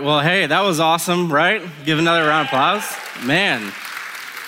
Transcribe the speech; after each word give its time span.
right. 0.00 0.06
Well, 0.06 0.20
hey, 0.20 0.46
that 0.46 0.60
was 0.60 0.80
awesome, 0.80 1.32
right? 1.32 1.62
Give 1.84 1.98
another 1.98 2.26
round 2.26 2.48
of 2.48 2.52
applause. 2.52 2.96
Man, 3.24 3.72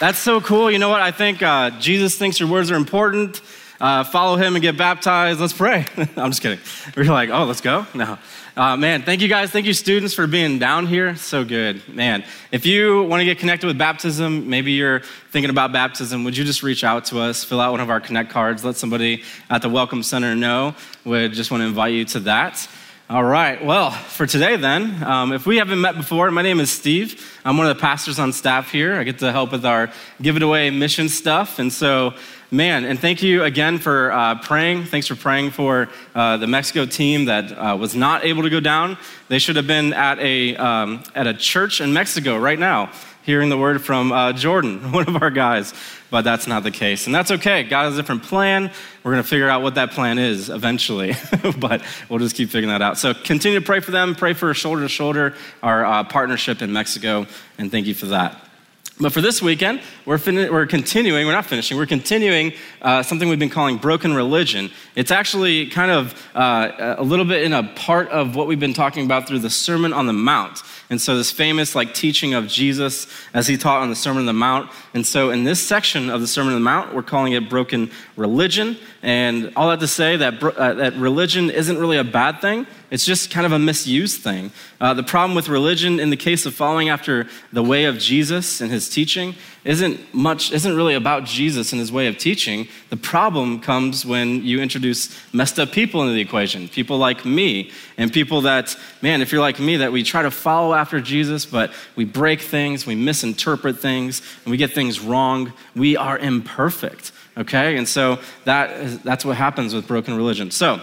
that's 0.00 0.18
so 0.18 0.40
cool. 0.40 0.70
You 0.70 0.78
know 0.78 0.88
what? 0.88 1.00
I 1.02 1.10
think 1.10 1.42
uh, 1.42 1.70
Jesus 1.78 2.16
thinks 2.16 2.40
your 2.40 2.48
words 2.48 2.70
are 2.70 2.76
important. 2.76 3.40
Uh, 3.80 4.04
follow 4.04 4.36
him 4.36 4.54
and 4.54 4.62
get 4.62 4.78
baptized. 4.78 5.40
Let's 5.40 5.52
pray. 5.52 5.84
I'm 6.16 6.30
just 6.30 6.40
kidding. 6.40 6.60
We're 6.96 7.04
like, 7.04 7.30
oh, 7.30 7.44
let's 7.44 7.60
go? 7.60 7.86
No. 7.94 8.18
Uh, 8.56 8.76
man, 8.76 9.02
thank 9.02 9.20
you 9.20 9.28
guys. 9.28 9.50
Thank 9.50 9.66
you, 9.66 9.72
students, 9.72 10.14
for 10.14 10.26
being 10.26 10.58
down 10.58 10.86
here. 10.86 11.16
So 11.16 11.44
good. 11.44 11.86
Man, 11.88 12.24
if 12.50 12.64
you 12.64 13.02
want 13.02 13.20
to 13.20 13.24
get 13.24 13.38
connected 13.38 13.66
with 13.66 13.76
baptism, 13.76 14.48
maybe 14.48 14.72
you're 14.72 15.00
thinking 15.32 15.50
about 15.50 15.72
baptism, 15.72 16.24
would 16.24 16.36
you 16.36 16.44
just 16.44 16.62
reach 16.62 16.84
out 16.84 17.06
to 17.06 17.18
us, 17.18 17.44
fill 17.44 17.60
out 17.60 17.72
one 17.72 17.80
of 17.80 17.90
our 17.90 18.00
Connect 18.00 18.30
cards, 18.30 18.64
let 18.64 18.76
somebody 18.76 19.22
at 19.50 19.62
the 19.62 19.68
Welcome 19.68 20.02
Center 20.02 20.34
know? 20.34 20.74
We 21.04 21.28
just 21.28 21.50
want 21.50 21.62
to 21.62 21.66
invite 21.66 21.92
you 21.92 22.04
to 22.06 22.20
that. 22.20 22.68
All 23.12 23.22
right. 23.22 23.62
Well, 23.62 23.90
for 23.90 24.26
today, 24.26 24.56
then, 24.56 25.04
um, 25.04 25.34
if 25.34 25.44
we 25.44 25.58
haven't 25.58 25.82
met 25.82 25.96
before, 25.96 26.30
my 26.30 26.40
name 26.40 26.60
is 26.60 26.70
Steve. 26.70 27.22
I'm 27.44 27.58
one 27.58 27.66
of 27.66 27.76
the 27.76 27.80
pastors 27.82 28.18
on 28.18 28.32
staff 28.32 28.72
here. 28.72 28.94
I 28.94 29.04
get 29.04 29.18
to 29.18 29.30
help 29.30 29.52
with 29.52 29.66
our 29.66 29.92
Give 30.22 30.34
It 30.36 30.42
Away 30.42 30.70
mission 30.70 31.10
stuff. 31.10 31.58
And 31.58 31.70
so, 31.70 32.14
man, 32.50 32.86
and 32.86 32.98
thank 32.98 33.22
you 33.22 33.44
again 33.44 33.76
for 33.76 34.10
uh, 34.12 34.36
praying. 34.36 34.84
Thanks 34.84 35.08
for 35.08 35.14
praying 35.14 35.50
for 35.50 35.90
uh, 36.14 36.38
the 36.38 36.46
Mexico 36.46 36.86
team 36.86 37.26
that 37.26 37.52
uh, 37.52 37.76
was 37.76 37.94
not 37.94 38.24
able 38.24 38.44
to 38.44 38.50
go 38.50 38.60
down. 38.60 38.96
They 39.28 39.38
should 39.38 39.56
have 39.56 39.66
been 39.66 39.92
at 39.92 40.18
a, 40.18 40.56
um, 40.56 41.02
at 41.14 41.26
a 41.26 41.34
church 41.34 41.82
in 41.82 41.92
Mexico 41.92 42.38
right 42.38 42.58
now 42.58 42.92
hearing 43.22 43.48
the 43.48 43.58
word 43.58 43.82
from 43.82 44.12
uh, 44.12 44.32
Jordan, 44.32 44.92
one 44.92 45.08
of 45.08 45.22
our 45.22 45.30
guys, 45.30 45.72
but 46.10 46.22
that's 46.22 46.46
not 46.46 46.62
the 46.62 46.70
case. 46.70 47.06
And 47.06 47.14
that's 47.14 47.30
okay. 47.30 47.62
God 47.62 47.84
has 47.84 47.94
a 47.94 47.96
different 47.96 48.24
plan. 48.24 48.70
We're 49.02 49.12
going 49.12 49.22
to 49.22 49.28
figure 49.28 49.48
out 49.48 49.62
what 49.62 49.76
that 49.76 49.92
plan 49.92 50.18
is 50.18 50.50
eventually, 50.50 51.14
but 51.58 51.82
we'll 52.08 52.18
just 52.18 52.36
keep 52.36 52.48
figuring 52.50 52.68
that 52.68 52.82
out. 52.82 52.98
So 52.98 53.14
continue 53.14 53.58
to 53.58 53.64
pray 53.64 53.80
for 53.80 53.90
them, 53.90 54.14
pray 54.14 54.34
for 54.34 54.52
shoulder 54.54 54.82
to 54.82 54.88
shoulder, 54.88 55.34
our 55.62 55.84
uh, 55.84 56.04
partnership 56.04 56.62
in 56.62 56.72
Mexico, 56.72 57.26
and 57.58 57.70
thank 57.70 57.86
you 57.86 57.94
for 57.94 58.06
that. 58.06 58.51
But 59.00 59.12
for 59.12 59.22
this 59.22 59.40
weekend, 59.40 59.80
we're, 60.04 60.18
fin- 60.18 60.52
we're 60.52 60.66
continuing, 60.66 61.26
we're 61.26 61.32
not 61.32 61.46
finishing, 61.46 61.78
we're 61.78 61.86
continuing 61.86 62.52
uh, 62.82 63.02
something 63.02 63.28
we've 63.28 63.38
been 63.38 63.48
calling 63.48 63.78
broken 63.78 64.12
religion. 64.12 64.70
It's 64.94 65.10
actually 65.10 65.66
kind 65.68 65.90
of 65.90 66.28
uh, 66.34 66.96
a 66.98 67.02
little 67.02 67.24
bit 67.24 67.42
in 67.42 67.54
a 67.54 67.64
part 67.74 68.08
of 68.10 68.36
what 68.36 68.46
we've 68.46 68.60
been 68.60 68.74
talking 68.74 69.06
about 69.06 69.26
through 69.26 69.38
the 69.38 69.50
Sermon 69.50 69.94
on 69.94 70.06
the 70.06 70.12
Mount. 70.12 70.62
And 70.90 71.00
so, 71.00 71.16
this 71.16 71.30
famous 71.30 71.74
like 71.74 71.94
teaching 71.94 72.34
of 72.34 72.48
Jesus 72.48 73.06
as 73.32 73.46
he 73.46 73.56
taught 73.56 73.80
on 73.80 73.88
the 73.88 73.96
Sermon 73.96 74.20
on 74.20 74.26
the 74.26 74.34
Mount. 74.34 74.70
And 74.92 75.06
so, 75.06 75.30
in 75.30 75.44
this 75.44 75.60
section 75.60 76.10
of 76.10 76.20
the 76.20 76.26
Sermon 76.26 76.52
on 76.52 76.60
the 76.60 76.64
Mount, 76.64 76.94
we're 76.94 77.02
calling 77.02 77.32
it 77.32 77.48
broken 77.48 77.90
religion. 78.16 78.76
And 79.02 79.52
all 79.56 79.68
that 79.70 79.80
to 79.80 79.88
say 79.88 80.16
that, 80.16 80.40
uh, 80.40 80.74
that 80.74 80.94
religion 80.94 81.50
isn't 81.50 81.76
really 81.76 81.96
a 81.96 82.04
bad 82.04 82.40
thing. 82.40 82.68
It's 82.92 83.04
just 83.04 83.32
kind 83.32 83.44
of 83.44 83.50
a 83.50 83.58
misused 83.58 84.22
thing. 84.22 84.52
Uh, 84.80 84.94
the 84.94 85.02
problem 85.02 85.34
with 85.34 85.48
religion, 85.48 85.98
in 85.98 86.10
the 86.10 86.16
case 86.16 86.46
of 86.46 86.54
following 86.54 86.88
after 86.88 87.26
the 87.52 87.64
way 87.64 87.86
of 87.86 87.98
Jesus 87.98 88.60
and 88.60 88.70
his 88.70 88.88
teaching, 88.88 89.34
isn't 89.64 90.14
much, 90.14 90.52
isn't 90.52 90.76
really 90.76 90.94
about 90.94 91.24
Jesus 91.24 91.72
and 91.72 91.80
his 91.80 91.90
way 91.90 92.06
of 92.06 92.16
teaching. 92.16 92.68
The 92.90 92.96
problem 92.96 93.60
comes 93.60 94.06
when 94.06 94.44
you 94.44 94.60
introduce 94.60 95.18
messed 95.32 95.58
up 95.58 95.72
people 95.72 96.02
into 96.02 96.12
the 96.12 96.20
equation. 96.20 96.68
People 96.68 96.98
like 96.98 97.24
me, 97.24 97.72
and 97.96 98.12
people 98.12 98.42
that, 98.42 98.76
man, 99.00 99.20
if 99.20 99.32
you're 99.32 99.40
like 99.40 99.58
me, 99.58 99.78
that 99.78 99.90
we 99.90 100.02
try 100.02 100.22
to 100.22 100.30
follow 100.30 100.74
after 100.74 101.00
Jesus, 101.00 101.44
but 101.46 101.72
we 101.96 102.04
break 102.04 102.40
things, 102.40 102.86
we 102.86 102.94
misinterpret 102.94 103.78
things, 103.78 104.22
and 104.44 104.50
we 104.50 104.56
get 104.56 104.72
things 104.72 105.00
wrong. 105.00 105.52
We 105.74 105.96
are 105.96 106.18
imperfect, 106.18 107.10
okay? 107.36 107.76
And 107.76 107.88
so 107.88 108.18
that 108.44 108.70
is, 108.72 109.00
that's 109.00 109.24
what 109.24 109.36
happens 109.36 109.74
with 109.74 109.86
broken 109.86 110.16
religion. 110.16 110.50
So, 110.50 110.80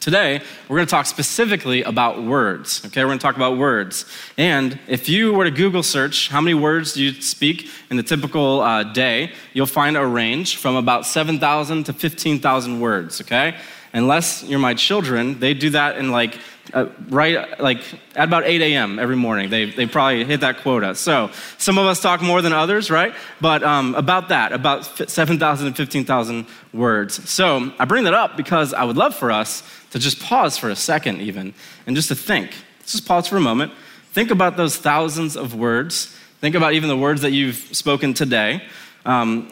Today, 0.00 0.42
we're 0.68 0.76
going 0.76 0.86
to 0.86 0.90
talk 0.90 1.06
specifically 1.06 1.84
about 1.84 2.22
words. 2.22 2.84
Okay, 2.84 3.02
we're 3.02 3.08
going 3.08 3.18
to 3.18 3.22
talk 3.22 3.36
about 3.36 3.56
words. 3.56 4.04
And 4.36 4.78
if 4.88 5.08
you 5.08 5.32
were 5.32 5.44
to 5.44 5.52
Google 5.52 5.84
search 5.84 6.28
how 6.28 6.40
many 6.40 6.54
words 6.54 6.94
do 6.94 7.02
you 7.02 7.12
speak 7.20 7.70
in 7.90 7.98
a 7.98 8.02
typical 8.02 8.60
uh, 8.60 8.82
day, 8.82 9.32
you'll 9.52 9.66
find 9.66 9.96
a 9.96 10.04
range 10.04 10.56
from 10.56 10.74
about 10.74 11.06
7,000 11.06 11.84
to 11.84 11.92
15,000 11.92 12.80
words. 12.80 13.20
Okay, 13.20 13.56
unless 13.92 14.42
you're 14.42 14.58
my 14.58 14.74
children, 14.74 15.38
they 15.38 15.54
do 15.54 15.70
that 15.70 15.96
in 15.96 16.10
like 16.10 16.38
uh, 16.72 16.86
right 17.08 17.60
like 17.60 17.82
at 18.16 18.28
about 18.28 18.44
8 18.44 18.60
a.m. 18.62 18.98
every 18.98 19.16
morning. 19.16 19.50
They, 19.50 19.70
they 19.70 19.86
probably 19.86 20.24
hit 20.24 20.40
that 20.40 20.58
quota. 20.58 20.94
So 20.94 21.30
some 21.58 21.78
of 21.78 21.86
us 21.86 22.00
talk 22.00 22.22
more 22.22 22.40
than 22.42 22.52
others, 22.52 22.90
right? 22.90 23.14
But 23.40 23.62
um, 23.62 23.94
about 23.94 24.28
that, 24.30 24.52
about 24.52 24.84
7,000 25.10 25.66
and 25.66 25.76
15,000 25.76 26.46
words. 26.72 27.28
So 27.28 27.72
I 27.78 27.84
bring 27.84 28.04
that 28.04 28.14
up 28.14 28.36
because 28.36 28.72
I 28.72 28.84
would 28.84 28.96
love 28.96 29.14
for 29.14 29.30
us 29.30 29.62
to 29.90 29.98
just 29.98 30.20
pause 30.20 30.56
for 30.56 30.70
a 30.70 30.76
second, 30.76 31.20
even, 31.20 31.54
and 31.86 31.94
just 31.94 32.08
to 32.08 32.14
think. 32.14 32.52
Let's 32.80 32.92
just 32.92 33.06
pause 33.06 33.28
for 33.28 33.36
a 33.36 33.40
moment. 33.40 33.72
Think 34.12 34.30
about 34.30 34.56
those 34.56 34.76
thousands 34.76 35.36
of 35.36 35.54
words. 35.54 36.16
Think 36.40 36.54
about 36.54 36.72
even 36.72 36.88
the 36.88 36.96
words 36.96 37.22
that 37.22 37.32
you've 37.32 37.56
spoken 37.56 38.14
today. 38.14 38.62
Um, 39.04 39.50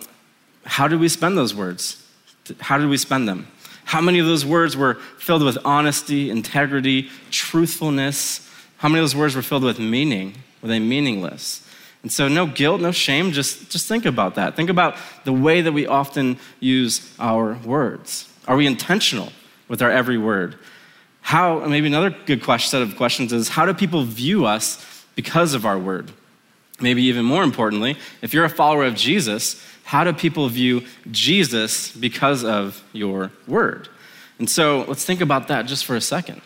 how 0.64 0.88
did 0.88 1.00
we 1.00 1.08
spend 1.08 1.36
those 1.36 1.54
words? 1.54 2.02
How 2.60 2.78
did 2.78 2.88
we 2.88 2.96
spend 2.96 3.28
them? 3.28 3.48
How 3.84 4.00
many 4.00 4.18
of 4.18 4.26
those 4.26 4.44
words 4.44 4.76
were 4.76 4.94
filled 5.18 5.42
with 5.42 5.58
honesty, 5.64 6.30
integrity, 6.30 7.10
truthfulness? 7.30 8.48
How 8.78 8.88
many 8.88 9.00
of 9.00 9.04
those 9.04 9.16
words 9.16 9.36
were 9.36 9.42
filled 9.42 9.64
with 9.64 9.78
meaning? 9.78 10.34
Were 10.62 10.68
they 10.68 10.78
meaningless? 10.78 11.66
And 12.02 12.10
so, 12.10 12.26
no 12.26 12.46
guilt, 12.46 12.80
no 12.80 12.90
shame, 12.90 13.32
just, 13.32 13.70
just 13.70 13.86
think 13.86 14.06
about 14.06 14.34
that. 14.34 14.56
Think 14.56 14.70
about 14.70 14.96
the 15.24 15.32
way 15.32 15.60
that 15.60 15.72
we 15.72 15.86
often 15.86 16.38
use 16.58 17.14
our 17.20 17.54
words. 17.64 18.28
Are 18.48 18.56
we 18.56 18.66
intentional? 18.66 19.32
with 19.72 19.80
our 19.80 19.90
every 19.90 20.18
word. 20.18 20.58
How, 21.22 21.60
maybe 21.60 21.86
another 21.86 22.10
good 22.10 22.42
question, 22.42 22.68
set 22.68 22.82
of 22.82 22.94
questions 22.94 23.32
is 23.32 23.48
how 23.48 23.64
do 23.64 23.72
people 23.72 24.04
view 24.04 24.44
us 24.44 25.06
because 25.14 25.54
of 25.54 25.64
our 25.64 25.78
word? 25.78 26.12
Maybe 26.78 27.04
even 27.04 27.24
more 27.24 27.42
importantly, 27.42 27.96
if 28.20 28.34
you're 28.34 28.44
a 28.44 28.50
follower 28.50 28.84
of 28.84 28.94
Jesus, 28.94 29.64
how 29.92 30.04
do 30.04 30.12
people 30.14 30.48
view 30.48 30.82
Jesus 31.10 31.92
because 31.92 32.44
of 32.44 32.82
your 32.94 33.30
word? 33.46 33.90
And 34.38 34.48
so 34.48 34.86
let's 34.88 35.04
think 35.04 35.20
about 35.20 35.48
that 35.48 35.66
just 35.66 35.84
for 35.84 35.96
a 35.96 36.00
second. 36.00 36.40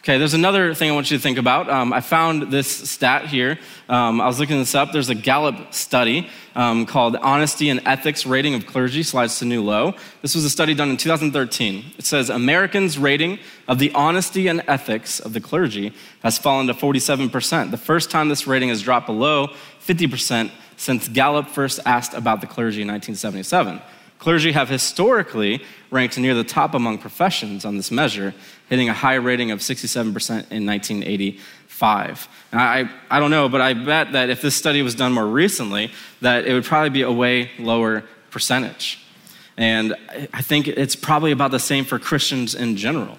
Okay, 0.00 0.18
there's 0.18 0.34
another 0.34 0.74
thing 0.74 0.90
I 0.90 0.94
want 0.94 1.10
you 1.10 1.16
to 1.16 1.22
think 1.22 1.38
about. 1.38 1.70
Um, 1.70 1.94
I 1.94 2.02
found 2.02 2.52
this 2.52 2.68
stat 2.68 3.24
here. 3.24 3.58
Um, 3.88 4.20
I 4.20 4.26
was 4.26 4.38
looking 4.38 4.58
this 4.58 4.74
up. 4.74 4.92
There's 4.92 5.08
a 5.08 5.14
Gallup 5.14 5.72
study 5.72 6.28
um, 6.54 6.84
called 6.84 7.16
Honesty 7.16 7.70
and 7.70 7.80
Ethics 7.86 8.26
Rating 8.26 8.54
of 8.54 8.66
Clergy 8.66 9.02
Slides 9.02 9.38
to 9.38 9.46
New 9.46 9.62
Low. 9.62 9.94
This 10.20 10.34
was 10.34 10.44
a 10.44 10.50
study 10.50 10.74
done 10.74 10.90
in 10.90 10.98
2013. 10.98 11.94
It 11.96 12.04
says 12.04 12.28
Americans' 12.28 12.98
rating 12.98 13.38
of 13.66 13.78
the 13.78 13.92
honesty 13.94 14.46
and 14.46 14.62
ethics 14.68 15.20
of 15.20 15.32
the 15.32 15.40
clergy 15.40 15.94
has 16.22 16.36
fallen 16.36 16.66
to 16.66 16.74
47%. 16.74 17.70
The 17.70 17.78
first 17.78 18.10
time 18.10 18.28
this 18.28 18.46
rating 18.46 18.68
has 18.68 18.82
dropped 18.82 19.06
below 19.06 19.48
50% 19.86 20.50
since 20.76 21.08
Gallup 21.08 21.48
first 21.48 21.80
asked 21.84 22.14
about 22.14 22.40
the 22.40 22.46
clergy 22.46 22.82
in 22.82 22.88
1977. 22.88 23.80
Clergy 24.18 24.52
have 24.52 24.68
historically 24.68 25.62
ranked 25.90 26.16
near 26.18 26.34
the 26.34 26.44
top 26.44 26.74
among 26.74 26.98
professions 26.98 27.64
on 27.64 27.76
this 27.76 27.90
measure, 27.90 28.34
hitting 28.68 28.88
a 28.88 28.94
high 28.94 29.16
rating 29.16 29.50
of 29.50 29.60
67% 29.60 30.06
in 30.50 30.64
1985. 30.64 32.28
And 32.50 32.60
I, 32.60 32.88
I 33.10 33.20
don't 33.20 33.30
know, 33.30 33.48
but 33.48 33.60
I 33.60 33.74
bet 33.74 34.12
that 34.12 34.30
if 34.30 34.40
this 34.40 34.54
study 34.54 34.82
was 34.82 34.94
done 34.94 35.12
more 35.12 35.26
recently, 35.26 35.92
that 36.22 36.46
it 36.46 36.54
would 36.54 36.64
probably 36.64 36.90
be 36.90 37.02
a 37.02 37.12
way 37.12 37.50
lower 37.58 38.04
percentage. 38.30 39.04
And 39.56 39.94
I 40.32 40.42
think 40.42 40.68
it's 40.68 40.96
probably 40.96 41.30
about 41.30 41.50
the 41.50 41.60
same 41.60 41.84
for 41.84 41.98
Christians 41.98 42.54
in 42.54 42.76
general. 42.76 43.18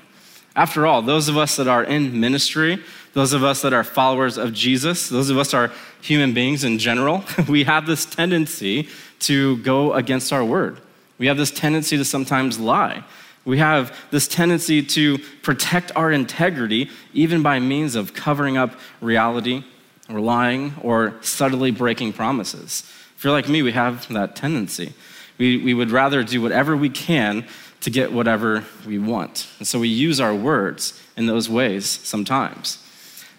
After 0.56 0.88
all, 0.88 1.02
those 1.02 1.30
of 1.30 1.38
us 1.38 1.58
that 1.58 1.68
are 1.68 1.84
in 1.84 2.20
ministry, 2.20 2.82
those 3.16 3.32
of 3.32 3.46
us 3.46 3.62
that 3.62 3.72
are 3.72 3.86
followers 3.86 4.38
of 4.38 4.52
Jesus, 4.52 5.08
those 5.08 5.30
of 5.30 5.38
us 5.38 5.54
are 5.54 5.72
human 6.02 6.34
beings 6.34 6.66
in 6.66 6.78
general, 6.78 7.24
we 7.48 7.64
have 7.64 7.88
this 7.88 8.06
tendency 8.06 8.90
to 9.20 9.58
go 9.60 9.94
against 9.94 10.34
our 10.34 10.44
word. 10.44 10.82
We 11.18 11.28
have 11.28 11.38
this 11.38 11.50
tendency 11.50 11.96
to 11.96 12.04
sometimes 12.04 12.60
lie. 12.60 13.06
We 13.46 13.58
have 13.60 13.98
this 14.12 14.28
tendency 14.28 14.84
to 14.84 15.18
protect 15.44 15.94
our 15.96 16.12
integrity, 16.12 16.90
even 17.14 17.42
by 17.42 17.60
means 17.60 17.96
of 17.96 18.14
covering 18.14 18.58
up 18.58 18.78
reality 19.00 19.64
or 20.10 20.20
lying 20.20 20.74
or 20.82 21.14
subtly 21.22 21.72
breaking 21.72 22.12
promises. 22.14 22.84
If 23.16 23.24
you're 23.24 23.32
like 23.32 23.48
me, 23.48 23.62
we 23.62 23.72
have 23.72 24.10
that 24.10 24.36
tendency. 24.36 24.94
We, 25.38 25.64
we 25.64 25.74
would 25.74 25.92
rather 25.92 26.22
do 26.22 26.42
whatever 26.42 26.76
we 26.76 26.90
can 26.90 27.46
to 27.80 27.90
get 27.90 28.12
whatever 28.12 28.66
we 28.86 29.00
want. 29.00 29.48
And 29.60 29.68
so 29.68 29.80
we 29.80 29.88
use 29.88 30.20
our 30.20 30.36
words 30.36 31.02
in 31.16 31.28
those 31.28 31.48
ways 31.48 31.88
sometimes. 31.88 32.85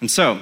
And 0.00 0.10
so, 0.10 0.40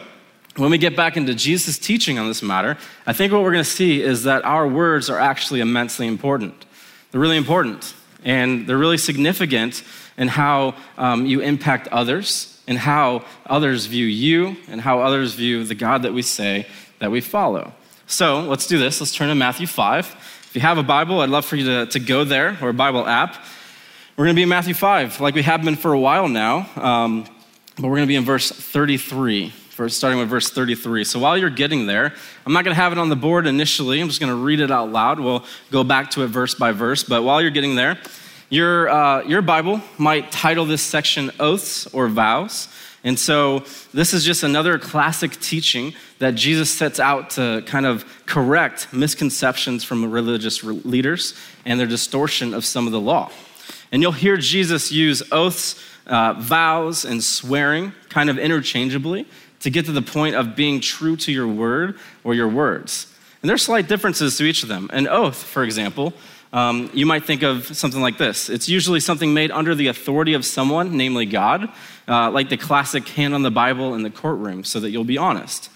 when 0.56 0.71
we 0.71 0.79
get 0.79 0.95
back 0.95 1.17
into 1.17 1.35
Jesus' 1.35 1.79
teaching 1.79 2.19
on 2.19 2.29
this 2.29 2.43
matter, 2.43 2.77
I 3.06 3.12
think 3.12 3.33
what 3.33 3.43
we're 3.43 3.53
going 3.53 3.65
to 3.65 3.71
see 3.71 4.01
is 4.01 4.23
that 4.23 4.45
our 4.45 4.69
words 4.69 5.11
are 5.11 5.19
actually 5.19 5.61
immensely 5.61 6.06
important. 6.06 6.65
They're 7.11 7.21
really 7.21 7.37
important 7.37 7.95
and 8.25 8.67
they're 8.67 8.79
really 8.79 8.99
significant 8.99 9.83
in 10.17 10.29
how 10.29 10.75
um, 10.97 11.27
you 11.27 11.41
impact 11.41 11.89
others 11.89 12.62
and 12.67 12.79
how 12.79 13.25
others 13.47 13.87
view 13.87 14.06
you 14.06 14.56
and 14.69 14.81
how 14.81 15.01
others 15.01 15.35
view 15.35 15.65
the 15.65 15.75
God 15.75 16.03
that 16.03 16.15
we 16.15 16.23
say 16.23 16.67
that 17.00 17.11
we 17.11 17.21
follow. 17.21 17.73
So 18.07 18.41
let's 18.41 18.67
do 18.67 18.79
this. 18.79 19.00
Let's 19.00 19.15
turn 19.15 19.29
to 19.29 19.35
Matthew 19.35 19.67
5. 19.67 20.07
If 20.07 20.55
you 20.55 20.61
have 20.61 20.79
a 20.79 20.83
Bible, 20.83 21.21
I'd 21.21 21.31
love 21.31 21.45
for 21.45 21.57
you 21.57 21.65
to, 21.65 21.87
to 21.87 21.99
go 21.99 22.25
there 22.25 22.57
or 22.62 22.69
a 22.69 22.75
Bible 22.75 23.07
app. 23.07 23.45
We're 24.17 24.27
going 24.27 24.37
to 24.37 24.39
be 24.39 24.45
in 24.45 24.49
Matthew 24.49 24.75
5, 24.75 25.21
like 25.21 25.35
we 25.35 25.43
have 25.43 25.65
been 25.65 25.75
for 25.75 25.93
a 25.93 25.99
while 25.99 26.29
now, 26.29 26.69
um, 26.77 27.27
but 27.76 27.85
we're 27.85 27.97
going 27.97 28.03
to 28.03 28.06
be 28.06 28.17
in 28.17 28.25
verse 28.25 28.50
33 28.50 29.53
first 29.75 29.97
starting 29.97 30.21
with 30.21 30.29
verse 30.29 30.50
33. 30.50 31.03
So 31.03 31.19
while 31.19 31.37
you're 31.37 31.50
getting 31.50 31.87
there, 31.87 32.15
I'm 32.47 32.53
not 32.53 32.65
going 32.65 32.75
to 32.76 32.81
have 32.81 32.93
it 32.93 32.99
on 32.99 33.09
the 33.09 33.17
board 33.17 33.49
initially. 33.49 34.00
I'm 34.00 34.06
just 34.06 34.21
going 34.21 34.31
to 34.31 34.37
read 34.37 34.61
it 34.61 34.71
out 34.71 34.93
loud. 34.93 35.19
We'll 35.19 35.44
go 35.73 35.82
back 35.82 36.12
to 36.12 36.23
it 36.23 36.29
verse 36.29 36.55
by 36.55 36.71
verse. 36.71 37.03
But 37.03 37.25
while 37.25 37.43
you're 37.43 37.50
getting 37.50 37.75
there, 37.75 37.99
your, 38.50 38.88
uh, 38.88 39.25
your 39.25 39.43
Bible 39.43 39.81
might 39.99 40.31
title 40.31 40.65
this 40.65 40.81
section 40.81 41.32
Oaths 41.41 41.88
or 41.88 42.06
Vows. 42.06 42.69
And 43.03 43.19
so, 43.19 43.65
this 43.93 44.15
is 44.15 44.25
just 44.25 44.44
another 44.44 44.79
classic 44.79 45.32
teaching 45.32 45.93
that 46.21 46.37
Jesus 46.37 46.71
sets 46.71 46.99
out 46.99 47.31
to 47.31 47.62
kind 47.67 47.85
of 47.85 48.05
correct 48.25 48.94
misconceptions 48.94 49.85
from 49.85 50.11
religious 50.11 50.65
leaders 50.65 51.35
and 51.67 51.79
their 51.79 51.87
distortion 51.87 52.55
of 52.55 52.65
some 52.65 52.87
of 52.87 52.93
the 52.93 53.00
law. 53.00 53.31
And 53.93 54.00
you'll 54.00 54.12
hear 54.12 54.38
Jesus 54.38 54.91
use 54.91 55.23
oaths, 55.31 55.79
uh, 56.06 56.35
vows, 56.35 57.05
and 57.05 57.23
swearing 57.23 57.93
kind 58.09 58.31
of 58.31 58.39
interchangeably 58.39 59.27
to 59.61 59.71
get 59.71 59.87
to 59.87 59.93
the 59.93 60.03
point 60.03 60.35
of 60.35 60.55
being 60.55 60.81
true 60.81 61.17
to 61.17 61.33
your 61.33 61.49
word 61.49 61.99
or 62.23 62.35
your 62.35 62.49
words. 62.49 63.06
And 63.43 63.49
there's 63.49 63.62
slight 63.62 63.89
differences 63.89 64.37
to 64.39 64.45
each 64.45 64.62
of 64.62 64.69
them. 64.69 64.91
An 64.93 65.06
oath, 65.06 65.37
for 65.37 65.65
example, 65.65 66.15
um, 66.55 66.89
you 66.95 67.05
might 67.05 67.25
think 67.25 67.43
of 67.43 67.77
something 67.77 68.01
like 68.01 68.17
this 68.17 68.49
it's 68.49 68.69
usually 68.69 69.01
something 69.01 69.35
made 69.35 69.51
under 69.51 69.75
the 69.75 69.89
authority 69.89 70.35
of 70.35 70.45
someone, 70.45 70.97
namely 70.97 71.27
God, 71.27 71.69
uh, 72.07 72.31
like 72.31 72.49
the 72.49 72.57
classic 72.57 73.09
hand 73.09 73.35
on 73.35 73.43
the 73.43 73.50
Bible 73.50 73.95
in 73.95 74.03
the 74.03 74.11
courtroom, 74.11 74.65
so 74.65 74.81
that 74.81 74.91
you'll 74.91 75.05
be 75.05 75.19
honest. 75.19 75.69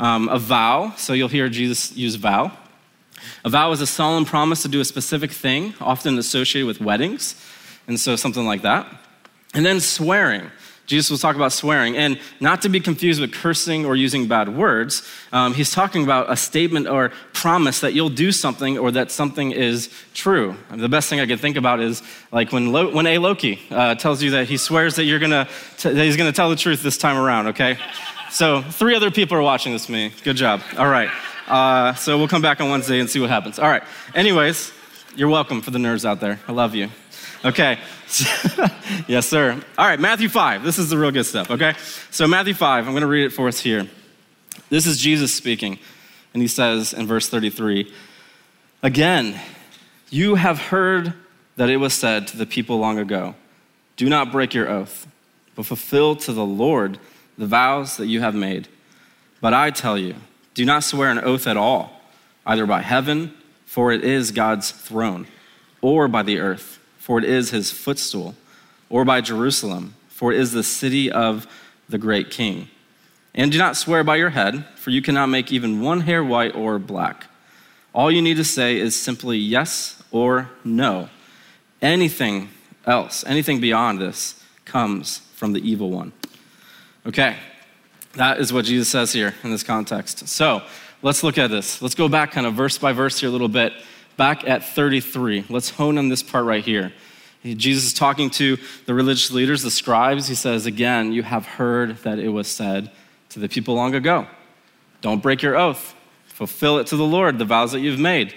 Um, 0.00 0.28
a 0.28 0.38
vow, 0.38 0.94
so 0.96 1.12
you'll 1.12 1.28
hear 1.28 1.48
Jesus 1.48 1.94
use 1.96 2.14
vow. 2.14 2.50
A 3.44 3.50
vow 3.50 3.70
is 3.72 3.80
a 3.80 3.86
solemn 3.86 4.24
promise 4.24 4.62
to 4.62 4.68
do 4.68 4.80
a 4.80 4.84
specific 4.84 5.30
thing, 5.30 5.74
often 5.80 6.16
associated 6.18 6.66
with 6.66 6.80
weddings, 6.80 7.34
and 7.86 8.00
so 8.00 8.16
something 8.16 8.46
like 8.46 8.62
that. 8.62 9.01
And 9.54 9.64
then 9.64 9.80
swearing. 9.80 10.50
Jesus 10.86 11.10
will 11.10 11.18
talk 11.18 11.36
about 11.36 11.52
swearing, 11.52 11.96
and 11.96 12.18
not 12.40 12.62
to 12.62 12.68
be 12.68 12.80
confused 12.80 13.20
with 13.20 13.32
cursing 13.32 13.86
or 13.86 13.94
using 13.94 14.26
bad 14.26 14.54
words. 14.54 15.08
Um, 15.32 15.54
he's 15.54 15.70
talking 15.70 16.02
about 16.02 16.30
a 16.30 16.36
statement 16.36 16.88
or 16.88 17.12
promise 17.32 17.80
that 17.80 17.94
you'll 17.94 18.10
do 18.10 18.32
something 18.32 18.78
or 18.78 18.90
that 18.90 19.10
something 19.10 19.52
is 19.52 19.88
true. 20.12 20.56
the 20.70 20.88
best 20.88 21.08
thing 21.08 21.20
I 21.20 21.26
can 21.26 21.38
think 21.38 21.56
about 21.56 21.80
is 21.80 22.02
like 22.32 22.52
when, 22.52 22.72
Lo- 22.72 22.92
when 22.92 23.06
A. 23.06 23.18
Loki 23.18 23.60
uh, 23.70 23.94
tells 23.94 24.22
you 24.22 24.32
that 24.32 24.48
he 24.48 24.56
swears 24.56 24.96
that, 24.96 25.04
you're 25.04 25.20
gonna 25.20 25.48
t- 25.78 25.92
that 25.92 26.04
he's 26.04 26.16
going 26.16 26.30
to 26.30 26.36
tell 26.36 26.50
the 26.50 26.56
truth 26.56 26.82
this 26.82 26.98
time 26.98 27.16
around, 27.16 27.48
okay? 27.48 27.78
So, 28.30 28.62
three 28.62 28.94
other 28.94 29.10
people 29.10 29.36
are 29.36 29.42
watching 29.42 29.72
this 29.72 29.88
me. 29.88 30.12
Good 30.24 30.36
job. 30.36 30.62
All 30.78 30.88
right. 30.88 31.10
Uh, 31.46 31.94
so, 31.94 32.18
we'll 32.18 32.28
come 32.28 32.42
back 32.42 32.60
on 32.60 32.70
Wednesday 32.70 32.98
and 32.98 33.08
see 33.08 33.20
what 33.20 33.30
happens. 33.30 33.58
All 33.58 33.68
right. 33.68 33.82
Anyways, 34.14 34.72
you're 35.16 35.28
welcome 35.28 35.60
for 35.60 35.70
the 35.70 35.78
nerds 35.78 36.04
out 36.04 36.20
there. 36.20 36.40
I 36.48 36.52
love 36.52 36.74
you. 36.74 36.88
Okay. 37.44 37.78
yes, 39.08 39.26
sir. 39.26 39.60
All 39.76 39.86
right, 39.86 39.98
Matthew 39.98 40.28
5. 40.28 40.62
This 40.62 40.78
is 40.78 40.90
the 40.90 40.96
real 40.96 41.10
good 41.10 41.24
stuff, 41.24 41.50
okay? 41.50 41.74
So, 42.10 42.28
Matthew 42.28 42.54
5, 42.54 42.86
I'm 42.86 42.92
going 42.92 43.00
to 43.00 43.08
read 43.08 43.24
it 43.24 43.32
for 43.32 43.48
us 43.48 43.58
here. 43.58 43.88
This 44.70 44.86
is 44.86 44.98
Jesus 44.98 45.34
speaking, 45.34 45.80
and 46.34 46.40
he 46.40 46.46
says 46.46 46.92
in 46.92 47.06
verse 47.08 47.28
33 47.28 47.92
Again, 48.84 49.40
you 50.10 50.36
have 50.36 50.58
heard 50.58 51.14
that 51.56 51.68
it 51.68 51.78
was 51.78 51.94
said 51.94 52.28
to 52.28 52.36
the 52.36 52.46
people 52.46 52.78
long 52.78 52.98
ago, 52.98 53.34
Do 53.96 54.08
not 54.08 54.30
break 54.30 54.54
your 54.54 54.68
oath, 54.68 55.08
but 55.56 55.66
fulfill 55.66 56.14
to 56.16 56.32
the 56.32 56.46
Lord 56.46 57.00
the 57.36 57.46
vows 57.46 57.96
that 57.96 58.06
you 58.06 58.20
have 58.20 58.36
made. 58.36 58.68
But 59.40 59.52
I 59.52 59.70
tell 59.70 59.98
you, 59.98 60.14
do 60.54 60.64
not 60.64 60.84
swear 60.84 61.10
an 61.10 61.18
oath 61.18 61.48
at 61.48 61.56
all, 61.56 62.00
either 62.46 62.66
by 62.66 62.82
heaven, 62.82 63.34
for 63.66 63.90
it 63.90 64.04
is 64.04 64.30
God's 64.30 64.70
throne, 64.70 65.26
or 65.80 66.06
by 66.06 66.22
the 66.22 66.38
earth 66.38 66.78
for 67.02 67.18
it 67.18 67.24
is 67.24 67.50
his 67.50 67.72
footstool, 67.72 68.36
or 68.88 69.04
by 69.04 69.20
Jerusalem, 69.20 69.94
for 70.06 70.32
it 70.32 70.38
is 70.38 70.52
the 70.52 70.62
city 70.62 71.10
of 71.10 71.48
the 71.88 71.98
great 71.98 72.30
king. 72.30 72.68
And 73.34 73.50
do 73.50 73.58
not 73.58 73.76
swear 73.76 74.04
by 74.04 74.14
your 74.14 74.30
head, 74.30 74.64
for 74.76 74.90
you 74.90 75.02
cannot 75.02 75.26
make 75.26 75.50
even 75.50 75.80
one 75.80 76.02
hair 76.02 76.22
white 76.22 76.54
or 76.54 76.78
black. 76.78 77.26
All 77.92 78.08
you 78.08 78.22
need 78.22 78.36
to 78.36 78.44
say 78.44 78.78
is 78.78 78.94
simply 78.94 79.36
yes 79.36 80.00
or 80.12 80.48
no. 80.62 81.08
Anything 81.80 82.50
else, 82.86 83.24
anything 83.26 83.60
beyond 83.60 84.00
this, 84.00 84.40
comes 84.64 85.18
from 85.34 85.54
the 85.54 85.68
evil 85.68 85.90
one. 85.90 86.12
Okay, 87.04 87.36
that 88.14 88.38
is 88.38 88.52
what 88.52 88.64
Jesus 88.64 88.88
says 88.88 89.12
here 89.12 89.34
in 89.42 89.50
this 89.50 89.64
context. 89.64 90.28
So 90.28 90.62
let's 91.02 91.24
look 91.24 91.36
at 91.36 91.50
this. 91.50 91.82
Let's 91.82 91.96
go 91.96 92.08
back 92.08 92.30
kind 92.30 92.46
of 92.46 92.54
verse 92.54 92.78
by 92.78 92.92
verse 92.92 93.18
here 93.18 93.28
a 93.28 93.32
little 93.32 93.48
bit 93.48 93.72
back 94.16 94.46
at 94.48 94.64
33. 94.64 95.44
Let's 95.48 95.70
hone 95.70 95.98
on 95.98 96.08
this 96.08 96.22
part 96.22 96.44
right 96.44 96.64
here. 96.64 96.92
Jesus 97.44 97.86
is 97.86 97.94
talking 97.94 98.30
to 98.30 98.56
the 98.86 98.94
religious 98.94 99.30
leaders, 99.32 99.62
the 99.62 99.70
scribes. 99.70 100.28
He 100.28 100.34
says, 100.34 100.66
Again, 100.66 101.12
you 101.12 101.22
have 101.22 101.44
heard 101.44 101.98
that 101.98 102.18
it 102.18 102.28
was 102.28 102.46
said 102.46 102.90
to 103.30 103.40
the 103.40 103.48
people 103.48 103.74
long 103.74 103.94
ago 103.94 104.26
don't 105.00 105.20
break 105.20 105.42
your 105.42 105.56
oath, 105.56 105.94
fulfill 106.26 106.78
it 106.78 106.86
to 106.88 106.96
the 106.96 107.04
Lord, 107.04 107.38
the 107.38 107.44
vows 107.44 107.72
that 107.72 107.80
you've 107.80 107.98
made. 107.98 108.34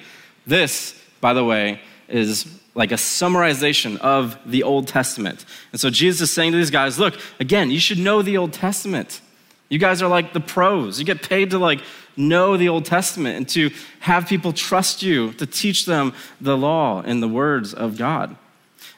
This, 0.47 0.99
by 1.21 1.33
the 1.33 1.45
way, 1.45 1.79
is 2.07 2.47
like 2.73 2.91
a 2.91 2.95
summarization 2.95 3.97
of 3.99 4.37
the 4.45 4.63
Old 4.63 4.87
Testament. 4.87 5.45
And 5.71 5.79
so 5.79 5.89
Jesus 5.89 6.29
is 6.29 6.33
saying 6.33 6.51
to 6.51 6.57
these 6.57 6.71
guys, 6.71 6.97
Look, 6.97 7.19
again, 7.39 7.69
you 7.69 7.79
should 7.79 7.99
know 7.99 8.21
the 8.21 8.37
Old 8.37 8.53
Testament. 8.53 9.21
You 9.69 9.79
guys 9.79 10.01
are 10.01 10.07
like 10.07 10.33
the 10.33 10.39
pros. 10.39 10.99
You 10.99 11.05
get 11.05 11.21
paid 11.21 11.51
to 11.51 11.59
like 11.59 11.81
know 12.17 12.57
the 12.57 12.69
Old 12.69 12.85
Testament 12.85 13.37
and 13.37 13.49
to 13.49 13.71
have 13.99 14.27
people 14.27 14.53
trust 14.53 15.03
you 15.03 15.33
to 15.33 15.45
teach 15.45 15.85
them 15.85 16.13
the 16.39 16.57
law 16.57 17.01
and 17.01 17.21
the 17.21 17.27
words 17.27 17.73
of 17.73 17.97
God. 17.97 18.35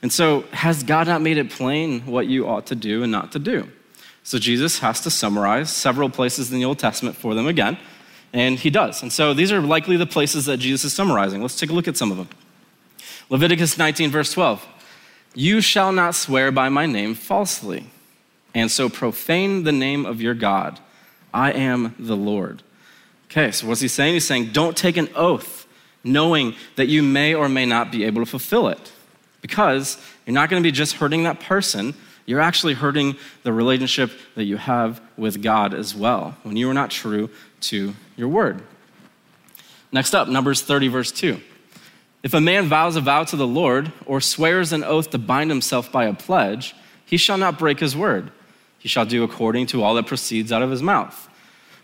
And 0.01 0.13
so, 0.13 0.41
has 0.51 0.83
God 0.83 1.07
not 1.07 1.21
made 1.21 1.37
it 1.37 1.49
plain 1.49 2.01
what 2.05 2.27
you 2.27 2.47
ought 2.47 2.67
to 2.67 2.75
do 2.75 3.03
and 3.03 3.11
not 3.11 3.31
to 3.31 3.39
do? 3.39 3.69
So, 4.23 4.37
Jesus 4.37 4.79
has 4.79 5.01
to 5.01 5.09
summarize 5.09 5.71
several 5.71 6.09
places 6.09 6.51
in 6.51 6.59
the 6.59 6.65
Old 6.65 6.79
Testament 6.79 7.15
for 7.15 7.33
them 7.33 7.47
again, 7.47 7.77
and 8.31 8.59
he 8.59 8.69
does. 8.69 9.01
And 9.01 9.11
so, 9.11 9.33
these 9.33 9.51
are 9.51 9.59
likely 9.59 9.97
the 9.97 10.05
places 10.05 10.45
that 10.45 10.57
Jesus 10.57 10.85
is 10.85 10.93
summarizing. 10.93 11.41
Let's 11.41 11.59
take 11.59 11.71
a 11.71 11.73
look 11.73 11.87
at 11.87 11.97
some 11.97 12.11
of 12.11 12.17
them. 12.17 12.29
Leviticus 13.29 13.77
19, 13.77 14.11
verse 14.11 14.31
12 14.31 14.65
You 15.33 15.61
shall 15.61 15.91
not 15.91 16.13
swear 16.13 16.51
by 16.51 16.69
my 16.69 16.85
name 16.85 17.15
falsely, 17.15 17.87
and 18.53 18.69
so 18.69 18.89
profane 18.89 19.63
the 19.63 19.71
name 19.71 20.05
of 20.05 20.21
your 20.21 20.35
God. 20.35 20.79
I 21.33 21.51
am 21.51 21.95
the 21.97 22.15
Lord. 22.15 22.63
Okay, 23.29 23.51
so 23.51 23.67
what's 23.67 23.81
he 23.81 23.87
saying? 23.87 24.13
He's 24.13 24.27
saying, 24.27 24.51
don't 24.53 24.75
take 24.75 24.97
an 24.97 25.09
oath 25.15 25.67
knowing 26.03 26.55
that 26.75 26.87
you 26.87 27.03
may 27.03 27.33
or 27.33 27.49
may 27.49 27.65
not 27.65 27.91
be 27.91 28.05
able 28.05 28.21
to 28.21 28.25
fulfill 28.25 28.67
it. 28.69 28.91
Because 29.41 29.97
you're 30.25 30.33
not 30.33 30.49
going 30.49 30.61
to 30.61 30.67
be 30.67 30.71
just 30.71 30.95
hurting 30.95 31.23
that 31.23 31.39
person, 31.39 31.93
you're 32.25 32.39
actually 32.41 32.73
hurting 32.73 33.15
the 33.43 33.53
relationship 33.53 34.11
that 34.35 34.45
you 34.45 34.57
have 34.57 35.01
with 35.17 35.41
God 35.41 35.73
as 35.73 35.95
well 35.95 36.35
when 36.43 36.57
you 36.57 36.69
are 36.69 36.73
not 36.73 36.91
true 36.91 37.29
to 37.61 37.93
your 38.15 38.27
word. 38.27 38.61
Next 39.91 40.13
up, 40.13 40.27
Numbers 40.27 40.61
30, 40.61 40.89
verse 40.89 41.11
2. 41.11 41.39
If 42.23 42.33
a 42.33 42.41
man 42.41 42.67
vows 42.67 42.95
a 42.95 43.01
vow 43.01 43.23
to 43.25 43.35
the 43.35 43.47
Lord 43.47 43.91
or 44.05 44.19
swears 44.19 44.73
an 44.73 44.83
oath 44.83 45.11
to 45.11 45.17
bind 45.17 45.49
himself 45.49 45.91
by 45.91 46.05
a 46.05 46.13
pledge, 46.13 46.75
he 47.05 47.15
shall 47.15 47.37
not 47.37 47.57
break 47.57 47.79
his 47.79 47.95
word. 47.95 48.31
He 48.79 48.89
shall 48.89 49.05
do 49.05 49.23
according 49.23 49.67
to 49.67 49.83
all 49.83 49.95
that 49.95 50.07
proceeds 50.07 50.51
out 50.51 50.61
of 50.61 50.71
his 50.71 50.83
mouth. 50.83 51.29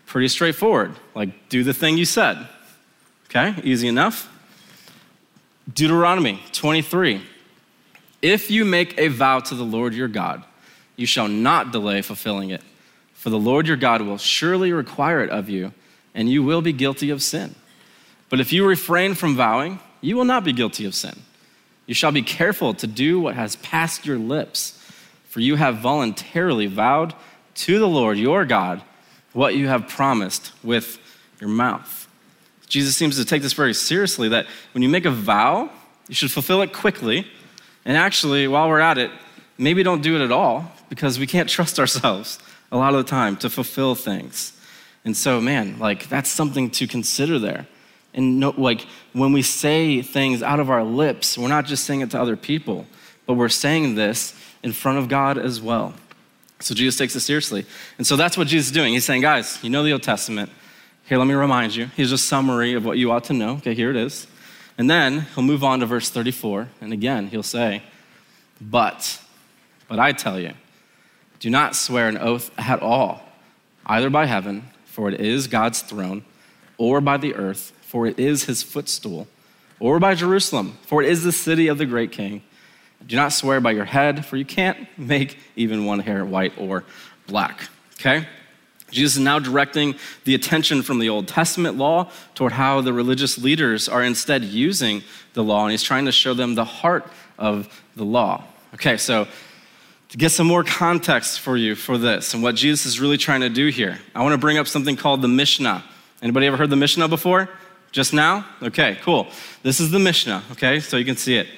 Pretty 0.06 0.28
straightforward. 0.28 0.94
Like, 1.14 1.48
do 1.48 1.64
the 1.64 1.74
thing 1.74 1.98
you 1.98 2.04
said. 2.04 2.48
Okay, 3.28 3.54
easy 3.64 3.88
enough. 3.88 4.30
Deuteronomy 5.72 6.40
23. 6.52 7.22
If 8.22 8.50
you 8.50 8.64
make 8.64 8.98
a 8.98 9.08
vow 9.08 9.40
to 9.40 9.54
the 9.54 9.64
Lord 9.64 9.94
your 9.94 10.08
God, 10.08 10.44
you 10.96 11.06
shall 11.06 11.28
not 11.28 11.72
delay 11.72 12.02
fulfilling 12.02 12.50
it. 12.50 12.62
For 13.12 13.30
the 13.30 13.38
Lord 13.38 13.66
your 13.66 13.76
God 13.76 14.02
will 14.02 14.18
surely 14.18 14.72
require 14.72 15.22
it 15.22 15.30
of 15.30 15.48
you, 15.48 15.72
and 16.14 16.30
you 16.30 16.42
will 16.42 16.62
be 16.62 16.72
guilty 16.72 17.10
of 17.10 17.22
sin. 17.22 17.54
But 18.28 18.40
if 18.40 18.52
you 18.52 18.66
refrain 18.66 19.14
from 19.14 19.36
vowing, 19.36 19.80
you 20.00 20.16
will 20.16 20.24
not 20.24 20.44
be 20.44 20.52
guilty 20.52 20.84
of 20.84 20.94
sin. 20.94 21.22
You 21.86 21.94
shall 21.94 22.12
be 22.12 22.22
careful 22.22 22.74
to 22.74 22.86
do 22.86 23.20
what 23.20 23.34
has 23.34 23.56
passed 23.56 24.06
your 24.06 24.18
lips, 24.18 24.80
for 25.28 25.40
you 25.40 25.56
have 25.56 25.78
voluntarily 25.78 26.66
vowed 26.66 27.14
to 27.54 27.78
the 27.78 27.88
Lord 27.88 28.18
your 28.18 28.44
God 28.44 28.82
what 29.34 29.54
you 29.54 29.68
have 29.68 29.88
promised 29.88 30.52
with 30.62 30.98
your 31.40 31.50
mouth. 31.50 32.08
Jesus 32.66 32.96
seems 32.96 33.16
to 33.16 33.24
take 33.24 33.42
this 33.42 33.52
very 33.52 33.74
seriously 33.74 34.30
that 34.30 34.46
when 34.72 34.82
you 34.82 34.88
make 34.88 35.04
a 35.04 35.10
vow, 35.10 35.70
you 36.08 36.14
should 36.14 36.30
fulfill 36.30 36.62
it 36.62 36.72
quickly. 36.72 37.26
And 37.84 37.96
actually, 37.96 38.48
while 38.48 38.68
we're 38.68 38.80
at 38.80 38.96
it, 38.96 39.10
maybe 39.58 39.82
don't 39.82 40.02
do 40.02 40.16
it 40.16 40.24
at 40.24 40.32
all 40.32 40.72
because 40.88 41.18
we 41.18 41.26
can't 41.26 41.48
trust 41.56 41.78
ourselves 41.78 42.38
a 42.72 42.78
lot 42.78 42.94
of 42.94 43.04
the 43.04 43.10
time 43.10 43.36
to 43.38 43.50
fulfill 43.50 43.94
things. 43.94 44.52
And 45.04 45.16
so, 45.16 45.40
man, 45.40 45.78
like 45.78 46.08
that's 46.08 46.30
something 46.30 46.70
to 46.70 46.86
consider 46.86 47.38
there. 47.38 47.66
And 48.14 48.40
no, 48.40 48.54
like 48.56 48.86
when 49.12 49.32
we 49.32 49.42
say 49.42 50.00
things 50.00 50.42
out 50.42 50.60
of 50.60 50.70
our 50.70 50.84
lips, 50.84 51.36
we're 51.36 51.48
not 51.48 51.66
just 51.66 51.84
saying 51.84 52.00
it 52.00 52.10
to 52.12 52.20
other 52.20 52.36
people, 52.36 52.86
but 53.26 53.34
we're 53.34 53.48
saying 53.48 53.96
this 53.96 54.34
in 54.62 54.72
front 54.72 54.98
of 54.98 55.08
God 55.08 55.36
as 55.36 55.60
well. 55.60 55.94
So 56.60 56.74
Jesus 56.74 56.96
takes 56.96 57.14
it 57.16 57.20
seriously. 57.20 57.66
And 57.98 58.06
so 58.06 58.16
that's 58.16 58.38
what 58.38 58.46
Jesus 58.46 58.68
is 58.68 58.72
doing. 58.72 58.94
He's 58.94 59.04
saying, 59.04 59.22
guys, 59.22 59.58
you 59.62 59.70
know 59.70 59.82
the 59.82 59.92
Old 59.92 60.02
Testament. 60.02 60.50
Here, 61.06 61.18
let 61.18 61.26
me 61.26 61.34
remind 61.34 61.74
you. 61.74 61.86
Here's 61.96 62.12
a 62.12 62.18
summary 62.18 62.72
of 62.74 62.84
what 62.84 62.96
you 62.96 63.12
ought 63.12 63.24
to 63.24 63.32
know. 63.32 63.56
Okay, 63.56 63.74
here 63.74 63.90
it 63.90 63.96
is. 63.96 64.26
And 64.78 64.88
then 64.88 65.26
he'll 65.34 65.44
move 65.44 65.62
on 65.62 65.80
to 65.80 65.86
verse 65.86 66.10
34. 66.10 66.68
And 66.80 66.92
again, 66.92 67.28
he'll 67.28 67.42
say, 67.42 67.82
But, 68.60 69.20
but 69.88 69.98
I 69.98 70.12
tell 70.12 70.40
you, 70.40 70.52
do 71.40 71.50
not 71.50 71.76
swear 71.76 72.08
an 72.08 72.16
oath 72.16 72.50
at 72.56 72.80
all, 72.80 73.22
either 73.84 74.08
by 74.08 74.26
heaven, 74.26 74.68
for 74.86 75.08
it 75.08 75.20
is 75.20 75.46
God's 75.46 75.82
throne, 75.82 76.24
or 76.78 77.00
by 77.00 77.18
the 77.18 77.34
earth, 77.34 77.72
for 77.82 78.06
it 78.06 78.18
is 78.18 78.44
his 78.44 78.62
footstool, 78.62 79.28
or 79.78 80.00
by 80.00 80.14
Jerusalem, 80.14 80.78
for 80.82 81.02
it 81.02 81.10
is 81.10 81.22
the 81.22 81.32
city 81.32 81.68
of 81.68 81.78
the 81.78 81.86
great 81.86 82.12
king. 82.12 82.42
Do 83.06 83.16
not 83.16 83.32
swear 83.32 83.60
by 83.60 83.72
your 83.72 83.84
head, 83.84 84.24
for 84.24 84.36
you 84.36 84.44
can't 84.44 84.78
make 84.98 85.38
even 85.56 85.84
one 85.84 86.00
hair 86.00 86.24
white 86.24 86.52
or 86.56 86.84
black. 87.26 87.68
Okay? 87.94 88.26
Jesus 88.90 89.16
is 89.16 89.22
now 89.22 89.38
directing 89.38 89.96
the 90.24 90.34
attention 90.34 90.82
from 90.82 91.00
the 91.00 91.08
Old 91.08 91.26
Testament 91.26 91.76
law 91.76 92.10
toward 92.34 92.52
how 92.52 92.80
the 92.80 92.92
religious 92.92 93.36
leaders 93.38 93.88
are 93.88 94.02
instead 94.02 94.44
using 94.44 95.02
the 95.32 95.42
law, 95.42 95.64
and 95.64 95.72
he's 95.72 95.82
trying 95.82 96.04
to 96.04 96.12
show 96.12 96.32
them 96.32 96.54
the 96.54 96.64
heart 96.64 97.06
of 97.38 97.82
the 97.96 98.04
law. 98.04 98.44
Okay, 98.74 98.96
so 98.96 99.26
to 100.10 100.16
get 100.16 100.30
some 100.30 100.46
more 100.46 100.62
context 100.62 101.40
for 101.40 101.56
you 101.56 101.74
for 101.74 101.98
this 101.98 102.34
and 102.34 102.42
what 102.42 102.54
Jesus 102.54 102.86
is 102.86 103.00
really 103.00 103.18
trying 103.18 103.40
to 103.40 103.48
do 103.48 103.66
here, 103.68 103.98
I 104.14 104.22
want 104.22 104.32
to 104.32 104.38
bring 104.38 104.58
up 104.58 104.68
something 104.68 104.96
called 104.96 105.22
the 105.22 105.28
Mishnah. 105.28 105.82
Anybody 106.22 106.46
ever 106.46 106.56
heard 106.56 106.70
the 106.70 106.76
Mishnah 106.76 107.08
before? 107.08 107.48
Just 107.90 108.12
now? 108.12 108.46
Okay, 108.62 108.96
cool. 109.02 109.26
This 109.62 109.80
is 109.80 109.90
the 109.90 109.98
Mishnah, 109.98 110.42
okay, 110.52 110.78
so 110.78 110.96
you 110.96 111.04
can 111.04 111.16
see 111.16 111.36
it. 111.36 111.48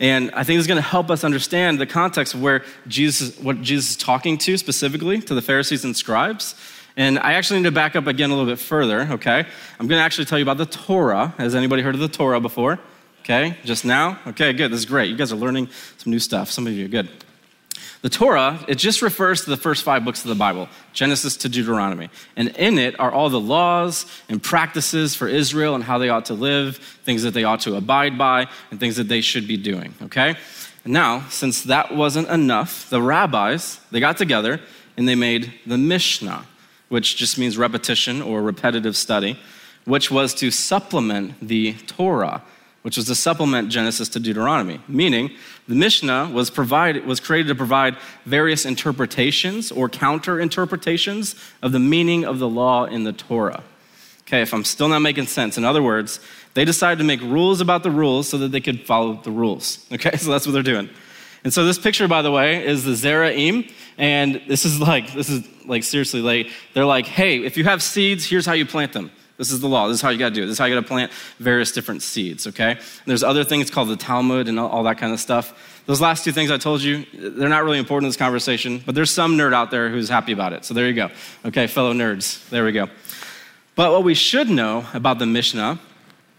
And 0.00 0.30
I 0.32 0.44
think 0.44 0.58
it's 0.58 0.66
going 0.66 0.82
to 0.82 0.88
help 0.88 1.10
us 1.10 1.24
understand 1.24 1.78
the 1.78 1.86
context 1.86 2.34
of 2.34 2.42
where 2.42 2.64
Jesus, 2.88 3.38
what 3.38 3.60
Jesus 3.60 3.90
is 3.90 3.96
talking 3.98 4.38
to 4.38 4.56
specifically 4.56 5.20
to 5.20 5.34
the 5.34 5.42
Pharisees 5.42 5.84
and 5.84 5.94
scribes. 5.94 6.54
And 6.96 7.18
I 7.18 7.34
actually 7.34 7.60
need 7.60 7.66
to 7.66 7.72
back 7.72 7.94
up 7.94 8.06
again 8.06 8.30
a 8.30 8.34
little 8.34 8.50
bit 8.50 8.58
further, 8.58 9.02
okay? 9.12 9.46
I'm 9.78 9.86
going 9.86 9.98
to 9.98 10.04
actually 10.04 10.24
tell 10.24 10.38
you 10.38 10.44
about 10.44 10.56
the 10.56 10.66
Torah. 10.66 11.34
Has 11.38 11.54
anybody 11.54 11.82
heard 11.82 11.94
of 11.94 12.00
the 12.00 12.08
Torah 12.08 12.40
before? 12.40 12.80
Okay, 13.20 13.56
just 13.64 13.84
now? 13.84 14.18
Okay, 14.26 14.54
good. 14.54 14.72
This 14.72 14.80
is 14.80 14.86
great. 14.86 15.10
You 15.10 15.16
guys 15.16 15.30
are 15.30 15.36
learning 15.36 15.68
some 15.98 16.10
new 16.10 16.18
stuff. 16.18 16.50
Some 16.50 16.66
of 16.66 16.72
you 16.72 16.86
are 16.86 16.88
good. 16.88 17.08
The 18.02 18.08
Torah, 18.08 18.64
it 18.66 18.76
just 18.76 19.02
refers 19.02 19.44
to 19.44 19.50
the 19.50 19.58
first 19.58 19.82
five 19.82 20.06
books 20.06 20.22
of 20.22 20.30
the 20.30 20.34
Bible, 20.34 20.70
Genesis 20.94 21.36
to 21.38 21.50
Deuteronomy. 21.50 22.08
And 22.34 22.48
in 22.56 22.78
it 22.78 22.98
are 22.98 23.12
all 23.12 23.28
the 23.28 23.40
laws 23.40 24.06
and 24.30 24.42
practices 24.42 25.14
for 25.14 25.28
Israel 25.28 25.74
and 25.74 25.84
how 25.84 25.98
they 25.98 26.08
ought 26.08 26.24
to 26.26 26.34
live, 26.34 26.78
things 26.78 27.22
that 27.24 27.34
they 27.34 27.44
ought 27.44 27.60
to 27.60 27.76
abide 27.76 28.16
by, 28.16 28.46
and 28.70 28.80
things 28.80 28.96
that 28.96 29.08
they 29.08 29.20
should 29.20 29.46
be 29.46 29.58
doing, 29.58 29.92
okay? 30.02 30.36
And 30.84 30.94
now, 30.94 31.26
since 31.28 31.62
that 31.64 31.94
wasn't 31.94 32.28
enough, 32.28 32.88
the 32.88 33.02
rabbis, 33.02 33.80
they 33.90 34.00
got 34.00 34.16
together 34.16 34.60
and 34.96 35.06
they 35.06 35.14
made 35.14 35.52
the 35.66 35.76
Mishnah, 35.76 36.46
which 36.88 37.16
just 37.16 37.36
means 37.36 37.58
repetition 37.58 38.22
or 38.22 38.40
repetitive 38.40 38.96
study, 38.96 39.38
which 39.84 40.10
was 40.10 40.32
to 40.34 40.50
supplement 40.50 41.34
the 41.46 41.74
Torah 41.86 42.42
which 42.82 42.96
was 42.96 43.06
to 43.06 43.14
supplement 43.14 43.68
Genesis 43.68 44.08
to 44.10 44.20
Deuteronomy, 44.20 44.80
meaning 44.88 45.30
the 45.68 45.74
Mishnah 45.74 46.30
was, 46.32 46.50
provide, 46.50 47.04
was 47.06 47.20
created 47.20 47.48
to 47.48 47.54
provide 47.54 47.96
various 48.24 48.64
interpretations 48.64 49.70
or 49.70 49.88
counter 49.88 50.40
interpretations 50.40 51.34
of 51.62 51.72
the 51.72 51.78
meaning 51.78 52.24
of 52.24 52.38
the 52.38 52.48
law 52.48 52.84
in 52.84 53.04
the 53.04 53.12
Torah. 53.12 53.62
Okay, 54.22 54.42
if 54.42 54.54
I'm 54.54 54.64
still 54.64 54.88
not 54.88 55.00
making 55.00 55.26
sense, 55.26 55.58
in 55.58 55.64
other 55.64 55.82
words, 55.82 56.20
they 56.54 56.64
decided 56.64 56.98
to 56.98 57.04
make 57.04 57.20
rules 57.20 57.60
about 57.60 57.82
the 57.82 57.90
rules 57.90 58.28
so 58.28 58.38
that 58.38 58.52
they 58.52 58.60
could 58.60 58.86
follow 58.86 59.14
the 59.14 59.30
rules. 59.30 59.86
Okay, 59.92 60.16
so 60.16 60.30
that's 60.30 60.46
what 60.46 60.52
they're 60.52 60.62
doing. 60.62 60.88
And 61.42 61.52
so 61.52 61.64
this 61.64 61.78
picture, 61.78 62.06
by 62.06 62.22
the 62.22 62.30
way, 62.30 62.64
is 62.64 62.84
the 62.84 62.92
Zeraim, 62.92 63.70
and 63.98 64.42
this 64.46 64.64
is 64.64 64.78
like 64.80 65.12
this 65.12 65.28
is 65.28 65.46
like 65.66 65.84
seriously 65.84 66.20
like 66.20 66.50
they're 66.74 66.86
like, 66.86 67.06
hey, 67.06 67.44
if 67.44 67.56
you 67.56 67.64
have 67.64 67.82
seeds, 67.82 68.24
here's 68.24 68.46
how 68.46 68.52
you 68.52 68.66
plant 68.66 68.92
them. 68.92 69.10
This 69.40 69.52
is 69.52 69.60
the 69.60 69.68
law. 69.68 69.88
This 69.88 69.94
is 69.94 70.02
how 70.02 70.10
you 70.10 70.18
got 70.18 70.28
to 70.28 70.34
do 70.34 70.42
it. 70.42 70.44
This 70.44 70.52
is 70.52 70.58
how 70.58 70.66
you 70.66 70.74
got 70.74 70.82
to 70.82 70.86
plant 70.86 71.10
various 71.38 71.72
different 71.72 72.02
seeds, 72.02 72.46
okay? 72.46 72.72
And 72.72 73.06
there's 73.06 73.22
other 73.22 73.42
things 73.42 73.70
called 73.70 73.88
the 73.88 73.96
Talmud 73.96 74.48
and 74.48 74.60
all 74.60 74.82
that 74.82 74.98
kind 74.98 75.14
of 75.14 75.18
stuff. 75.18 75.82
Those 75.86 75.98
last 75.98 76.24
two 76.24 76.32
things 76.32 76.50
I 76.50 76.58
told 76.58 76.82
you, 76.82 77.06
they're 77.14 77.48
not 77.48 77.64
really 77.64 77.78
important 77.78 78.04
in 78.04 78.08
this 78.10 78.18
conversation, 78.18 78.82
but 78.84 78.94
there's 78.94 79.10
some 79.10 79.38
nerd 79.38 79.54
out 79.54 79.70
there 79.70 79.88
who's 79.88 80.10
happy 80.10 80.32
about 80.32 80.52
it. 80.52 80.66
So 80.66 80.74
there 80.74 80.86
you 80.86 80.92
go. 80.92 81.08
Okay, 81.46 81.66
fellow 81.68 81.94
nerds. 81.94 82.46
There 82.50 82.66
we 82.66 82.72
go. 82.72 82.90
But 83.76 83.92
what 83.92 84.04
we 84.04 84.12
should 84.12 84.50
know 84.50 84.84
about 84.92 85.18
the 85.18 85.24
Mishnah 85.24 85.80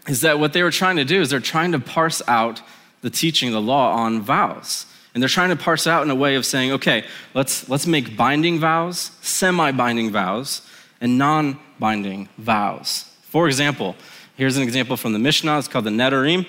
is 0.06 0.20
that 0.20 0.38
what 0.38 0.52
they 0.52 0.62
were 0.62 0.70
trying 0.70 0.94
to 0.94 1.04
do 1.04 1.20
is 1.20 1.28
they're 1.28 1.40
trying 1.40 1.72
to 1.72 1.80
parse 1.80 2.22
out 2.28 2.62
the 3.00 3.10
teaching, 3.10 3.50
the 3.50 3.60
law 3.60 3.96
on 3.96 4.22
vows. 4.22 4.86
And 5.12 5.20
they're 5.20 5.28
trying 5.28 5.50
to 5.50 5.56
parse 5.56 5.88
out 5.88 6.04
in 6.04 6.10
a 6.10 6.14
way 6.14 6.36
of 6.36 6.46
saying, 6.46 6.70
okay, 6.70 7.04
let's, 7.34 7.68
let's 7.68 7.84
make 7.84 8.16
binding 8.16 8.60
vows, 8.60 9.10
semi 9.22 9.72
binding 9.72 10.12
vows, 10.12 10.62
and 11.02 11.18
non 11.18 11.58
binding 11.78 12.30
vows. 12.38 13.04
For 13.24 13.46
example, 13.46 13.96
here's 14.36 14.56
an 14.56 14.62
example 14.62 14.96
from 14.96 15.12
the 15.12 15.18
Mishnah. 15.18 15.58
It's 15.58 15.68
called 15.68 15.84
the 15.84 15.90
Nedarim. 15.90 16.46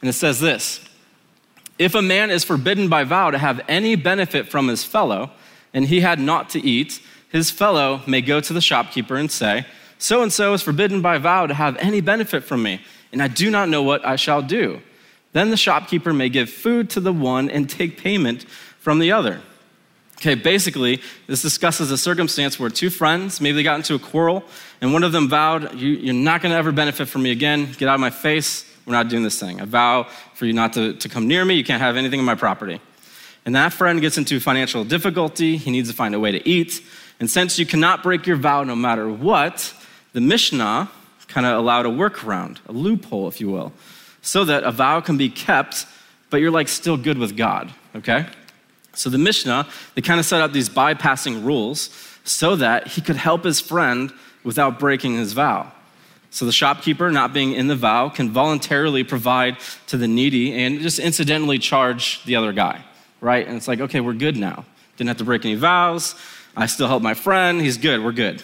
And 0.00 0.08
it 0.08 0.14
says 0.14 0.40
this 0.40 0.80
If 1.78 1.94
a 1.94 2.00
man 2.00 2.30
is 2.30 2.44
forbidden 2.44 2.88
by 2.88 3.04
vow 3.04 3.30
to 3.30 3.36
have 3.36 3.60
any 3.68 3.96
benefit 3.96 4.48
from 4.48 4.68
his 4.68 4.84
fellow, 4.84 5.32
and 5.74 5.84
he 5.84 6.00
had 6.00 6.18
naught 6.18 6.48
to 6.50 6.60
eat, 6.60 7.02
his 7.28 7.50
fellow 7.50 8.00
may 8.06 8.22
go 8.22 8.40
to 8.40 8.52
the 8.52 8.60
shopkeeper 8.60 9.16
and 9.16 9.30
say, 9.30 9.66
So 9.98 10.22
and 10.22 10.32
so 10.32 10.54
is 10.54 10.62
forbidden 10.62 11.02
by 11.02 11.18
vow 11.18 11.46
to 11.46 11.54
have 11.54 11.76
any 11.76 12.00
benefit 12.00 12.44
from 12.44 12.62
me, 12.62 12.80
and 13.12 13.20
I 13.20 13.28
do 13.28 13.50
not 13.50 13.68
know 13.68 13.82
what 13.82 14.06
I 14.06 14.16
shall 14.16 14.40
do. 14.40 14.80
Then 15.32 15.50
the 15.50 15.56
shopkeeper 15.56 16.14
may 16.14 16.30
give 16.30 16.48
food 16.48 16.88
to 16.90 17.00
the 17.00 17.12
one 17.12 17.50
and 17.50 17.68
take 17.68 17.98
payment 17.98 18.44
from 18.78 18.98
the 18.98 19.12
other. 19.12 19.42
Okay, 20.18 20.34
basically, 20.34 21.00
this 21.28 21.42
discusses 21.42 21.92
a 21.92 21.98
circumstance 21.98 22.58
where 22.58 22.70
two 22.70 22.90
friends, 22.90 23.40
maybe 23.40 23.54
they 23.54 23.62
got 23.62 23.76
into 23.76 23.94
a 23.94 24.00
quarrel, 24.00 24.42
and 24.80 24.92
one 24.92 25.04
of 25.04 25.12
them 25.12 25.28
vowed, 25.28 25.74
you, 25.74 26.10
are 26.10 26.12
not 26.12 26.42
going 26.42 26.50
to 26.50 26.58
ever 26.58 26.72
benefit 26.72 27.06
from 27.06 27.22
me 27.22 27.30
again. 27.30 27.72
Get 27.78 27.88
out 27.88 27.94
of 27.94 28.00
my 28.00 28.10
face. 28.10 28.64
We're 28.84 28.94
not 28.94 29.08
doing 29.08 29.22
this 29.22 29.38
thing. 29.38 29.60
I 29.60 29.64
vow 29.64 30.08
for 30.34 30.44
you 30.44 30.52
not 30.52 30.72
to, 30.72 30.94
to 30.94 31.08
come 31.08 31.28
near 31.28 31.44
me. 31.44 31.54
You 31.54 31.62
can't 31.62 31.80
have 31.80 31.96
anything 31.96 32.18
in 32.18 32.24
my 32.24 32.34
property. 32.34 32.80
And 33.46 33.54
that 33.54 33.72
friend 33.72 34.00
gets 34.00 34.18
into 34.18 34.40
financial 34.40 34.82
difficulty. 34.82 35.56
He 35.56 35.70
needs 35.70 35.88
to 35.88 35.94
find 35.94 36.16
a 36.16 36.20
way 36.20 36.32
to 36.32 36.48
eat. 36.48 36.82
And 37.20 37.30
since 37.30 37.56
you 37.56 37.64
cannot 37.64 38.02
break 38.02 38.26
your 38.26 38.36
vow 38.36 38.64
no 38.64 38.74
matter 38.74 39.08
what, 39.08 39.72
the 40.14 40.20
Mishnah 40.20 40.90
kind 41.28 41.46
of 41.46 41.58
allowed 41.58 41.86
a 41.86 41.90
workaround, 41.90 42.58
a 42.66 42.72
loophole, 42.72 43.28
if 43.28 43.40
you 43.40 43.50
will, 43.50 43.72
so 44.20 44.44
that 44.44 44.64
a 44.64 44.72
vow 44.72 45.00
can 45.00 45.16
be 45.16 45.28
kept, 45.28 45.86
but 46.28 46.38
you're 46.38 46.50
like 46.50 46.66
still 46.66 46.96
good 46.96 47.18
with 47.18 47.36
God, 47.36 47.72
okay? 47.94 48.26
So 48.98 49.10
the 49.10 49.18
Mishnah, 49.18 49.68
they 49.94 50.02
kind 50.02 50.18
of 50.18 50.26
set 50.26 50.40
up 50.40 50.52
these 50.52 50.68
bypassing 50.68 51.44
rules 51.44 51.90
so 52.24 52.56
that 52.56 52.88
he 52.88 53.00
could 53.00 53.16
help 53.16 53.44
his 53.44 53.60
friend 53.60 54.12
without 54.42 54.78
breaking 54.78 55.14
his 55.14 55.32
vow. 55.32 55.72
So 56.30 56.44
the 56.44 56.52
shopkeeper, 56.52 57.10
not 57.10 57.32
being 57.32 57.52
in 57.52 57.68
the 57.68 57.76
vow, 57.76 58.08
can 58.08 58.30
voluntarily 58.30 59.04
provide 59.04 59.58
to 59.86 59.96
the 59.96 60.08
needy 60.08 60.52
and 60.52 60.80
just 60.80 60.98
incidentally 60.98 61.58
charge 61.58 62.24
the 62.24 62.36
other 62.36 62.52
guy, 62.52 62.84
right? 63.20 63.46
And 63.46 63.56
it's 63.56 63.68
like, 63.68 63.80
okay, 63.80 64.00
we're 64.00 64.14
good 64.14 64.36
now. 64.36 64.64
Didn't 64.96 65.08
have 65.08 65.18
to 65.18 65.24
break 65.24 65.44
any 65.44 65.54
vows. 65.54 66.16
I 66.56 66.66
still 66.66 66.88
help 66.88 67.02
my 67.02 67.14
friend. 67.14 67.60
He's 67.60 67.78
good. 67.78 68.02
We're 68.04 68.12
good. 68.12 68.42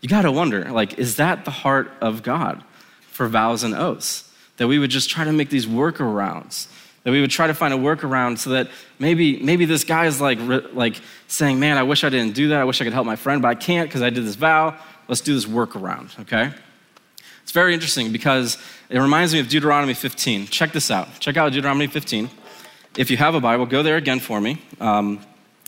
You 0.00 0.08
got 0.08 0.22
to 0.22 0.32
wonder, 0.32 0.70
like, 0.72 0.98
is 0.98 1.16
that 1.16 1.44
the 1.44 1.52
heart 1.52 1.92
of 2.00 2.24
God 2.24 2.64
for 3.12 3.28
vows 3.28 3.62
and 3.62 3.74
oaths? 3.74 4.28
That 4.56 4.66
we 4.66 4.80
would 4.80 4.90
just 4.90 5.08
try 5.08 5.24
to 5.24 5.32
make 5.32 5.50
these 5.50 5.66
workarounds 5.66 6.66
that 7.04 7.10
we 7.10 7.20
would 7.20 7.30
try 7.30 7.46
to 7.46 7.54
find 7.54 7.74
a 7.74 7.76
workaround 7.76 8.38
so 8.38 8.50
that 8.50 8.68
maybe 8.98 9.40
maybe 9.40 9.64
this 9.64 9.84
guy 9.84 10.06
is 10.06 10.20
like 10.20 10.38
like 10.72 11.00
saying 11.26 11.58
man 11.58 11.76
i 11.76 11.82
wish 11.82 12.04
i 12.04 12.08
didn't 12.08 12.34
do 12.34 12.48
that. 12.48 12.60
I 12.60 12.64
wish 12.64 12.80
i 12.80 12.84
could 12.84 12.92
help 12.92 13.06
my 13.06 13.16
friend 13.16 13.42
but 13.42 13.48
i 13.48 13.54
can't 13.54 13.88
because 13.88 14.02
i 14.02 14.10
did 14.10 14.24
this 14.24 14.36
vow. 14.36 14.76
Let's 15.08 15.20
do 15.20 15.34
this 15.34 15.46
workaround 15.46 16.18
okay? 16.20 16.52
It's 17.42 17.52
very 17.52 17.74
interesting 17.74 18.12
because 18.12 18.56
it 18.88 18.98
reminds 18.98 19.32
me 19.34 19.40
of 19.40 19.48
deuteronomy 19.48 19.94
15 19.94 20.46
check 20.46 20.72
this 20.72 20.90
out. 20.90 21.08
Check 21.18 21.36
out 21.36 21.52
deuteronomy 21.52 21.86
15 21.86 22.30
if 22.96 23.10
you 23.10 23.16
have 23.16 23.34
a 23.34 23.40
bible 23.40 23.66
go 23.66 23.82
there 23.82 23.96
again 23.96 24.20
for 24.20 24.40
me. 24.40 24.62
Um, 24.80 25.20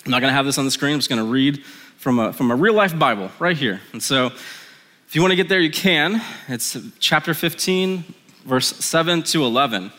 i'm 0.05 0.11
not 0.11 0.21
going 0.21 0.31
to 0.31 0.37
have 0.37 0.47
this 0.47 0.59
on 0.59 0.65
the 0.65 0.71
screen. 0.71 0.95
I'm 0.95 0.99
just 0.99 1.09
going 1.09 1.23
to 1.23 1.31
read 1.31 1.65
from 1.97 2.19
a, 2.19 2.33
from 2.33 2.51
a 2.51 2.57
real 2.57 2.75
life 2.75 2.97
bible 2.99 3.31
right 3.39 3.57
here. 3.57 3.81
And 3.93 4.03
so 4.03 4.27
if 4.27 5.15
you 5.15 5.23
want 5.23 5.33
to 5.33 5.37
get 5.37 5.49
there 5.49 5.61
you 5.61 5.71
can. 5.71 6.21
It's 6.49 6.77
chapter 7.01 7.35
15 7.35 8.05
verse 8.45 8.69
7 8.77 9.23
to 9.23 9.45
11 9.45 9.91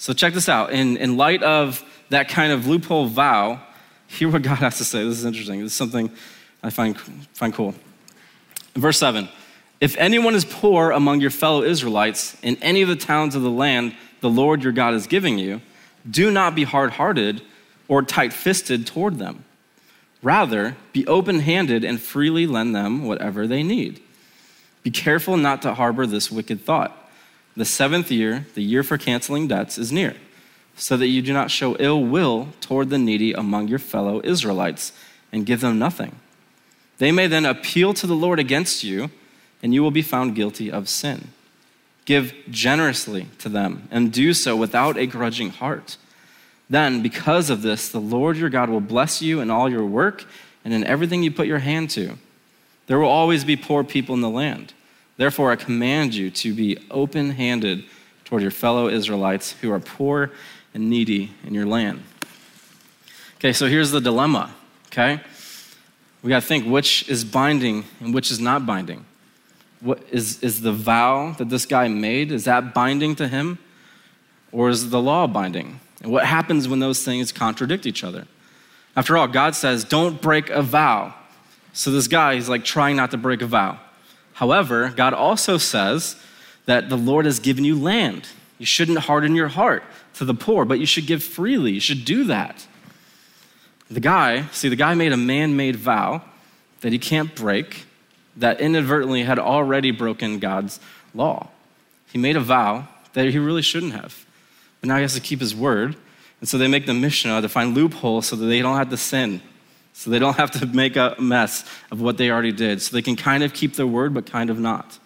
so 0.00 0.14
check 0.14 0.32
this 0.32 0.48
out. 0.48 0.72
In, 0.72 0.96
in 0.96 1.18
light 1.18 1.42
of 1.42 1.84
that 2.08 2.30
kind 2.30 2.54
of 2.54 2.66
loophole 2.66 3.04
vow, 3.04 3.60
hear 4.06 4.30
what 4.30 4.40
God 4.40 4.56
has 4.56 4.78
to 4.78 4.84
say. 4.84 5.04
This 5.04 5.18
is 5.18 5.26
interesting. 5.26 5.60
This 5.60 5.72
is 5.72 5.76
something 5.76 6.10
I 6.62 6.70
find, 6.70 6.98
find 7.34 7.52
cool. 7.52 7.74
verse 8.74 8.96
7 8.96 9.28
If 9.78 9.98
anyone 9.98 10.34
is 10.34 10.46
poor 10.46 10.90
among 10.90 11.20
your 11.20 11.28
fellow 11.28 11.62
Israelites 11.62 12.34
in 12.40 12.56
any 12.62 12.80
of 12.80 12.88
the 12.88 12.96
towns 12.96 13.34
of 13.34 13.42
the 13.42 13.50
land 13.50 13.94
the 14.22 14.30
Lord 14.30 14.62
your 14.62 14.72
God 14.72 14.94
is 14.94 15.06
giving 15.06 15.38
you, 15.38 15.60
do 16.10 16.30
not 16.30 16.54
be 16.54 16.64
hard 16.64 16.92
hearted 16.92 17.42
or 17.86 18.02
tight 18.02 18.32
fisted 18.32 18.86
toward 18.86 19.18
them. 19.18 19.44
Rather, 20.22 20.76
be 20.94 21.06
open 21.06 21.40
handed 21.40 21.84
and 21.84 22.00
freely 22.00 22.46
lend 22.46 22.74
them 22.74 23.04
whatever 23.04 23.46
they 23.46 23.62
need. 23.62 24.00
Be 24.82 24.90
careful 24.90 25.36
not 25.36 25.60
to 25.60 25.74
harbor 25.74 26.06
this 26.06 26.30
wicked 26.30 26.64
thought 26.64 26.96
the 27.56 27.64
seventh 27.64 28.10
year, 28.10 28.46
the 28.54 28.62
year 28.62 28.82
for 28.82 28.98
canceling 28.98 29.48
debts, 29.48 29.78
is 29.78 29.92
near, 29.92 30.16
so 30.76 30.96
that 30.96 31.08
you 31.08 31.22
do 31.22 31.32
not 31.32 31.50
show 31.50 31.76
ill 31.78 32.02
will 32.02 32.48
toward 32.60 32.90
the 32.90 32.98
needy 32.98 33.32
among 33.32 33.68
your 33.68 33.78
fellow 33.78 34.20
Israelites 34.24 34.92
and 35.32 35.46
give 35.46 35.60
them 35.60 35.78
nothing. 35.78 36.16
They 36.98 37.12
may 37.12 37.26
then 37.26 37.46
appeal 37.46 37.94
to 37.94 38.06
the 38.06 38.14
Lord 38.14 38.38
against 38.38 38.84
you, 38.84 39.10
and 39.62 39.74
you 39.74 39.82
will 39.82 39.90
be 39.90 40.02
found 40.02 40.34
guilty 40.34 40.70
of 40.70 40.88
sin. 40.88 41.28
Give 42.04 42.34
generously 42.50 43.28
to 43.38 43.48
them, 43.48 43.88
and 43.90 44.12
do 44.12 44.34
so 44.34 44.56
without 44.56 44.96
a 44.96 45.06
grudging 45.06 45.50
heart. 45.50 45.96
Then, 46.68 47.02
because 47.02 47.50
of 47.50 47.62
this, 47.62 47.88
the 47.88 48.00
Lord 48.00 48.36
your 48.36 48.50
God 48.50 48.70
will 48.70 48.80
bless 48.80 49.20
you 49.20 49.40
in 49.40 49.50
all 49.50 49.68
your 49.68 49.84
work 49.84 50.24
and 50.64 50.72
in 50.72 50.84
everything 50.84 51.22
you 51.22 51.30
put 51.30 51.46
your 51.46 51.58
hand 51.58 51.90
to. 51.90 52.16
There 52.86 52.98
will 52.98 53.08
always 53.08 53.44
be 53.44 53.56
poor 53.56 53.82
people 53.82 54.14
in 54.14 54.20
the 54.20 54.28
land. 54.28 54.72
Therefore, 55.20 55.52
I 55.52 55.56
command 55.56 56.14
you 56.14 56.30
to 56.30 56.54
be 56.54 56.78
open 56.90 57.32
handed 57.32 57.84
toward 58.24 58.40
your 58.40 58.50
fellow 58.50 58.88
Israelites 58.88 59.52
who 59.52 59.70
are 59.70 59.78
poor 59.78 60.30
and 60.72 60.88
needy 60.88 61.30
in 61.46 61.52
your 61.52 61.66
land. 61.66 62.02
Okay, 63.36 63.52
so 63.52 63.66
here's 63.66 63.90
the 63.90 64.00
dilemma, 64.00 64.50
okay? 64.86 65.20
We 66.22 66.30
got 66.30 66.40
to 66.40 66.48
think 66.48 66.64
which 66.64 67.06
is 67.06 67.22
binding 67.22 67.84
and 68.00 68.14
which 68.14 68.30
is 68.30 68.40
not 68.40 68.64
binding. 68.64 69.04
What 69.80 70.02
is, 70.10 70.42
is 70.42 70.62
the 70.62 70.72
vow 70.72 71.32
that 71.36 71.50
this 71.50 71.66
guy 71.66 71.86
made, 71.88 72.32
is 72.32 72.44
that 72.44 72.72
binding 72.72 73.14
to 73.16 73.28
him? 73.28 73.58
Or 74.52 74.70
is 74.70 74.88
the 74.88 75.02
law 75.02 75.26
binding? 75.26 75.80
And 76.00 76.10
what 76.10 76.24
happens 76.24 76.66
when 76.66 76.78
those 76.78 77.04
things 77.04 77.30
contradict 77.30 77.84
each 77.84 78.02
other? 78.02 78.26
After 78.96 79.18
all, 79.18 79.28
God 79.28 79.54
says, 79.54 79.84
don't 79.84 80.22
break 80.22 80.48
a 80.48 80.62
vow. 80.62 81.12
So 81.74 81.90
this 81.90 82.08
guy, 82.08 82.36
he's 82.36 82.48
like 82.48 82.64
trying 82.64 82.96
not 82.96 83.10
to 83.10 83.18
break 83.18 83.42
a 83.42 83.46
vow. 83.46 83.80
However, 84.40 84.88
God 84.96 85.12
also 85.12 85.58
says 85.58 86.16
that 86.64 86.88
the 86.88 86.96
Lord 86.96 87.26
has 87.26 87.38
given 87.38 87.62
you 87.62 87.78
land. 87.78 88.26
You 88.56 88.64
shouldn't 88.64 89.00
harden 89.00 89.36
your 89.36 89.48
heart 89.48 89.84
to 90.14 90.24
the 90.24 90.32
poor, 90.32 90.64
but 90.64 90.80
you 90.80 90.86
should 90.86 91.06
give 91.06 91.22
freely. 91.22 91.72
You 91.72 91.80
should 91.80 92.06
do 92.06 92.24
that. 92.24 92.66
The 93.90 94.00
guy, 94.00 94.46
see, 94.46 94.70
the 94.70 94.76
guy 94.76 94.94
made 94.94 95.12
a 95.12 95.16
man 95.18 95.56
made 95.56 95.76
vow 95.76 96.22
that 96.80 96.90
he 96.90 96.98
can't 96.98 97.34
break, 97.34 97.84
that 98.34 98.62
inadvertently 98.62 99.24
had 99.24 99.38
already 99.38 99.90
broken 99.90 100.38
God's 100.38 100.80
law. 101.14 101.48
He 102.10 102.16
made 102.16 102.36
a 102.36 102.40
vow 102.40 102.88
that 103.12 103.26
he 103.26 103.38
really 103.38 103.60
shouldn't 103.60 103.92
have. 103.92 104.24
But 104.80 104.88
now 104.88 104.96
he 104.96 105.02
has 105.02 105.12
to 105.12 105.20
keep 105.20 105.40
his 105.40 105.54
word. 105.54 105.96
And 106.40 106.48
so 106.48 106.56
they 106.56 106.66
make 106.66 106.86
the 106.86 106.94
Mishnah 106.94 107.42
to 107.42 107.48
find 107.50 107.74
loopholes 107.74 108.28
so 108.28 108.36
that 108.36 108.46
they 108.46 108.62
don't 108.62 108.78
have 108.78 108.88
to 108.88 108.96
sin. 108.96 109.42
So 109.92 110.10
they 110.10 110.18
don't 110.18 110.36
have 110.38 110.50
to 110.52 110.66
make 110.66 110.96
a 110.96 111.16
mess 111.18 111.64
of 111.90 112.00
what 112.00 112.16
they 112.16 112.30
already 112.30 112.52
did. 112.52 112.82
So 112.82 112.96
they 112.96 113.02
can 113.02 113.16
kind 113.16 113.42
of 113.42 113.52
keep 113.52 113.76
their 113.76 113.86
word, 113.86 114.14
but 114.14 114.26
kind 114.26 114.50
of 114.50 114.58
not. 114.58 114.98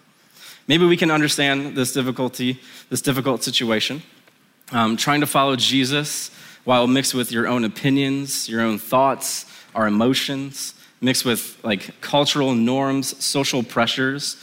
Maybe 0.67 0.87
we 0.87 0.97
can 0.97 1.11
understand 1.11 1.77
this 1.77 1.93
difficulty, 1.93 2.61
this 2.89 3.03
difficult 3.03 3.43
situation. 3.43 4.03
Um, 4.73 4.97
trying 4.97 5.21
to 5.21 5.27
follow 5.27 5.57
Jesus 5.57 6.31
while 6.65 6.87
mixed 6.87 7.15
with 7.15 7.31
your 7.31 7.47
own 7.47 7.65
opinions, 7.65 8.49
your 8.49 8.63
own 8.63 8.79
thoughts, 8.79 9.45
our 9.75 9.87
emotions, 9.87 10.75
mixed 11.03 11.25
with 11.25 11.59
like 11.63 12.01
cultural 12.01 12.55
norms, 12.55 13.23
social 13.23 13.63
pressures. 13.63 14.37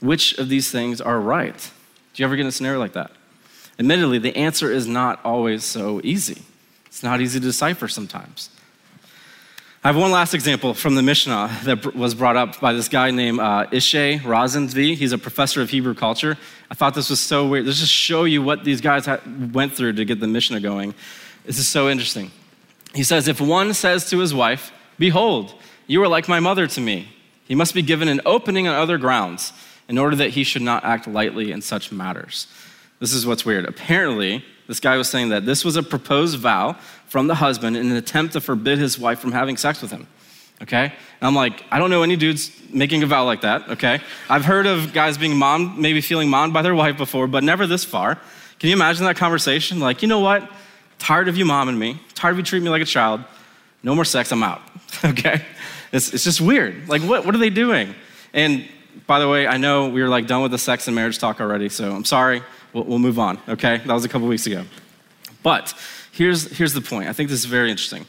Which 0.00 0.36
of 0.38 0.48
these 0.48 0.70
things 0.70 1.00
are 1.00 1.20
right? 1.20 1.70
Do 2.14 2.22
you 2.22 2.26
ever 2.26 2.34
get 2.34 2.42
in 2.42 2.48
a 2.48 2.52
scenario 2.52 2.80
like 2.80 2.94
that? 2.94 3.12
Admittedly, 3.78 4.18
the 4.18 4.36
answer 4.36 4.72
is 4.72 4.88
not 4.88 5.20
always 5.24 5.64
so 5.64 6.00
easy. 6.02 6.42
It's 6.86 7.04
not 7.04 7.20
easy 7.20 7.38
to 7.38 7.46
decipher 7.46 7.86
sometimes. 7.86 8.50
I 9.84 9.88
have 9.88 9.96
one 9.96 10.10
last 10.10 10.34
example 10.34 10.74
from 10.74 10.96
the 10.96 11.02
Mishnah 11.02 11.56
that 11.62 11.94
was 11.94 12.12
brought 12.12 12.34
up 12.34 12.58
by 12.58 12.72
this 12.72 12.88
guy 12.88 13.12
named 13.12 13.38
uh, 13.38 13.66
Ishay 13.70 14.24
Rosen-Zvi. 14.24 14.96
He's 14.96 15.12
a 15.12 15.18
professor 15.18 15.62
of 15.62 15.70
Hebrew 15.70 15.94
culture. 15.94 16.36
I 16.68 16.74
thought 16.74 16.96
this 16.96 17.08
was 17.08 17.20
so 17.20 17.46
weird. 17.46 17.64
Let's 17.64 17.78
just 17.78 17.92
show 17.92 18.24
you 18.24 18.42
what 18.42 18.64
these 18.64 18.80
guys 18.80 19.08
went 19.52 19.74
through 19.74 19.92
to 19.92 20.04
get 20.04 20.18
the 20.18 20.26
Mishnah 20.26 20.58
going. 20.58 20.94
This 21.44 21.60
is 21.60 21.68
so 21.68 21.88
interesting. 21.88 22.32
He 22.92 23.04
says, 23.04 23.28
If 23.28 23.40
one 23.40 23.72
says 23.72 24.10
to 24.10 24.18
his 24.18 24.34
wife, 24.34 24.72
Behold, 24.98 25.54
you 25.86 26.02
are 26.02 26.08
like 26.08 26.28
my 26.28 26.40
mother 26.40 26.66
to 26.66 26.80
me, 26.80 27.10
he 27.44 27.54
must 27.54 27.72
be 27.72 27.82
given 27.82 28.08
an 28.08 28.20
opening 28.26 28.66
on 28.66 28.74
other 28.74 28.98
grounds 28.98 29.52
in 29.88 29.96
order 29.96 30.16
that 30.16 30.30
he 30.30 30.42
should 30.42 30.62
not 30.62 30.82
act 30.82 31.06
lightly 31.06 31.52
in 31.52 31.62
such 31.62 31.92
matters. 31.92 32.48
This 32.98 33.12
is 33.12 33.24
what's 33.24 33.46
weird. 33.46 33.64
Apparently, 33.64 34.44
this 34.66 34.80
guy 34.80 34.96
was 34.96 35.08
saying 35.08 35.28
that 35.28 35.46
this 35.46 35.64
was 35.64 35.76
a 35.76 35.84
proposed 35.84 36.38
vow 36.38 36.76
from 37.08 37.26
the 37.26 37.34
husband 37.34 37.76
in 37.76 37.90
an 37.90 37.96
attempt 37.96 38.34
to 38.34 38.40
forbid 38.40 38.78
his 38.78 38.98
wife 38.98 39.18
from 39.18 39.32
having 39.32 39.56
sex 39.56 39.82
with 39.82 39.90
him. 39.90 40.06
Okay? 40.62 40.84
And 40.84 41.26
I'm 41.26 41.34
like, 41.34 41.64
I 41.70 41.78
don't 41.78 41.90
know 41.90 42.02
any 42.02 42.16
dudes 42.16 42.50
making 42.70 43.02
a 43.02 43.06
vow 43.06 43.24
like 43.24 43.42
that, 43.42 43.68
okay? 43.70 44.00
I've 44.28 44.44
heard 44.44 44.66
of 44.66 44.92
guys 44.92 45.16
being 45.16 45.36
mom, 45.36 45.80
maybe 45.80 46.00
feeling 46.00 46.28
mommed 46.28 46.52
by 46.52 46.62
their 46.62 46.74
wife 46.74 46.96
before, 46.96 47.26
but 47.26 47.44
never 47.44 47.66
this 47.66 47.84
far. 47.84 48.16
Can 48.58 48.68
you 48.68 48.76
imagine 48.76 49.04
that 49.04 49.16
conversation? 49.16 49.78
Like, 49.80 50.02
you 50.02 50.08
know 50.08 50.18
what? 50.20 50.50
Tired 50.98 51.28
of 51.28 51.36
you 51.36 51.44
momming 51.44 51.78
me. 51.78 52.00
Tired 52.14 52.32
of 52.32 52.38
you 52.38 52.42
treating 52.42 52.64
me 52.64 52.70
like 52.70 52.82
a 52.82 52.86
child. 52.86 53.22
No 53.82 53.94
more 53.94 54.04
sex, 54.04 54.32
I'm 54.32 54.42
out. 54.42 54.60
okay? 55.04 55.42
It's, 55.92 56.12
it's 56.12 56.24
just 56.24 56.40
weird. 56.40 56.88
Like, 56.88 57.02
what, 57.02 57.24
what 57.24 57.34
are 57.34 57.38
they 57.38 57.50
doing? 57.50 57.94
And 58.32 58.68
by 59.06 59.20
the 59.20 59.28
way, 59.28 59.46
I 59.46 59.56
know 59.56 59.88
we 59.88 60.02
were 60.02 60.08
like 60.08 60.26
done 60.26 60.42
with 60.42 60.50
the 60.50 60.58
sex 60.58 60.86
and 60.88 60.94
marriage 60.94 61.18
talk 61.18 61.40
already, 61.40 61.68
so 61.68 61.92
I'm 61.92 62.04
sorry. 62.04 62.42
We'll, 62.72 62.84
we'll 62.84 62.98
move 62.98 63.18
on, 63.18 63.38
okay? 63.48 63.78
That 63.78 63.94
was 63.94 64.04
a 64.04 64.08
couple 64.08 64.26
weeks 64.26 64.46
ago. 64.46 64.64
But 65.42 65.72
here's, 66.18 66.44
here's 66.56 66.74
the 66.74 66.80
point. 66.80 67.08
I 67.08 67.12
think 67.12 67.30
this 67.30 67.40
is 67.40 67.46
very 67.46 67.70
interesting. 67.70 68.04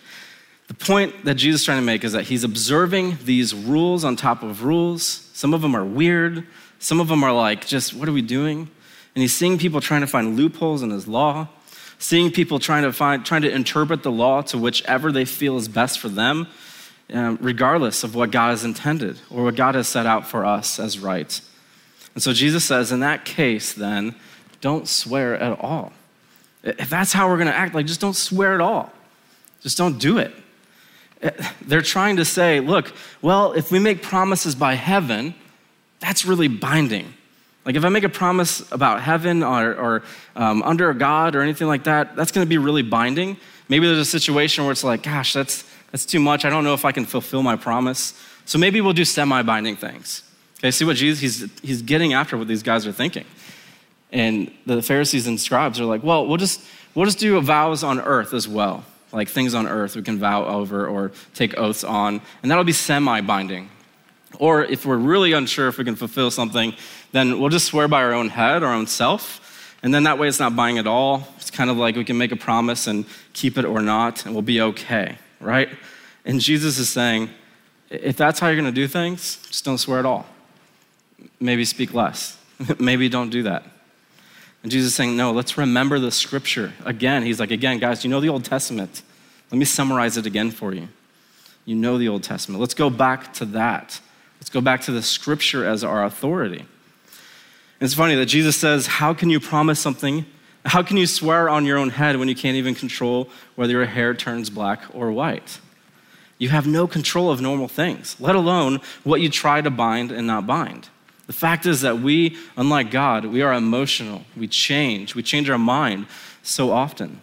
The 0.67 0.73
point 0.73 1.25
that 1.25 1.35
Jesus 1.35 1.61
is 1.61 1.65
trying 1.65 1.79
to 1.79 1.85
make 1.85 2.03
is 2.03 2.11
that 2.11 2.25
he's 2.25 2.43
observing 2.43 3.19
these 3.23 3.55
rules 3.55 4.03
on 4.03 4.15
top 4.15 4.43
of 4.43 4.63
rules. 4.63 5.29
Some 5.33 5.53
of 5.53 5.61
them 5.61 5.75
are 5.75 5.85
weird, 5.85 6.45
some 6.79 6.99
of 6.99 7.07
them 7.07 7.23
are 7.23 7.33
like, 7.33 7.65
just 7.65 7.93
what 7.93 8.09
are 8.09 8.13
we 8.13 8.21
doing? 8.21 8.69
And 9.15 9.21
he's 9.21 9.33
seeing 9.33 9.57
people 9.57 9.81
trying 9.81 10.01
to 10.01 10.07
find 10.07 10.35
loopholes 10.35 10.83
in 10.83 10.89
his 10.89 11.07
law 11.07 11.47
seeing 11.99 12.31
people 12.31 12.57
trying 12.59 12.83
to 12.83 12.93
find, 12.93 13.25
trying 13.25 13.43
to 13.43 13.51
interpret 13.51 14.03
the 14.03 14.11
law 14.11 14.41
to 14.41 14.57
whichever 14.57 15.11
they 15.11 15.25
feel 15.25 15.57
is 15.57 15.67
best 15.67 15.99
for 15.99 16.09
them, 16.09 16.47
um, 17.13 17.37
regardless 17.41 18.03
of 18.03 18.15
what 18.15 18.31
God 18.31 18.51
has 18.51 18.63
intended 18.63 19.19
or 19.29 19.43
what 19.43 19.55
God 19.55 19.75
has 19.75 19.87
set 19.87 20.05
out 20.05 20.25
for 20.25 20.45
us 20.45 20.79
as 20.79 20.97
right. 20.97 21.39
And 22.15 22.23
so 22.23 22.33
Jesus 22.33 22.63
says, 22.63 22.91
in 22.91 23.01
that 23.01 23.25
case, 23.25 23.73
then, 23.73 24.15
don't 24.61 24.87
swear 24.87 25.35
at 25.35 25.59
all. 25.59 25.91
If 26.63 26.89
that's 26.89 27.13
how 27.13 27.29
we're 27.29 27.37
going 27.37 27.47
to 27.47 27.55
act, 27.55 27.73
like 27.73 27.85
just 27.85 28.01
don't 28.01 28.15
swear 28.15 28.53
at 28.53 28.61
all. 28.61 28.91
Just 29.61 29.77
don't 29.77 29.97
do 29.97 30.17
it. 30.17 30.33
They're 31.61 31.81
trying 31.81 32.17
to 32.17 32.25
say, 32.25 32.59
look, 32.59 32.93
well, 33.21 33.53
if 33.53 33.71
we 33.71 33.79
make 33.79 34.01
promises 34.01 34.55
by 34.55 34.75
heaven, 34.75 35.35
that's 35.99 36.25
really 36.25 36.47
binding. 36.47 37.13
Like, 37.65 37.75
if 37.75 37.83
I 37.83 37.89
make 37.89 38.05
a 38.05 38.09
promise 38.09 38.71
about 38.71 39.01
heaven 39.01 39.43
or, 39.43 39.75
or 39.75 40.03
um, 40.35 40.63
under 40.63 40.89
a 40.89 40.95
God 40.95 41.35
or 41.35 41.41
anything 41.41 41.67
like 41.67 41.83
that, 41.83 42.15
that's 42.15 42.31
going 42.31 42.45
to 42.45 42.49
be 42.49 42.57
really 42.57 42.81
binding. 42.81 43.37
Maybe 43.67 43.85
there's 43.85 43.99
a 43.99 44.05
situation 44.05 44.63
where 44.63 44.71
it's 44.71 44.83
like, 44.83 45.03
gosh, 45.03 45.33
that's, 45.33 45.69
that's 45.91 46.05
too 46.05 46.19
much. 46.19 46.45
I 46.45 46.49
don't 46.49 46.63
know 46.63 46.73
if 46.73 46.85
I 46.85 46.91
can 46.93 47.05
fulfill 47.05 47.43
my 47.43 47.57
promise. 47.57 48.13
So 48.45 48.57
maybe 48.57 48.79
we'll 48.81 48.93
do 48.93 49.05
semi 49.05 49.41
binding 49.43 49.75
things. 49.75 50.23
Okay, 50.59 50.71
see 50.71 50.85
what 50.85 50.95
Jesus, 50.95 51.19
he's, 51.19 51.61
he's 51.61 51.81
getting 51.81 52.13
after 52.13 52.37
what 52.37 52.47
these 52.47 52.63
guys 52.63 52.87
are 52.87 52.91
thinking. 52.91 53.25
And 54.11 54.51
the 54.65 54.81
Pharisees 54.81 55.27
and 55.27 55.39
scribes 55.39 55.79
are 55.79 55.85
like, 55.85 56.03
well, 56.03 56.25
we'll 56.25 56.37
just, 56.37 56.61
we'll 56.95 57.05
just 57.05 57.19
do 57.19 57.39
vows 57.41 57.83
on 57.83 57.99
earth 57.99 58.33
as 58.33 58.47
well. 58.47 58.83
Like 59.11 59.27
things 59.27 59.53
on 59.53 59.67
earth 59.67 59.95
we 59.95 60.01
can 60.01 60.19
vow 60.19 60.45
over 60.45 60.87
or 60.87 61.11
take 61.33 61.57
oaths 61.57 61.83
on. 61.83 62.21
And 62.41 62.51
that'll 62.51 62.63
be 62.63 62.73
semi 62.73 63.21
binding. 63.21 63.69
Or 64.37 64.63
if 64.63 64.85
we're 64.85 64.97
really 64.97 65.33
unsure 65.33 65.67
if 65.67 65.77
we 65.77 65.83
can 65.83 65.95
fulfill 65.95 66.29
something, 66.31 66.73
then 67.11 67.39
we'll 67.39 67.49
just 67.49 67.65
swear 67.65 67.87
by 67.87 68.03
our 68.03 68.13
own 68.13 68.29
head, 68.29 68.63
our 68.63 68.73
own 68.73 68.87
self. 68.87 69.75
And 69.81 69.93
then 69.93 70.03
that 70.03 70.19
way 70.19 70.27
it's 70.27 70.39
not 70.39 70.55
buying 70.55 70.77
at 70.77 70.87
all. 70.87 71.27
It's 71.37 71.49
kind 71.49 71.69
of 71.69 71.77
like 71.77 71.95
we 71.95 72.03
can 72.03 72.17
make 72.17 72.31
a 72.31 72.35
promise 72.35 72.87
and 72.87 73.05
keep 73.33 73.57
it 73.57 73.65
or 73.65 73.81
not, 73.81 74.25
and 74.25 74.35
we'll 74.35 74.41
be 74.41 74.61
okay, 74.61 75.17
right? 75.39 75.69
And 76.25 76.39
Jesus 76.39 76.77
is 76.77 76.89
saying, 76.89 77.29
if 77.89 78.17
that's 78.17 78.39
how 78.39 78.47
you're 78.47 78.55
going 78.55 78.65
to 78.65 78.71
do 78.71 78.87
things, 78.87 79.37
just 79.47 79.65
don't 79.65 79.77
swear 79.77 79.99
at 79.99 80.05
all. 80.05 80.25
Maybe 81.39 81.65
speak 81.65 81.93
less. 81.93 82.37
Maybe 82.79 83.09
don't 83.09 83.29
do 83.29 83.43
that. 83.43 83.63
And 84.63 84.71
Jesus 84.71 84.89
is 84.89 84.95
saying, 84.95 85.15
no, 85.15 85.31
let's 85.31 85.57
remember 85.57 85.99
the 85.99 86.11
scripture. 86.11 86.73
Again, 86.83 87.23
he's 87.23 87.39
like, 87.39 87.51
again, 87.51 87.79
guys, 87.79 88.03
you 88.03 88.09
know 88.09 88.19
the 88.19 88.29
Old 88.29 88.43
Testament. 88.43 89.01
Let 89.51 89.57
me 89.57 89.65
summarize 89.65 90.17
it 90.17 90.25
again 90.25 90.51
for 90.51 90.73
you. 90.73 90.89
You 91.65 91.75
know 91.75 91.97
the 91.97 92.09
Old 92.09 92.23
Testament. 92.23 92.59
Let's 92.59 92.73
go 92.73 92.89
back 92.89 93.33
to 93.35 93.45
that. 93.45 93.99
Let's 94.39 94.49
go 94.49 94.61
back 94.61 94.81
to 94.81 94.91
the 94.91 95.01
scripture 95.01 95.65
as 95.65 95.83
our 95.83 96.03
authority. 96.03 96.65
It's 97.79 97.93
funny 97.93 98.15
that 98.15 98.25
Jesus 98.25 98.57
says, 98.57 98.87
How 98.87 99.13
can 99.13 99.29
you 99.29 99.39
promise 99.39 99.79
something? 99.79 100.25
How 100.65 100.83
can 100.83 100.97
you 100.97 101.07
swear 101.07 101.49
on 101.49 101.65
your 101.65 101.77
own 101.77 101.89
head 101.89 102.17
when 102.17 102.27
you 102.27 102.35
can't 102.35 102.57
even 102.57 102.75
control 102.75 103.29
whether 103.55 103.73
your 103.73 103.85
hair 103.85 104.13
turns 104.13 104.49
black 104.49 104.83
or 104.93 105.11
white? 105.11 105.59
You 106.37 106.49
have 106.49 106.67
no 106.67 106.87
control 106.87 107.31
of 107.31 107.41
normal 107.41 107.67
things, 107.67 108.15
let 108.19 108.35
alone 108.35 108.81
what 109.03 109.21
you 109.21 109.29
try 109.29 109.61
to 109.61 109.69
bind 109.69 110.11
and 110.11 110.27
not 110.27 110.45
bind. 110.45 110.89
The 111.29 111.33
fact 111.33 111.67
is 111.67 111.81
that 111.81 111.99
we, 111.99 112.37
unlike 112.57 112.89
God, 112.89 113.23
we 113.23 113.43
are 113.43 113.53
emotional. 113.53 114.23
We 114.35 114.47
change. 114.47 115.13
We 115.13 115.21
change 115.21 115.47
our 115.47 115.59
mind 115.59 116.07
so 116.41 116.71
often. 116.71 117.21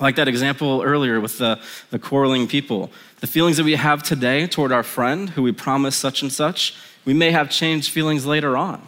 Like 0.00 0.16
that 0.16 0.28
example 0.28 0.80
earlier 0.82 1.20
with 1.20 1.36
the, 1.36 1.60
the 1.90 1.98
quarreling 1.98 2.48
people. 2.48 2.90
The 3.20 3.26
feelings 3.26 3.58
that 3.58 3.64
we 3.64 3.74
have 3.74 4.02
today 4.02 4.46
toward 4.46 4.72
our 4.72 4.82
friend 4.82 5.28
who 5.28 5.42
we 5.42 5.52
promised 5.52 6.00
such 6.00 6.22
and 6.22 6.32
such, 6.32 6.74
we 7.04 7.12
may 7.12 7.32
have 7.32 7.50
changed 7.50 7.90
feelings 7.90 8.24
later 8.24 8.56
on. 8.56 8.80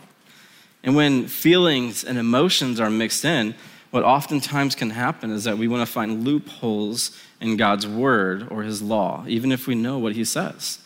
And 0.83 0.97
when 0.97 1.27
feelings 1.27 2.03
and 2.03 2.16
emotions 2.16 2.81
are 2.81 2.88
mixed 2.88 3.27
in, 3.27 3.55
what 3.90 4.05
oftentimes 4.05 4.75
can 4.75 4.88
happen 4.88 5.33
is 5.33 5.45
that 5.45 5.59
we 5.59 5.69
want 5.69 5.87
to 5.87 5.92
find 5.92 6.25
loopholes 6.25 7.14
in 7.42 7.59
God's 7.59 7.87
word 7.87 8.49
or 8.51 8.62
his 8.62 8.81
law, 8.81 9.27
even 9.29 9.53
if 9.53 9.66
we 9.66 9.75
know 9.75 9.99
what 9.99 10.14
he 10.14 10.25
says. 10.25 10.79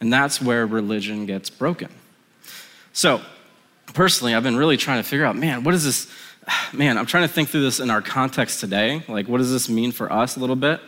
And 0.00 0.10
that's 0.10 0.40
where 0.40 0.66
religion 0.66 1.26
gets 1.26 1.50
broken. 1.50 1.90
So, 2.98 3.20
personally, 3.94 4.34
I've 4.34 4.42
been 4.42 4.56
really 4.56 4.76
trying 4.76 5.00
to 5.00 5.08
figure 5.08 5.24
out 5.24 5.36
man, 5.36 5.62
what 5.62 5.72
is 5.72 5.84
this? 5.84 6.12
Man, 6.72 6.98
I'm 6.98 7.06
trying 7.06 7.28
to 7.28 7.32
think 7.32 7.48
through 7.48 7.62
this 7.62 7.78
in 7.78 7.90
our 7.90 8.02
context 8.02 8.58
today. 8.58 9.04
Like, 9.06 9.28
what 9.28 9.38
does 9.38 9.52
this 9.52 9.68
mean 9.68 9.92
for 9.92 10.12
us 10.12 10.36
a 10.36 10.40
little 10.40 10.56
bit? 10.56 10.80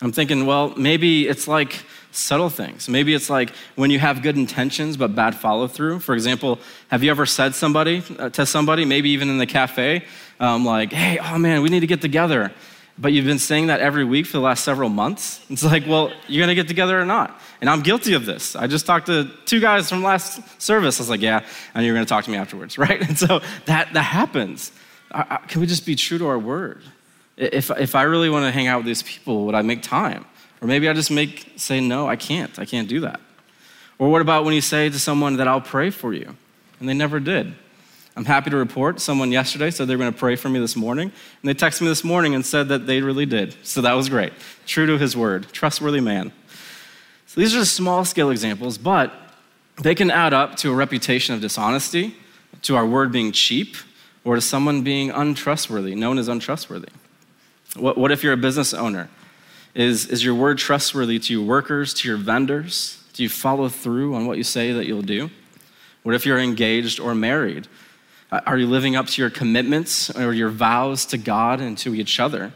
I'm 0.00 0.10
thinking, 0.10 0.46
well, 0.46 0.74
maybe 0.76 1.28
it's 1.28 1.46
like 1.46 1.84
subtle 2.10 2.50
things. 2.50 2.88
Maybe 2.88 3.14
it's 3.14 3.30
like 3.30 3.50
when 3.76 3.92
you 3.92 4.00
have 4.00 4.20
good 4.20 4.36
intentions 4.36 4.96
but 4.96 5.14
bad 5.14 5.36
follow 5.36 5.68
through. 5.68 6.00
For 6.00 6.12
example, 6.12 6.58
have 6.88 7.04
you 7.04 7.12
ever 7.12 7.24
said 7.24 7.54
somebody 7.54 8.02
uh, 8.18 8.30
to 8.30 8.46
somebody, 8.46 8.84
maybe 8.84 9.10
even 9.10 9.30
in 9.30 9.38
the 9.38 9.46
cafe, 9.46 10.02
um, 10.40 10.64
like, 10.64 10.92
"Hey, 10.92 11.20
oh 11.20 11.38
man, 11.38 11.62
we 11.62 11.68
need 11.68 11.80
to 11.80 11.86
get 11.86 12.00
together," 12.00 12.50
but 12.96 13.12
you've 13.12 13.24
been 13.24 13.38
saying 13.38 13.66
that 13.66 13.80
every 13.80 14.04
week 14.04 14.26
for 14.26 14.32
the 14.32 14.42
last 14.42 14.64
several 14.64 14.88
months? 14.88 15.44
It's 15.50 15.64
like, 15.64 15.86
well, 15.86 16.12
you're 16.28 16.42
gonna 16.42 16.54
get 16.54 16.68
together 16.68 17.00
or 17.00 17.04
not? 17.04 17.40
And 17.60 17.68
I'm 17.68 17.82
guilty 17.82 18.14
of 18.14 18.24
this. 18.24 18.54
I 18.54 18.66
just 18.66 18.86
talked 18.86 19.06
to 19.06 19.30
two 19.46 19.60
guys 19.60 19.88
from 19.88 20.02
last 20.02 20.40
service. 20.60 21.00
I 21.00 21.02
was 21.02 21.10
like, 21.10 21.20
yeah, 21.20 21.44
and 21.74 21.84
you're 21.84 21.94
gonna 21.94 22.06
talk 22.06 22.24
to 22.24 22.30
me 22.30 22.36
afterwards, 22.36 22.78
right? 22.84 23.00
And 23.00 23.18
so 23.18 23.40
that 23.66 23.92
that 23.92 24.02
happens. 24.02 24.72
I, 25.10 25.26
I, 25.30 25.36
can 25.46 25.60
we 25.60 25.66
just 25.66 25.86
be 25.86 25.96
true 25.96 26.18
to 26.18 26.26
our 26.26 26.38
word? 26.38 26.82
If 27.36 27.70
if 27.70 27.94
I 27.94 28.02
really 28.02 28.30
want 28.30 28.44
to 28.44 28.52
hang 28.52 28.68
out 28.68 28.78
with 28.78 28.86
these 28.86 29.02
people, 29.02 29.46
would 29.46 29.54
I 29.54 29.62
make 29.62 29.82
time? 29.82 30.24
Or 30.60 30.68
maybe 30.68 30.88
I 30.88 30.92
just 30.92 31.10
make 31.10 31.52
say 31.56 31.80
no, 31.80 32.08
I 32.08 32.16
can't. 32.16 32.58
I 32.58 32.64
can't 32.64 32.88
do 32.88 33.00
that. 33.00 33.20
Or 33.98 34.08
what 34.10 34.22
about 34.22 34.44
when 34.44 34.54
you 34.54 34.60
say 34.60 34.88
to 34.88 34.98
someone 34.98 35.36
that 35.36 35.48
I'll 35.48 35.60
pray 35.60 35.90
for 35.90 36.12
you 36.12 36.36
and 36.80 36.88
they 36.88 36.94
never 36.94 37.20
did? 37.20 37.54
I'm 38.16 38.24
happy 38.24 38.50
to 38.50 38.56
report 38.56 39.00
someone 39.00 39.32
yesterday 39.32 39.70
said 39.70 39.88
they 39.88 39.94
were 39.94 40.02
going 40.02 40.12
to 40.12 40.18
pray 40.18 40.36
for 40.36 40.48
me 40.48 40.60
this 40.60 40.76
morning, 40.76 41.10
and 41.42 41.48
they 41.48 41.54
texted 41.54 41.80
me 41.82 41.88
this 41.88 42.04
morning 42.04 42.34
and 42.34 42.46
said 42.46 42.68
that 42.68 42.86
they 42.86 43.00
really 43.00 43.26
did. 43.26 43.56
So 43.64 43.80
that 43.80 43.94
was 43.94 44.08
great. 44.08 44.32
True 44.66 44.86
to 44.86 44.98
his 44.98 45.16
word, 45.16 45.48
trustworthy 45.52 46.00
man. 46.00 46.32
So 47.26 47.40
these 47.40 47.54
are 47.54 47.58
just 47.58 47.74
small 47.74 48.04
scale 48.04 48.30
examples, 48.30 48.78
but 48.78 49.12
they 49.82 49.96
can 49.96 50.10
add 50.10 50.32
up 50.32 50.54
to 50.56 50.70
a 50.70 50.74
reputation 50.74 51.34
of 51.34 51.40
dishonesty, 51.40 52.14
to 52.62 52.76
our 52.76 52.86
word 52.86 53.10
being 53.10 53.32
cheap, 53.32 53.76
or 54.24 54.36
to 54.36 54.40
someone 54.40 54.82
being 54.82 55.10
untrustworthy, 55.10 55.96
known 55.96 56.18
as 56.18 56.28
untrustworthy. 56.28 56.88
What, 57.76 57.98
what 57.98 58.12
if 58.12 58.22
you're 58.22 58.32
a 58.32 58.38
business 58.38 58.72
owner 58.72 59.10
is, 59.74 60.06
is 60.06 60.24
your 60.24 60.36
word 60.36 60.58
trustworthy 60.58 61.18
to 61.18 61.32
your 61.32 61.44
workers, 61.44 61.92
to 61.94 62.08
your 62.08 62.16
vendors? 62.16 63.02
Do 63.14 63.24
you 63.24 63.28
follow 63.28 63.68
through 63.68 64.14
on 64.14 64.26
what 64.26 64.38
you 64.38 64.44
say 64.44 64.72
that 64.72 64.86
you'll 64.86 65.02
do? 65.02 65.30
What 66.04 66.14
if 66.14 66.24
you're 66.24 66.38
engaged 66.38 67.00
or 67.00 67.14
married? 67.14 67.66
Are 68.46 68.58
you 68.58 68.66
living 68.66 68.96
up 68.96 69.06
to 69.06 69.22
your 69.22 69.30
commitments 69.30 70.10
or 70.10 70.32
your 70.32 70.48
vows 70.48 71.06
to 71.06 71.18
God 71.18 71.60
and 71.60 71.76
to 71.78 71.94
each 71.94 72.18
other? 72.18 72.52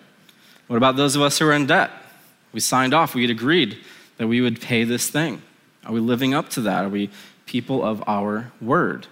What 0.67 0.77
about 0.77 0.97
those 0.97 1.17
of 1.17 1.23
us 1.23 1.39
who 1.39 1.47
are 1.47 1.53
in 1.53 1.67
debt? 1.67 1.91
We 2.53 2.61
signed 2.61 2.95
off, 2.95 3.15
we 3.15 3.23
had 3.23 3.31
agreed 3.31 3.79
that 4.17 4.27
we 4.27 4.41
would 4.41 4.61
pay 4.61 4.85
this 4.85 5.09
thing. 5.09 5.43
Are 5.85 5.93
we 5.93 6.01
living 6.01 6.35
up 6.35 6.49
to 6.51 6.61
that? 6.63 6.85
Are 6.85 6.89
we 6.89 7.11
people 7.47 7.85
of 7.85 8.03
our 8.07 8.53
word? 8.61 9.07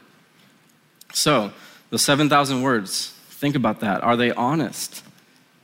So, 1.12 1.52
those 1.90 2.02
7,000 2.02 2.62
words, 2.62 3.14
think 3.28 3.54
about 3.54 3.80
that. 3.80 4.02
Are 4.02 4.16
they 4.16 4.32
honest 4.32 5.04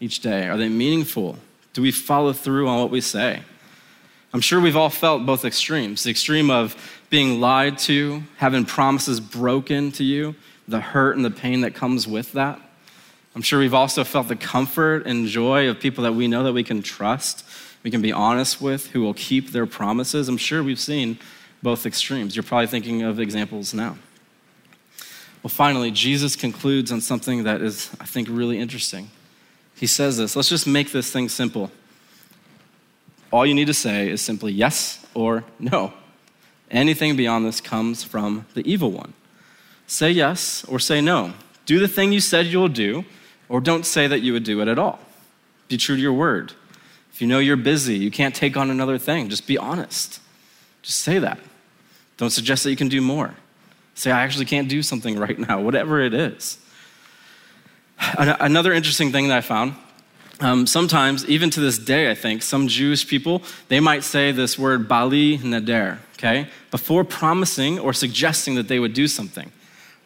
each 0.01 0.21
day? 0.21 0.49
Are 0.49 0.57
they 0.57 0.69
meaningful? 0.69 1.37
Do 1.73 1.83
we 1.83 1.91
follow 1.91 2.33
through 2.33 2.69
on 2.69 2.81
what 2.81 2.91
we 2.91 3.01
say? 3.01 3.43
I'm 4.33 4.41
sure 4.41 4.61
we've 4.61 4.77
all 4.77 4.89
felt 4.89 5.27
both 5.27 5.45
extremes 5.45 6.05
the 6.05 6.11
extreme 6.11 6.51
of 6.51 6.75
being 7.11 7.41
lied 7.41 7.77
to, 7.79 8.23
having 8.39 8.65
promises 8.65 9.21
broken 9.21 9.93
to 9.93 10.05
you, 10.05 10.35
the 10.69 10.81
hurt 10.81 11.17
and 11.17 11.25
the 11.25 11.31
pain 11.31 11.63
that 11.63 11.75
comes 11.75 12.07
with 12.07 12.33
that. 12.33 12.61
I'm 13.35 13.43
sure 13.43 13.59
we've 13.59 13.75
also 13.75 14.05
felt 14.05 14.29
the 14.29 14.37
comfort 14.37 15.07
and 15.07 15.27
joy 15.27 15.69
of 15.69 15.81
people 15.81 16.05
that 16.05 16.15
we 16.15 16.29
know 16.29 16.43
that 16.45 16.53
we 16.53 16.65
can 16.65 16.83
trust, 16.83 17.45
we 17.83 17.91
can 17.91 18.03
be 18.03 18.13
honest 18.13 18.61
with, 18.61 18.89
who 18.89 19.01
will 19.01 19.15
keep 19.15 19.53
their 19.53 19.67
promises. 19.67 20.29
I'm 20.29 20.37
sure 20.37 20.63
we've 20.63 20.79
seen 20.79 21.19
both 21.63 21.87
extremes. 21.87 22.37
You're 22.37 22.43
probably 22.43 22.67
thinking 22.67 23.03
of 23.03 23.19
examples 23.19 23.73
now. 23.73 23.97
Well, 25.43 25.49
finally, 25.51 25.91
Jesus 25.91 26.37
concludes 26.37 26.93
on 26.93 27.01
something 27.01 27.45
that 27.45 27.63
is, 27.63 27.91
I 27.99 28.05
think, 28.05 28.29
really 28.31 28.59
interesting. 28.59 29.11
He 29.75 29.87
says 29.87 30.19
this 30.19 30.37
let's 30.37 30.49
just 30.49 30.67
make 30.67 30.93
this 30.93 31.11
thing 31.11 31.29
simple. 31.29 31.73
All 33.33 33.47
you 33.47 33.55
need 33.55 33.67
to 33.67 33.75
say 33.75 34.11
is 34.11 34.21
simply 34.21 34.53
yes 34.53 35.05
or 35.15 35.45
no. 35.59 35.95
Anything 36.71 37.17
beyond 37.17 37.47
this 37.47 37.61
comes 37.61 38.05
from 38.05 38.47
the 38.55 38.67
evil 38.71 38.93
one. 38.93 39.15
Say 39.87 40.11
yes 40.11 40.65
or 40.65 40.79
say 40.79 41.01
no. 41.01 41.35
Do 41.67 41.79
the 41.79 41.89
thing 41.89 42.13
you 42.13 42.21
said 42.21 42.47
you'll 42.47 42.69
do, 42.69 43.05
or 43.49 43.61
don't 43.61 43.85
say 43.85 44.07
that 44.07 44.21
you 44.21 44.33
would 44.33 44.45
do 44.45 44.61
it 44.61 44.69
at 44.69 44.79
all. 44.79 44.99
Be 45.69 45.77
true 45.77 45.97
to 45.97 46.03
your 46.03 46.13
word. 46.13 46.53
If 47.13 47.21
you 47.21 47.27
know 47.27 47.39
you're 47.39 47.57
busy, 47.57 47.97
you 47.97 48.11
can't 48.11 48.35
take 48.35 48.57
on 48.57 48.71
another 48.71 48.99
thing, 48.99 49.29
just 49.29 49.47
be 49.47 49.59
honest. 49.59 50.21
Just 50.83 51.01
say 51.01 51.19
that. 51.19 51.39
Don't 52.17 52.31
suggest 52.31 52.65
that 52.65 52.71
you 52.71 52.77
can 52.77 52.89
do 52.89 53.01
more. 53.01 53.35
Say, 53.95 54.11
I 54.11 54.23
actually 54.23 54.47
can't 54.47 54.69
do 54.69 54.83
something 54.83 55.19
right 55.19 55.39
now, 55.39 55.61
whatever 55.61 56.01
it 56.01 56.15
is. 56.15 56.59
Another 58.19 58.73
interesting 58.73 59.13
thing 59.13 59.29
that 59.29 59.39
I 59.39 59.41
found 59.43 59.75
um, 60.43 60.67
sometimes, 60.67 61.25
even 61.27 61.51
to 61.51 61.61
this 61.61 61.79
day, 61.79 62.11
I 62.11 62.15
think, 62.15 62.43
some 62.43 62.67
Jewish 62.67 63.07
people, 63.07 63.43
they 63.69 63.79
might 63.79 64.03
say 64.03 64.33
this 64.33 64.59
word 64.59 64.89
Bli 64.89 65.39
Neder, 65.39 65.99
okay, 66.15 66.49
before 66.73 67.05
promising 67.05 67.79
or 67.79 67.93
suggesting 67.93 68.57
that 68.57 68.67
they 68.67 68.81
would 68.81 68.93
do 68.93 69.07
something. 69.07 69.53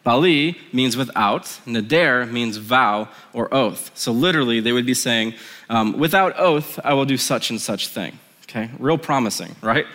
Bli 0.07 0.57
means 0.71 0.95
without, 0.95 1.43
Neder 1.65 2.31
means 2.31 2.55
vow 2.55 3.09
or 3.33 3.53
oath. 3.53 3.91
So 3.93 4.13
literally, 4.13 4.61
they 4.61 4.71
would 4.71 4.85
be 4.85 4.93
saying, 4.93 5.33
um, 5.69 5.99
without 5.99 6.39
oath, 6.39 6.79
I 6.83 6.93
will 6.93 7.03
do 7.05 7.17
such 7.17 7.49
and 7.49 7.59
such 7.59 7.89
thing. 7.89 8.17
Okay, 8.43 8.69
real 8.79 8.97
promising, 8.97 9.53
right? 9.61 9.85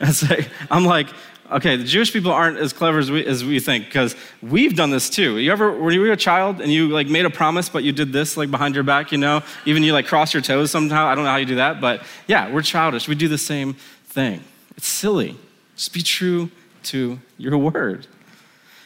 I'm 0.70 0.84
like, 0.84 1.08
okay, 1.50 1.76
the 1.76 1.84
Jewish 1.84 2.12
people 2.12 2.32
aren't 2.32 2.58
as 2.58 2.74
clever 2.74 2.98
as 2.98 3.10
we, 3.10 3.24
as 3.24 3.44
we 3.44 3.60
think 3.60 3.86
because 3.86 4.14
we've 4.42 4.76
done 4.76 4.90
this 4.90 5.08
too. 5.08 5.38
You 5.38 5.50
ever, 5.52 5.72
when 5.80 5.94
you 5.94 6.00
were 6.00 6.12
a 6.12 6.16
child 6.16 6.60
and 6.60 6.70
you 6.70 6.88
like 6.88 7.08
made 7.08 7.24
a 7.24 7.30
promise, 7.30 7.70
but 7.70 7.82
you 7.82 7.92
did 7.92 8.12
this 8.12 8.36
like 8.36 8.50
behind 8.50 8.74
your 8.74 8.84
back, 8.84 9.10
you 9.10 9.18
know? 9.18 9.42
Even 9.64 9.82
you 9.82 9.94
like 9.94 10.06
cross 10.06 10.34
your 10.34 10.42
toes 10.42 10.70
somehow. 10.70 11.06
I 11.06 11.14
don't 11.14 11.24
know 11.24 11.30
how 11.30 11.36
you 11.36 11.46
do 11.46 11.56
that, 11.56 11.80
but 11.80 12.02
yeah, 12.26 12.52
we're 12.52 12.62
childish. 12.62 13.08
We 13.08 13.14
do 13.14 13.28
the 13.28 13.38
same 13.38 13.74
thing. 14.04 14.42
It's 14.76 14.86
silly. 14.86 15.36
Just 15.76 15.94
be 15.94 16.02
true 16.02 16.50
to 16.84 17.18
your 17.38 17.56
word. 17.56 18.06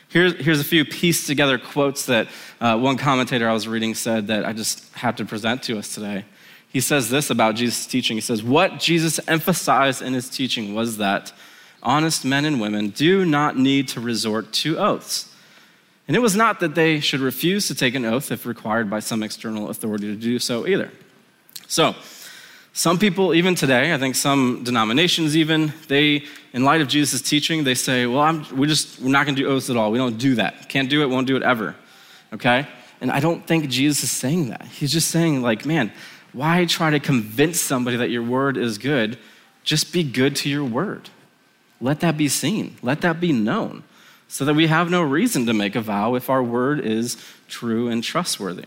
Here's, 0.09 0.35
here's 0.35 0.61
a 0.61 0.65
few 0.65 0.85
pieced 0.85 1.27
together 1.27 1.59
quotes 1.59 2.07
that 2.07 2.29
uh, 2.61 2.79
one 2.79 2.97
commentator 2.97 3.49
I 3.49 3.53
was 3.53 3.67
reading 3.67 3.95
said 3.95 4.29
that 4.29 4.45
I 4.45 4.53
just 4.53 4.93
have 4.95 5.17
to 5.17 5.25
present 5.25 5.63
to 5.65 5.79
us 5.79 5.95
today. 5.95 6.25
He 6.69 6.81
says 6.81 7.11
this 7.11 7.31
about 7.31 7.55
Jesus' 7.55 7.87
teaching. 7.87 8.17
He 8.17 8.21
says, 8.21 8.43
What 8.43 8.79
Jesus 8.79 9.19
emphasized 9.29 10.03
in 10.03 10.13
his 10.13 10.29
teaching 10.29 10.75
was 10.75 10.99
that 10.99 11.33
honest 11.83 12.25
men 12.25 12.45
and 12.45 12.61
women 12.61 12.91
do 12.91 13.25
not 13.25 13.57
need 13.57 13.89
to 13.89 14.01
resort 14.01 14.53
to 14.53 14.79
oaths. 14.79 15.33
And 16.09 16.17
it 16.17 16.21
was 16.21 16.37
not 16.37 16.61
that 16.61 16.75
they 16.75 17.01
should 17.01 17.21
refuse 17.21 17.67
to 17.69 17.75
take 17.75 17.95
an 17.95 18.05
oath 18.05 18.31
if 18.31 18.47
required 18.47 18.89
by 18.89 19.01
some 19.01 19.23
external 19.23 19.71
authority 19.71 20.07
to 20.07 20.17
do 20.17 20.39
so 20.39 20.67
either. 20.67 20.91
So, 21.67 21.95
some 22.77 22.99
people, 22.99 23.33
even 23.33 23.55
today, 23.55 23.95
I 23.95 23.99
think 23.99 24.17
some 24.17 24.63
denominations 24.63 25.35
even, 25.35 25.73
they, 25.89 26.25
in 26.53 26.63
light 26.63 26.83
of 26.83 26.89
Jesus' 26.89 27.23
teaching, 27.23 27.65
they 27.65 27.75
say, 27.75 28.05
well, 28.05 28.21
I'm, 28.21 28.45
we're 28.55 28.67
just, 28.67 29.01
we're 29.01 29.09
not 29.09 29.25
going 29.25 29.35
to 29.35 29.43
do 29.43 29.49
oaths 29.49 29.71
at 29.71 29.79
all. 29.79 29.91
We 29.91 29.97
don't 29.97 30.19
do 30.19 30.35
that. 30.35 30.69
Can't 30.69 30.91
do 30.91 31.01
it, 31.01 31.07
won't 31.07 31.27
do 31.27 31.37
it 31.37 31.43
ever. 31.43 31.75
Okay? 32.35 32.69
And 33.01 33.11
I 33.11 33.19
don't 33.19 33.47
think 33.47 33.71
Jesus 33.71 34.03
is 34.03 34.11
saying 34.11 34.51
that. 34.51 34.67
He's 34.67 34.93
just 34.93 35.11
saying, 35.11 35.41
like, 35.41 35.65
man, 35.65 35.91
why 36.35 36.67
try 36.67 36.91
to 36.91 37.01
convince 37.01 37.59
somebody 37.63 37.97
that 37.97 38.11
your 38.11 38.23
word 38.23 38.59
is 38.59 38.77
good? 38.77 39.17
Just 39.65 39.91
be 39.91 40.03
good 40.03 40.37
to 40.37 40.51
your 40.51 40.65
word. 40.65 41.09
Let 41.81 42.01
that 42.01 42.19
be 42.19 42.29
seen, 42.29 42.77
let 42.83 43.01
that 43.01 43.21
be 43.21 43.33
known, 43.33 43.85
so 44.29 44.45
that 44.45 44.53
we 44.53 44.67
have 44.67 44.91
no 44.91 45.01
reason 45.01 45.47
to 45.47 45.55
make 45.55 45.77
a 45.77 45.81
vow 45.81 46.15
if 46.15 46.29
our 46.29 46.43
word 46.43 46.81
is 46.81 47.17
true 47.49 47.89
and 47.89 48.05
trustworthy. 48.05 48.67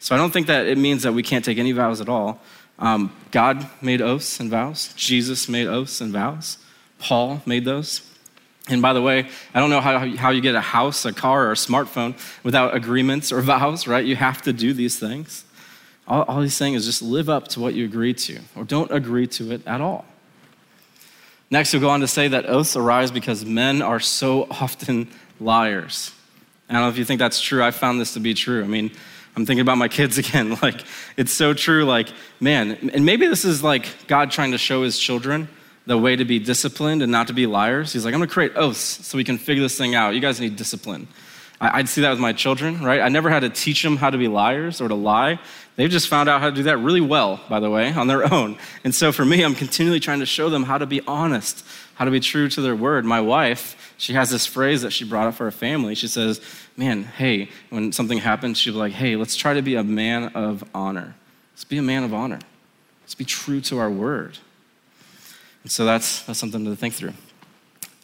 So 0.00 0.16
I 0.16 0.18
don't 0.18 0.32
think 0.32 0.48
that 0.48 0.66
it 0.66 0.78
means 0.78 1.04
that 1.04 1.12
we 1.12 1.22
can't 1.22 1.44
take 1.44 1.58
any 1.58 1.70
vows 1.70 2.00
at 2.00 2.08
all. 2.08 2.40
Um, 2.78 3.14
God 3.30 3.68
made 3.80 4.02
oaths 4.02 4.38
and 4.38 4.50
vows, 4.50 4.92
Jesus 4.94 5.48
made 5.48 5.66
oaths 5.66 6.00
and 6.00 6.12
vows, 6.12 6.58
Paul 6.98 7.42
made 7.46 7.64
those. 7.64 8.02
And 8.68 8.82
by 8.82 8.92
the 8.92 9.02
way, 9.02 9.28
I 9.54 9.60
don't 9.60 9.70
know 9.70 9.80
how, 9.80 9.98
how 10.16 10.30
you 10.30 10.40
get 10.40 10.56
a 10.56 10.60
house, 10.60 11.04
a 11.04 11.12
car, 11.12 11.46
or 11.46 11.52
a 11.52 11.54
smartphone 11.54 12.14
without 12.42 12.74
agreements 12.74 13.30
or 13.30 13.40
vows, 13.42 13.86
right? 13.86 14.04
You 14.04 14.16
have 14.16 14.42
to 14.42 14.52
do 14.52 14.72
these 14.72 14.98
things. 14.98 15.44
All, 16.08 16.22
all 16.22 16.40
he's 16.40 16.54
saying 16.54 16.74
is 16.74 16.84
just 16.84 17.02
live 17.02 17.28
up 17.28 17.48
to 17.48 17.60
what 17.60 17.74
you 17.74 17.84
agree 17.84 18.14
to, 18.14 18.40
or 18.56 18.64
don't 18.64 18.90
agree 18.90 19.26
to 19.28 19.52
it 19.52 19.66
at 19.66 19.80
all. 19.80 20.04
Next, 21.50 21.70
he'll 21.70 21.80
go 21.80 21.90
on 21.90 22.00
to 22.00 22.08
say 22.08 22.28
that 22.28 22.46
oaths 22.46 22.76
arise 22.76 23.10
because 23.10 23.44
men 23.44 23.82
are 23.82 24.00
so 24.00 24.44
often 24.50 25.08
liars. 25.38 26.12
I 26.68 26.72
don't 26.72 26.82
know 26.82 26.88
if 26.88 26.98
you 26.98 27.04
think 27.04 27.20
that's 27.20 27.40
true. 27.40 27.62
I 27.62 27.70
found 27.70 28.00
this 28.00 28.14
to 28.14 28.20
be 28.20 28.34
true. 28.34 28.64
I 28.64 28.66
mean, 28.66 28.90
I'm 29.36 29.44
thinking 29.44 29.60
about 29.60 29.78
my 29.78 29.88
kids 29.88 30.18
again. 30.24 30.58
Like, 30.62 30.82
it's 31.16 31.32
so 31.32 31.54
true. 31.54 31.84
Like, 31.84 32.08
man, 32.40 32.90
and 32.92 33.04
maybe 33.04 33.26
this 33.26 33.44
is 33.44 33.62
like 33.62 33.86
God 34.06 34.30
trying 34.30 34.52
to 34.52 34.58
show 34.58 34.82
his 34.82 34.98
children 34.98 35.48
the 35.86 35.96
way 35.96 36.16
to 36.16 36.24
be 36.24 36.38
disciplined 36.38 37.02
and 37.02 37.12
not 37.12 37.28
to 37.28 37.32
be 37.32 37.46
liars. 37.46 37.92
He's 37.92 38.04
like, 38.04 38.12
I'm 38.12 38.18
going 38.18 38.28
to 38.28 38.32
create 38.32 38.52
oaths 38.56 39.06
so 39.06 39.16
we 39.16 39.24
can 39.24 39.38
figure 39.38 39.62
this 39.62 39.78
thing 39.78 39.94
out. 39.94 40.14
You 40.14 40.20
guys 40.20 40.40
need 40.40 40.56
discipline. 40.56 41.06
I'd 41.60 41.88
see 41.88 42.02
that 42.02 42.10
with 42.10 42.20
my 42.20 42.34
children, 42.34 42.82
right? 42.82 43.00
I 43.00 43.08
never 43.08 43.30
had 43.30 43.40
to 43.40 43.48
teach 43.48 43.82
them 43.82 43.96
how 43.96 44.10
to 44.10 44.18
be 44.18 44.28
liars 44.28 44.80
or 44.80 44.88
to 44.88 44.94
lie. 44.94 45.40
They've 45.76 45.90
just 45.90 46.08
found 46.08 46.28
out 46.28 46.40
how 46.42 46.50
to 46.50 46.54
do 46.54 46.64
that 46.64 46.76
really 46.78 47.00
well, 47.00 47.40
by 47.48 47.60
the 47.60 47.70
way, 47.70 47.92
on 47.92 48.08
their 48.08 48.30
own. 48.32 48.58
And 48.84 48.94
so 48.94 49.10
for 49.10 49.24
me, 49.24 49.42
I'm 49.42 49.54
continually 49.54 50.00
trying 50.00 50.20
to 50.20 50.26
show 50.26 50.50
them 50.50 50.64
how 50.64 50.76
to 50.76 50.86
be 50.86 51.00
honest, 51.06 51.64
how 51.94 52.04
to 52.04 52.10
be 52.10 52.20
true 52.20 52.48
to 52.50 52.60
their 52.60 52.76
word. 52.76 53.06
My 53.06 53.22
wife, 53.22 53.94
she 53.96 54.12
has 54.12 54.28
this 54.28 54.44
phrase 54.44 54.82
that 54.82 54.92
she 54.92 55.04
brought 55.04 55.28
up 55.28 55.34
for 55.34 55.44
her 55.44 55.50
family. 55.50 55.94
She 55.94 56.08
says, 56.08 56.40
Man, 56.76 57.04
hey, 57.04 57.48
when 57.70 57.90
something 57.90 58.18
happens, 58.18 58.58
she'll 58.58 58.74
be 58.74 58.78
like, 58.78 58.92
Hey, 58.92 59.16
let's 59.16 59.34
try 59.34 59.54
to 59.54 59.62
be 59.62 59.76
a 59.76 59.84
man 59.84 60.24
of 60.34 60.62
honor. 60.74 61.14
Let's 61.54 61.64
be 61.64 61.78
a 61.78 61.82
man 61.82 62.04
of 62.04 62.12
honor. 62.12 62.40
Let's 63.02 63.14
be 63.14 63.24
true 63.24 63.62
to 63.62 63.78
our 63.78 63.90
word. 63.90 64.38
And 65.62 65.72
so 65.72 65.86
that's, 65.86 66.22
that's 66.22 66.38
something 66.38 66.66
to 66.66 66.76
think 66.76 66.92
through. 66.92 67.14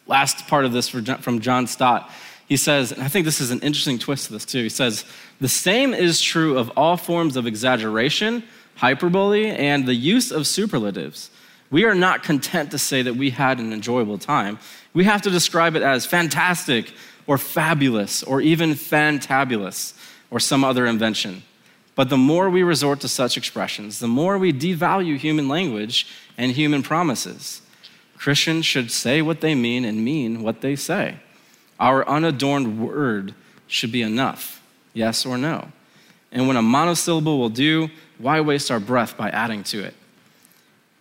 Last 0.07 0.47
part 0.47 0.65
of 0.65 0.73
this 0.73 0.89
from 0.89 1.39
John 1.39 1.67
Stott. 1.67 2.11
He 2.47 2.57
says, 2.57 2.91
and 2.91 3.01
I 3.01 3.07
think 3.07 3.25
this 3.25 3.41
is 3.41 3.51
an 3.51 3.59
interesting 3.61 3.97
twist 3.97 4.27
to 4.27 4.33
this 4.33 4.45
too. 4.45 4.63
He 4.63 4.69
says, 4.69 5.05
the 5.39 5.49
same 5.49 5.93
is 5.93 6.21
true 6.21 6.57
of 6.57 6.71
all 6.75 6.97
forms 6.97 7.35
of 7.35 7.47
exaggeration, 7.47 8.43
hyperbole, 8.75 9.49
and 9.49 9.85
the 9.85 9.95
use 9.95 10.31
of 10.31 10.45
superlatives. 10.45 11.29
We 11.71 11.85
are 11.85 11.95
not 11.95 12.21
content 12.21 12.71
to 12.71 12.77
say 12.77 13.01
that 13.01 13.15
we 13.15 13.31
had 13.31 13.59
an 13.59 13.73
enjoyable 13.73 14.17
time. 14.17 14.59
We 14.93 15.05
have 15.05 15.21
to 15.23 15.31
describe 15.31 15.75
it 15.75 15.81
as 15.81 16.05
fantastic 16.05 16.93
or 17.25 17.37
fabulous 17.37 18.21
or 18.21 18.41
even 18.41 18.71
fantabulous 18.71 19.97
or 20.29 20.39
some 20.39 20.63
other 20.63 20.85
invention. 20.85 21.43
But 21.95 22.09
the 22.09 22.17
more 22.17 22.49
we 22.49 22.63
resort 22.63 22.99
to 23.01 23.07
such 23.07 23.37
expressions, 23.37 23.99
the 23.99 24.07
more 24.07 24.37
we 24.37 24.51
devalue 24.51 25.17
human 25.17 25.47
language 25.47 26.07
and 26.37 26.51
human 26.51 26.83
promises. 26.83 27.61
Christians 28.17 28.65
should 28.65 28.91
say 28.91 29.21
what 29.21 29.41
they 29.41 29.53
mean 29.53 29.85
and 29.85 30.03
mean 30.03 30.43
what 30.43 30.61
they 30.61 30.75
say. 30.75 31.17
Our 31.83 32.07
unadorned 32.07 32.79
word 32.79 33.35
should 33.67 33.91
be 33.91 34.03
enough, 34.03 34.63
yes 34.93 35.25
or 35.25 35.37
no. 35.37 35.67
And 36.31 36.47
when 36.47 36.55
a 36.55 36.61
monosyllable 36.61 37.37
will 37.37 37.49
do, 37.49 37.89
why 38.17 38.39
waste 38.39 38.71
our 38.71 38.79
breath 38.79 39.17
by 39.17 39.29
adding 39.31 39.65
to 39.65 39.83
it? 39.83 39.93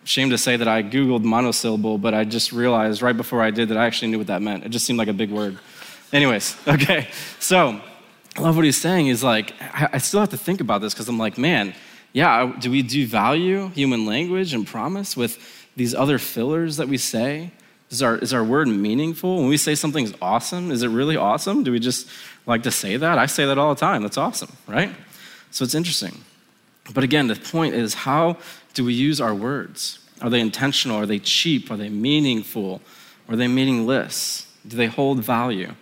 Shame 0.03 0.31
to 0.31 0.39
say 0.39 0.57
that 0.57 0.67
I 0.67 0.83
Googled 0.83 1.23
monosyllable, 1.23 1.99
but 1.99 2.15
I 2.15 2.25
just 2.25 2.51
realized 2.51 3.01
right 3.01 3.17
before 3.17 3.41
I 3.41 3.53
did 3.53 3.69
that 3.69 3.79
I 3.79 3.87
actually 3.87 4.11
knew 4.11 4.19
what 4.19 4.27
that 4.27 4.43
meant. 4.43 4.65
It 4.65 4.71
just 4.71 4.85
seemed 4.85 4.99
like 4.99 5.07
a 5.07 5.13
big 5.13 5.31
word. 5.31 5.57
Anyways, 6.13 6.57
okay. 6.67 7.07
So 7.39 7.81
I 8.35 8.41
love 8.41 8.57
what 8.57 8.65
he's 8.65 8.77
saying. 8.77 9.07
He's 9.07 9.23
like, 9.23 9.55
I 9.73 9.99
still 9.99 10.19
have 10.19 10.31
to 10.31 10.37
think 10.37 10.61
about 10.61 10.81
this 10.81 10.95
because 10.95 11.09
I'm 11.09 11.17
like, 11.17 11.39
man, 11.39 11.75
yeah, 12.13 12.57
do 12.59 12.73
we 12.73 12.83
do 12.83 13.07
value 13.07 13.69
human 13.69 14.05
language 14.05 14.53
and 14.53 14.67
promise 14.67 15.17
with 15.17 15.39
these 15.77 15.95
other 15.95 16.19
fillers 16.19 16.79
that 16.79 16.89
we 16.89 16.99
say? 16.99 17.53
Is 17.93 18.03
our, 18.03 18.17
is 18.17 18.33
our 18.33 18.43
word 18.43 18.69
meaningful? 18.69 19.37
When 19.37 19.49
we 19.49 19.59
say 19.59 19.75
something's 19.75 20.15
awesome, 20.23 20.71
is 20.71 20.83
it 20.83 20.89
really 20.89 21.17
awesome? 21.17 21.63
Do 21.63 21.71
we 21.71 21.79
just 21.79 22.09
like 22.47 22.63
to 22.63 22.71
say 22.71 22.97
that? 22.97 23.19
I 23.19 23.27
say 23.27 23.45
that 23.45 23.59
all 23.59 23.75
the 23.75 23.79
time. 23.79 24.03
That's 24.03 24.17
awesome, 24.17 24.51
right? 24.67 24.91
So 25.51 25.63
it's 25.63 25.75
interesting. 25.75 26.25
But 26.95 27.05
again, 27.05 27.27
the 27.27 27.37
point 27.37 27.75
is 27.75 27.93
how 27.93 28.39
do 28.73 28.83
we 28.83 28.95
use 28.95 29.21
our 29.21 29.35
words? 29.35 29.99
Are 30.23 30.31
they 30.31 30.41
intentional? 30.41 30.97
Are 30.97 31.05
they 31.05 31.19
cheap? 31.19 31.71
Are 31.71 31.77
they 31.77 31.91
meaningful? 31.91 32.81
Are 33.29 33.37
they 33.37 33.47
meaningless? 33.47 34.51
Do 34.67 34.75
they 34.75 34.87
hold 34.87 35.23
value? 35.23 35.75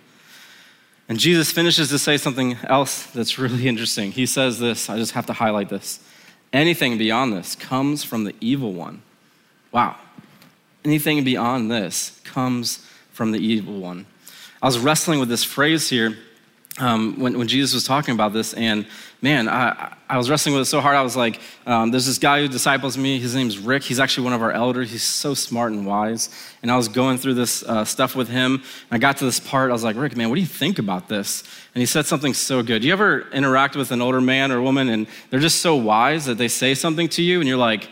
And 1.08 1.16
Jesus 1.16 1.52
finishes 1.52 1.90
to 1.90 1.98
say 1.98 2.16
something 2.16 2.56
else 2.64 3.06
that's 3.06 3.38
really 3.38 3.68
interesting. 3.72 4.10
He 4.10 4.26
says 4.26 4.58
this, 4.58 4.90
I 4.90 4.96
just 4.96 5.12
have 5.12 5.26
to 5.26 5.32
highlight 5.32 5.68
this. 5.68 6.00
Anything 6.52 6.98
beyond 6.98 7.32
this 7.32 7.54
comes 7.54 8.02
from 8.02 8.24
the 8.24 8.34
evil 8.40 8.72
one. 8.72 9.02
Wow. 9.70 9.94
Anything 10.84 11.22
beyond 11.24 11.70
this 11.70 12.20
comes 12.24 12.86
from 13.12 13.32
the 13.32 13.38
evil 13.38 13.78
one. 13.80 14.06
I 14.62 14.66
was 14.66 14.78
wrestling 14.78 15.20
with 15.20 15.28
this 15.28 15.44
phrase 15.44 15.88
here 15.88 16.16
um, 16.78 17.18
when, 17.18 17.36
when, 17.36 17.48
Jesus 17.48 17.74
was 17.74 17.84
talking 17.84 18.14
about 18.14 18.32
this, 18.32 18.54
and 18.54 18.86
man, 19.20 19.48
I, 19.48 19.94
I 20.08 20.16
was 20.16 20.30
wrestling 20.30 20.54
with 20.54 20.62
it 20.62 20.70
so 20.70 20.80
hard. 20.80 20.96
I 20.96 21.02
was 21.02 21.16
like, 21.16 21.40
um, 21.66 21.90
there's 21.90 22.06
this 22.06 22.18
guy 22.18 22.40
who 22.40 22.48
disciples 22.48 22.96
me. 22.96 23.18
His 23.18 23.34
name's 23.34 23.58
Rick. 23.58 23.82
He's 23.82 24.00
actually 24.00 24.24
one 24.24 24.32
of 24.32 24.42
our 24.42 24.52
elders. 24.52 24.90
He's 24.90 25.02
so 25.02 25.34
smart 25.34 25.72
and 25.72 25.84
wise. 25.84 26.30
And 26.62 26.70
I 26.70 26.76
was 26.76 26.88
going 26.88 27.18
through 27.18 27.34
this 27.34 27.62
uh, 27.64 27.84
stuff 27.84 28.16
with 28.16 28.28
him. 28.28 28.62
I 28.90 28.98
got 28.98 29.18
to 29.18 29.24
this 29.24 29.40
part. 29.40 29.70
I 29.70 29.72
was 29.72 29.84
like, 29.84 29.96
Rick, 29.96 30.16
man, 30.16 30.30
what 30.30 30.36
do 30.36 30.40
you 30.40 30.46
think 30.46 30.78
about 30.78 31.08
this? 31.08 31.42
And 31.74 31.80
he 31.80 31.86
said 31.86 32.06
something 32.06 32.32
so 32.32 32.62
good. 32.62 32.82
Do 32.82 32.88
you 32.88 32.92
ever 32.92 33.28
interact 33.30 33.76
with 33.76 33.90
an 33.90 34.00
older 34.00 34.20
man 34.20 34.52
or 34.52 34.62
woman, 34.62 34.88
and 34.88 35.06
they're 35.28 35.40
just 35.40 35.60
so 35.60 35.76
wise 35.76 36.24
that 36.26 36.38
they 36.38 36.48
say 36.48 36.74
something 36.74 37.08
to 37.10 37.22
you, 37.22 37.40
and 37.40 37.48
you're 37.48 37.58
like, 37.58 37.88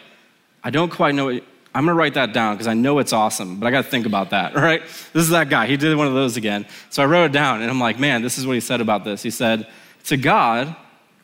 I 0.62 0.70
don't 0.70 0.90
quite 0.90 1.14
know 1.14 1.40
I'm 1.78 1.86
to 1.86 1.94
write 1.94 2.14
that 2.14 2.32
down 2.32 2.56
because 2.56 2.66
I 2.66 2.74
know 2.74 2.98
it's 2.98 3.12
awesome, 3.12 3.60
but 3.60 3.68
I 3.68 3.70
got 3.70 3.84
to 3.84 3.88
think 3.88 4.04
about 4.04 4.30
that, 4.30 4.56
all 4.56 4.62
right? 4.62 4.82
This 4.82 5.22
is 5.22 5.28
that 5.28 5.48
guy. 5.48 5.68
He 5.68 5.76
did 5.76 5.96
one 5.96 6.08
of 6.08 6.12
those 6.12 6.36
again. 6.36 6.66
So 6.90 7.04
I 7.04 7.06
wrote 7.06 7.26
it 7.26 7.32
down, 7.32 7.62
and 7.62 7.70
I'm 7.70 7.78
like, 7.78 8.00
man, 8.00 8.20
this 8.20 8.36
is 8.36 8.48
what 8.48 8.54
he 8.54 8.60
said 8.60 8.80
about 8.80 9.04
this. 9.04 9.22
He 9.22 9.30
said, 9.30 9.68
To 10.06 10.16
God, 10.16 10.74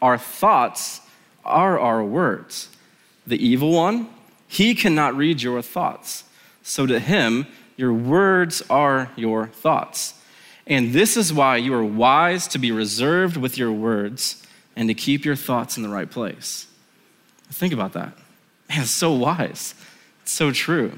our 0.00 0.16
thoughts 0.16 1.00
are 1.44 1.76
our 1.80 2.04
words. 2.04 2.68
The 3.26 3.44
evil 3.44 3.72
one, 3.72 4.08
he 4.46 4.76
cannot 4.76 5.16
read 5.16 5.42
your 5.42 5.60
thoughts. 5.60 6.22
So 6.62 6.86
to 6.86 7.00
him, 7.00 7.48
your 7.76 7.92
words 7.92 8.62
are 8.70 9.10
your 9.16 9.48
thoughts. 9.48 10.14
And 10.68 10.92
this 10.92 11.16
is 11.16 11.32
why 11.32 11.56
you 11.56 11.74
are 11.74 11.84
wise 11.84 12.46
to 12.48 12.60
be 12.60 12.70
reserved 12.70 13.36
with 13.36 13.58
your 13.58 13.72
words 13.72 14.40
and 14.76 14.88
to 14.88 14.94
keep 14.94 15.24
your 15.24 15.34
thoughts 15.34 15.76
in 15.76 15.82
the 15.82 15.88
right 15.88 16.08
place. 16.08 16.68
Think 17.50 17.72
about 17.72 17.94
that. 17.94 18.16
Man, 18.68 18.86
so 18.86 19.12
wise. 19.12 19.74
It's 20.24 20.32
so 20.32 20.52
true. 20.52 20.90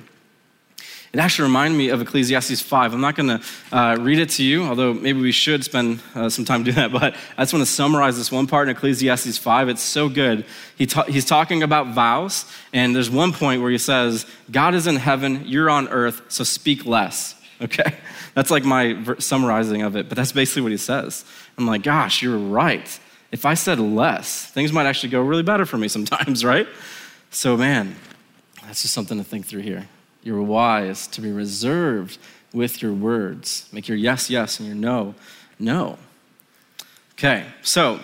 It 1.12 1.18
actually 1.18 1.48
reminded 1.48 1.76
me 1.76 1.88
of 1.88 2.00
Ecclesiastes 2.00 2.62
5. 2.62 2.94
I'm 2.94 3.00
not 3.00 3.16
going 3.16 3.40
to 3.40 3.40
uh, 3.72 3.96
read 3.98 4.20
it 4.20 4.28
to 4.30 4.44
you, 4.44 4.62
although 4.62 4.94
maybe 4.94 5.20
we 5.20 5.32
should 5.32 5.64
spend 5.64 6.00
uh, 6.14 6.28
some 6.28 6.44
time 6.44 6.62
doing 6.62 6.76
that. 6.76 6.92
But 7.00 7.16
I 7.36 7.42
just 7.42 7.52
want 7.52 7.66
to 7.66 7.72
summarize 7.72 8.16
this 8.16 8.30
one 8.30 8.46
part 8.46 8.68
in 8.68 8.76
Ecclesiastes 8.76 9.36
5. 9.36 9.68
It's 9.68 9.82
so 9.82 10.08
good. 10.08 10.44
He 10.78 10.86
ta- 10.86 11.06
he's 11.06 11.24
talking 11.24 11.64
about 11.64 11.88
vows, 11.88 12.44
and 12.72 12.94
there's 12.94 13.10
one 13.10 13.32
point 13.32 13.62
where 13.62 13.70
he 13.72 13.78
says, 13.78 14.26
God 14.48 14.76
is 14.76 14.86
in 14.86 14.94
heaven, 14.94 15.42
you're 15.44 15.70
on 15.70 15.88
earth, 15.88 16.22
so 16.28 16.44
speak 16.44 16.86
less. 16.86 17.34
Okay? 17.60 17.96
That's 18.34 18.50
like 18.50 18.64
my 18.64 18.92
ver- 18.92 19.18
summarizing 19.18 19.82
of 19.82 19.96
it, 19.96 20.08
but 20.08 20.16
that's 20.16 20.30
basically 20.30 20.60
what 20.60 20.72
he 20.72 20.78
says. 20.78 21.24
I'm 21.58 21.66
like, 21.66 21.82
gosh, 21.82 22.20
you're 22.22 22.38
right. 22.38 23.00
If 23.32 23.46
I 23.46 23.54
said 23.54 23.80
less, 23.80 24.44
things 24.44 24.72
might 24.72 24.84
actually 24.84 25.08
go 25.08 25.22
really 25.22 25.42
better 25.42 25.64
for 25.64 25.78
me 25.78 25.88
sometimes, 25.88 26.44
right? 26.52 26.68
So, 27.30 27.56
man, 27.56 27.96
that's 28.66 28.82
just 28.82 28.94
something 28.94 29.18
to 29.18 29.24
think 29.24 29.46
through 29.46 29.62
here. 29.62 29.88
You're 30.22 30.42
wise 30.42 31.06
to 31.08 31.20
be 31.20 31.30
reserved 31.30 32.18
with 32.52 32.82
your 32.82 32.92
words. 32.92 33.68
Make 33.72 33.86
your 33.88 33.96
yes, 33.96 34.28
yes, 34.28 34.58
and 34.58 34.66
your 34.66 34.76
no, 34.76 35.14
no. 35.58 35.98
Okay, 37.12 37.46
so 37.62 38.00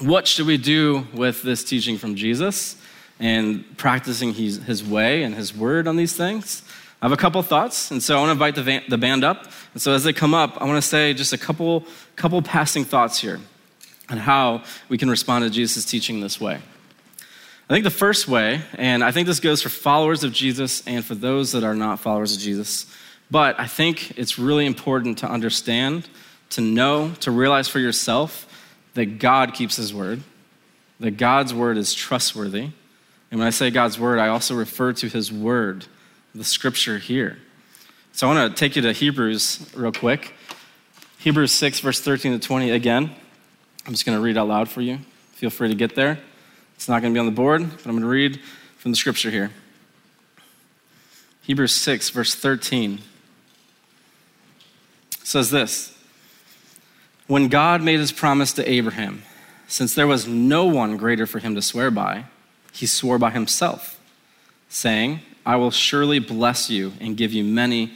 what 0.00 0.26
should 0.26 0.46
we 0.46 0.56
do 0.56 1.06
with 1.14 1.42
this 1.42 1.62
teaching 1.62 1.96
from 1.96 2.16
Jesus 2.16 2.76
and 3.20 3.64
practicing 3.76 4.34
his, 4.34 4.56
his 4.64 4.82
way 4.82 5.22
and 5.22 5.34
his 5.34 5.56
word 5.56 5.86
on 5.86 5.96
these 5.96 6.16
things? 6.16 6.62
I 7.00 7.06
have 7.06 7.12
a 7.12 7.16
couple 7.16 7.40
thoughts, 7.42 7.90
and 7.90 8.02
so 8.02 8.16
I 8.16 8.18
want 8.18 8.28
to 8.28 8.32
invite 8.32 8.54
the, 8.54 8.62
van, 8.62 8.82
the 8.88 8.98
band 8.98 9.24
up. 9.24 9.44
And 9.74 9.80
so 9.80 9.92
as 9.92 10.04
they 10.04 10.12
come 10.12 10.34
up, 10.34 10.60
I 10.60 10.64
want 10.64 10.82
to 10.82 10.88
say 10.88 11.14
just 11.14 11.32
a 11.32 11.38
couple, 11.38 11.84
couple 12.16 12.40
passing 12.42 12.84
thoughts 12.84 13.18
here 13.18 13.40
on 14.08 14.18
how 14.18 14.64
we 14.88 14.98
can 14.98 15.08
respond 15.08 15.44
to 15.44 15.50
Jesus' 15.50 15.84
teaching 15.84 16.20
this 16.20 16.40
way. 16.40 16.60
I 17.68 17.72
think 17.72 17.84
the 17.84 17.90
first 17.90 18.28
way, 18.28 18.60
and 18.74 19.02
I 19.02 19.10
think 19.10 19.26
this 19.26 19.40
goes 19.40 19.62
for 19.62 19.70
followers 19.70 20.22
of 20.22 20.32
Jesus 20.32 20.86
and 20.86 21.02
for 21.02 21.14
those 21.14 21.52
that 21.52 21.64
are 21.64 21.74
not 21.74 21.98
followers 21.98 22.36
of 22.36 22.42
Jesus, 22.42 22.86
but 23.30 23.58
I 23.58 23.66
think 23.66 24.18
it's 24.18 24.38
really 24.38 24.66
important 24.66 25.18
to 25.18 25.26
understand, 25.30 26.06
to 26.50 26.60
know, 26.60 27.12
to 27.20 27.30
realize 27.30 27.66
for 27.66 27.78
yourself 27.78 28.46
that 28.92 29.18
God 29.18 29.54
keeps 29.54 29.76
his 29.76 29.94
word, 29.94 30.22
that 31.00 31.12
God's 31.12 31.54
word 31.54 31.78
is 31.78 31.94
trustworthy. 31.94 32.68
And 33.30 33.40
when 33.40 33.46
I 33.46 33.50
say 33.50 33.70
God's 33.70 33.98
word, 33.98 34.18
I 34.18 34.28
also 34.28 34.54
refer 34.54 34.92
to 34.92 35.08
his 35.08 35.32
word, 35.32 35.86
the 36.34 36.44
scripture 36.44 36.98
here. 36.98 37.38
So 38.12 38.28
I 38.28 38.34
want 38.34 38.54
to 38.54 38.60
take 38.60 38.76
you 38.76 38.82
to 38.82 38.92
Hebrews 38.92 39.72
real 39.74 39.90
quick. 39.90 40.34
Hebrews 41.18 41.52
6, 41.52 41.80
verse 41.80 42.00
13 42.00 42.38
to 42.38 42.46
20 42.46 42.72
again. 42.72 43.10
I'm 43.86 43.92
just 43.92 44.04
going 44.04 44.18
to 44.18 44.22
read 44.22 44.36
out 44.36 44.48
loud 44.48 44.68
for 44.68 44.82
you. 44.82 44.98
Feel 45.32 45.48
free 45.48 45.68
to 45.68 45.74
get 45.74 45.94
there. 45.94 46.18
It's 46.76 46.88
not 46.88 47.02
going 47.02 47.12
to 47.12 47.16
be 47.16 47.20
on 47.20 47.26
the 47.26 47.32
board, 47.32 47.62
but 47.62 47.86
I'm 47.86 47.92
going 47.92 48.02
to 48.02 48.08
read 48.08 48.40
from 48.76 48.92
the 48.92 48.96
scripture 48.96 49.30
here. 49.30 49.50
Hebrews 51.42 51.72
6, 51.74 52.10
verse 52.10 52.34
13 52.34 53.00
says 55.22 55.50
this 55.50 55.96
When 57.26 57.48
God 57.48 57.82
made 57.82 58.00
his 58.00 58.12
promise 58.12 58.52
to 58.54 58.70
Abraham, 58.70 59.22
since 59.66 59.94
there 59.94 60.06
was 60.06 60.26
no 60.26 60.66
one 60.66 60.96
greater 60.96 61.26
for 61.26 61.38
him 61.38 61.54
to 61.54 61.62
swear 61.62 61.90
by, 61.90 62.26
he 62.72 62.86
swore 62.86 63.18
by 63.18 63.30
himself, 63.30 64.00
saying, 64.68 65.20
I 65.46 65.56
will 65.56 65.70
surely 65.70 66.18
bless 66.18 66.70
you 66.70 66.92
and 67.00 67.16
give 67.16 67.32
you 67.32 67.44
many 67.44 67.92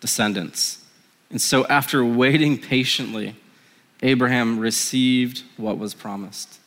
descendants. 0.00 0.84
And 1.30 1.40
so, 1.40 1.66
after 1.66 2.04
waiting 2.04 2.58
patiently, 2.58 3.34
Abraham 4.02 4.58
received 4.58 5.42
what 5.56 5.78
was 5.78 5.94
promised. 5.94 6.58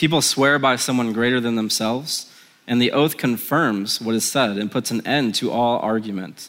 People 0.00 0.22
swear 0.22 0.58
by 0.58 0.76
someone 0.76 1.12
greater 1.12 1.40
than 1.40 1.56
themselves, 1.56 2.32
and 2.66 2.80
the 2.80 2.90
oath 2.90 3.18
confirms 3.18 4.00
what 4.00 4.14
is 4.14 4.24
said 4.24 4.56
and 4.56 4.72
puts 4.72 4.90
an 4.90 5.06
end 5.06 5.34
to 5.34 5.50
all 5.50 5.78
argument. 5.80 6.48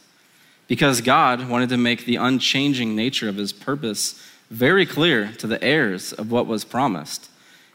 Because 0.69 1.01
God 1.01 1.49
wanted 1.49 1.67
to 1.67 1.75
make 1.75 2.05
the 2.05 2.15
unchanging 2.15 2.95
nature 2.95 3.27
of 3.27 3.35
his 3.35 3.51
purpose 3.51 4.17
very 4.49 4.85
clear 4.85 5.33
to 5.33 5.47
the 5.47 5.61
heirs 5.61 6.13
of 6.13 6.31
what 6.31 6.47
was 6.47 6.63
promised, 6.63 7.29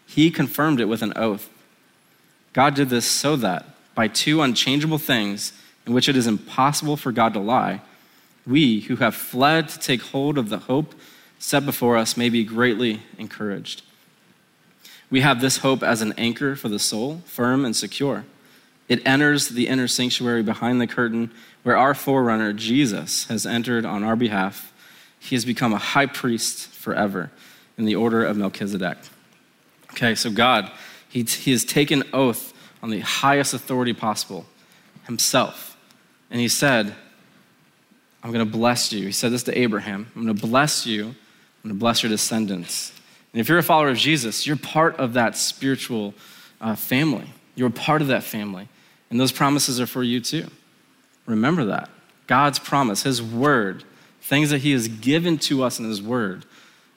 he 0.06 0.30
confirmed 0.30 0.80
it 0.80 0.86
with 0.86 1.02
an 1.02 1.12
oath. 1.14 1.50
God 2.54 2.74
did 2.74 2.88
this 2.88 3.04
so 3.04 3.36
that, 3.36 3.66
by 3.94 4.08
two 4.08 4.40
unchangeable 4.40 4.96
things 4.96 5.52
in 5.86 5.92
which 5.92 6.08
it 6.08 6.16
is 6.16 6.26
impossible 6.26 6.96
for 6.96 7.12
God 7.12 7.34
to 7.34 7.38
lie, 7.38 7.82
we 8.46 8.80
who 8.80 8.96
have 8.96 9.14
fled 9.14 9.68
to 9.68 9.78
take 9.78 10.00
hold 10.00 10.38
of 10.38 10.48
the 10.48 10.60
hope 10.60 10.94
set 11.38 11.66
before 11.66 11.98
us 11.98 12.16
may 12.16 12.30
be 12.30 12.44
greatly 12.44 13.02
encouraged. 13.18 13.82
We 15.10 15.20
have 15.20 15.40
this 15.40 15.58
hope 15.58 15.82
as 15.82 16.02
an 16.02 16.14
anchor 16.18 16.56
for 16.56 16.68
the 16.68 16.78
soul, 16.78 17.22
firm 17.26 17.64
and 17.64 17.74
secure. 17.74 18.24
It 18.88 19.06
enters 19.06 19.48
the 19.48 19.68
inner 19.68 19.88
sanctuary 19.88 20.42
behind 20.42 20.80
the 20.80 20.86
curtain 20.86 21.30
where 21.62 21.76
our 21.76 21.94
forerunner, 21.94 22.52
Jesus, 22.52 23.26
has 23.26 23.46
entered 23.46 23.84
on 23.84 24.04
our 24.04 24.16
behalf. 24.16 24.72
He 25.18 25.34
has 25.34 25.44
become 25.44 25.72
a 25.72 25.78
high 25.78 26.06
priest 26.06 26.68
forever 26.68 27.30
in 27.76 27.84
the 27.84 27.96
order 27.96 28.24
of 28.24 28.36
Melchizedek. 28.36 28.98
Okay, 29.92 30.14
so 30.14 30.30
God, 30.30 30.70
he, 31.08 31.22
he 31.22 31.50
has 31.50 31.64
taken 31.64 32.04
oath 32.12 32.52
on 32.82 32.90
the 32.90 33.00
highest 33.00 33.54
authority 33.54 33.92
possible, 33.92 34.46
himself. 35.06 35.76
And 36.30 36.40
he 36.40 36.48
said, 36.48 36.94
I'm 38.22 38.32
going 38.32 38.44
to 38.44 38.50
bless 38.50 38.92
you. 38.92 39.06
He 39.06 39.12
said 39.12 39.32
this 39.32 39.44
to 39.44 39.58
Abraham 39.58 40.10
I'm 40.14 40.24
going 40.24 40.36
to 40.36 40.46
bless 40.46 40.86
you, 40.86 41.06
I'm 41.06 41.14
going 41.62 41.74
to 41.74 41.80
bless 41.80 42.02
your 42.02 42.10
descendants. 42.10 42.92
And 43.36 43.42
if 43.42 43.50
you're 43.50 43.58
a 43.58 43.62
follower 43.62 43.90
of 43.90 43.98
Jesus, 43.98 44.46
you're 44.46 44.56
part 44.56 44.96
of 44.96 45.12
that 45.12 45.36
spiritual 45.36 46.14
uh, 46.58 46.74
family. 46.74 47.34
You're 47.54 47.68
part 47.68 48.00
of 48.00 48.08
that 48.08 48.22
family. 48.22 48.66
And 49.10 49.20
those 49.20 49.30
promises 49.30 49.78
are 49.78 49.86
for 49.86 50.02
you 50.02 50.22
too. 50.22 50.46
Remember 51.26 51.66
that. 51.66 51.90
God's 52.26 52.58
promise, 52.58 53.02
His 53.02 53.22
word, 53.22 53.84
things 54.22 54.48
that 54.48 54.62
He 54.62 54.72
has 54.72 54.88
given 54.88 55.36
to 55.40 55.62
us 55.64 55.78
in 55.78 55.84
His 55.84 56.00
word. 56.00 56.46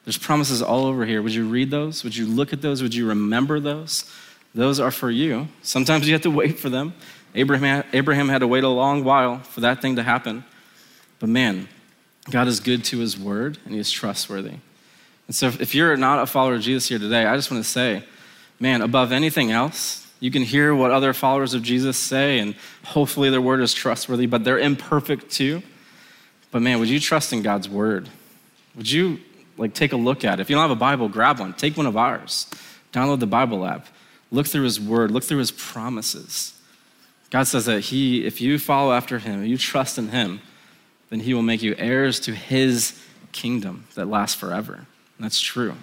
There's 0.06 0.18
promises 0.18 0.62
all 0.62 0.86
over 0.86 1.06
here. 1.06 1.22
Would 1.22 1.34
you 1.34 1.46
read 1.46 1.72
those? 1.72 2.06
Would 2.06 2.16
you 2.16 2.26
look 2.26 2.54
at 2.54 2.62
those? 2.62 2.82
Would 2.82 2.96
you 2.96 3.06
remember 3.06 3.60
those? 3.60 4.10
Those 4.56 4.80
are 4.80 4.92
for 4.92 5.12
you. 5.12 5.50
Sometimes 5.62 6.08
you 6.08 6.14
have 6.14 6.22
to 6.22 6.32
wait 6.42 6.58
for 6.58 6.70
them. 6.70 6.94
Abraham, 7.36 7.84
Abraham 7.92 8.30
had 8.30 8.40
to 8.40 8.48
wait 8.48 8.64
a 8.64 8.70
long 8.70 9.04
while 9.04 9.40
for 9.40 9.60
that 9.60 9.82
thing 9.82 9.98
to 9.98 10.04
happen. 10.04 10.46
But 11.20 11.28
man, 11.28 11.68
God 12.30 12.48
is 12.48 12.62
good 12.62 12.86
to 12.86 13.00
His 13.00 13.20
word 13.20 13.58
and 13.66 13.74
He 13.74 13.80
is 13.82 13.92
trustworthy. 13.92 14.60
And 15.30 15.36
so 15.36 15.46
if 15.60 15.76
you're 15.76 15.96
not 15.96 16.18
a 16.18 16.26
follower 16.26 16.56
of 16.56 16.62
Jesus 16.62 16.90
here 16.90 16.98
today, 16.98 17.24
I 17.24 17.36
just 17.36 17.52
want 17.52 17.64
to 17.64 17.70
say, 17.70 18.04
man, 18.60 18.82
above 18.82 19.12
anything 19.12 19.52
else, 19.52 20.08
you 20.20 20.32
can 20.32 20.42
hear 20.42 20.74
what 20.74 20.90
other 20.90 21.14
followers 21.14 21.54
of 21.54 21.62
Jesus 21.62 21.98
say, 21.98 22.40
and 22.40 22.56
hopefully 22.84 23.30
their 23.30 23.40
word 23.40 23.62
is 23.62 23.72
trustworthy, 23.72 24.26
but 24.26 24.44
they're 24.44 24.58
imperfect 24.58 25.30
too. 25.30 25.62
But 26.50 26.64
man, 26.64 26.80
would 26.80 26.90
you 26.90 27.00
trust 27.00 27.32
in 27.32 27.44
God's 27.44 27.70
word? 27.70 28.10
Would 28.76 28.90
you 28.90 29.20
like 29.56 29.76
take 29.76 29.94
a 29.94 29.98
look 29.98 30.26
at 30.26 30.40
it? 30.40 30.42
If 30.42 30.50
you 30.50 30.56
don't 30.56 30.64
have 30.64 30.72
a 30.72 30.76
Bible, 30.76 31.10
grab 31.10 31.40
one. 31.40 31.54
Take 31.54 31.78
one 31.78 31.86
of 31.86 31.96
ours. 31.96 32.48
Download 32.92 33.20
the 33.20 33.28
Bible 33.28 33.68
app. 33.68 33.86
Look 34.32 34.48
through 34.48 34.64
his 34.64 34.82
word. 34.82 35.12
Look 35.12 35.24
through 35.24 35.38
his 35.38 35.52
promises. 35.52 36.60
God 37.30 37.44
says 37.44 37.66
that 37.66 37.82
he, 37.82 38.26
if 38.26 38.42
you 38.42 38.58
follow 38.58 38.94
after 38.94 39.20
him, 39.20 39.46
you 39.46 39.60
trust 39.60 40.00
in 40.00 40.08
him, 40.08 40.42
then 41.12 41.20
he 41.20 41.36
will 41.36 41.44
make 41.44 41.62
you 41.62 41.76
heirs 41.78 42.20
to 42.22 42.34
his 42.34 43.00
kingdom 43.32 43.86
that 43.94 44.08
lasts 44.08 44.36
forever. 44.36 44.88
That's 45.20 45.42
true. 45.42 45.76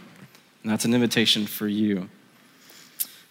And 0.63 0.73
that's 0.73 0.85
an 0.85 0.95
invitation 0.95 1.47
for 1.47 1.69
you. 1.69 2.09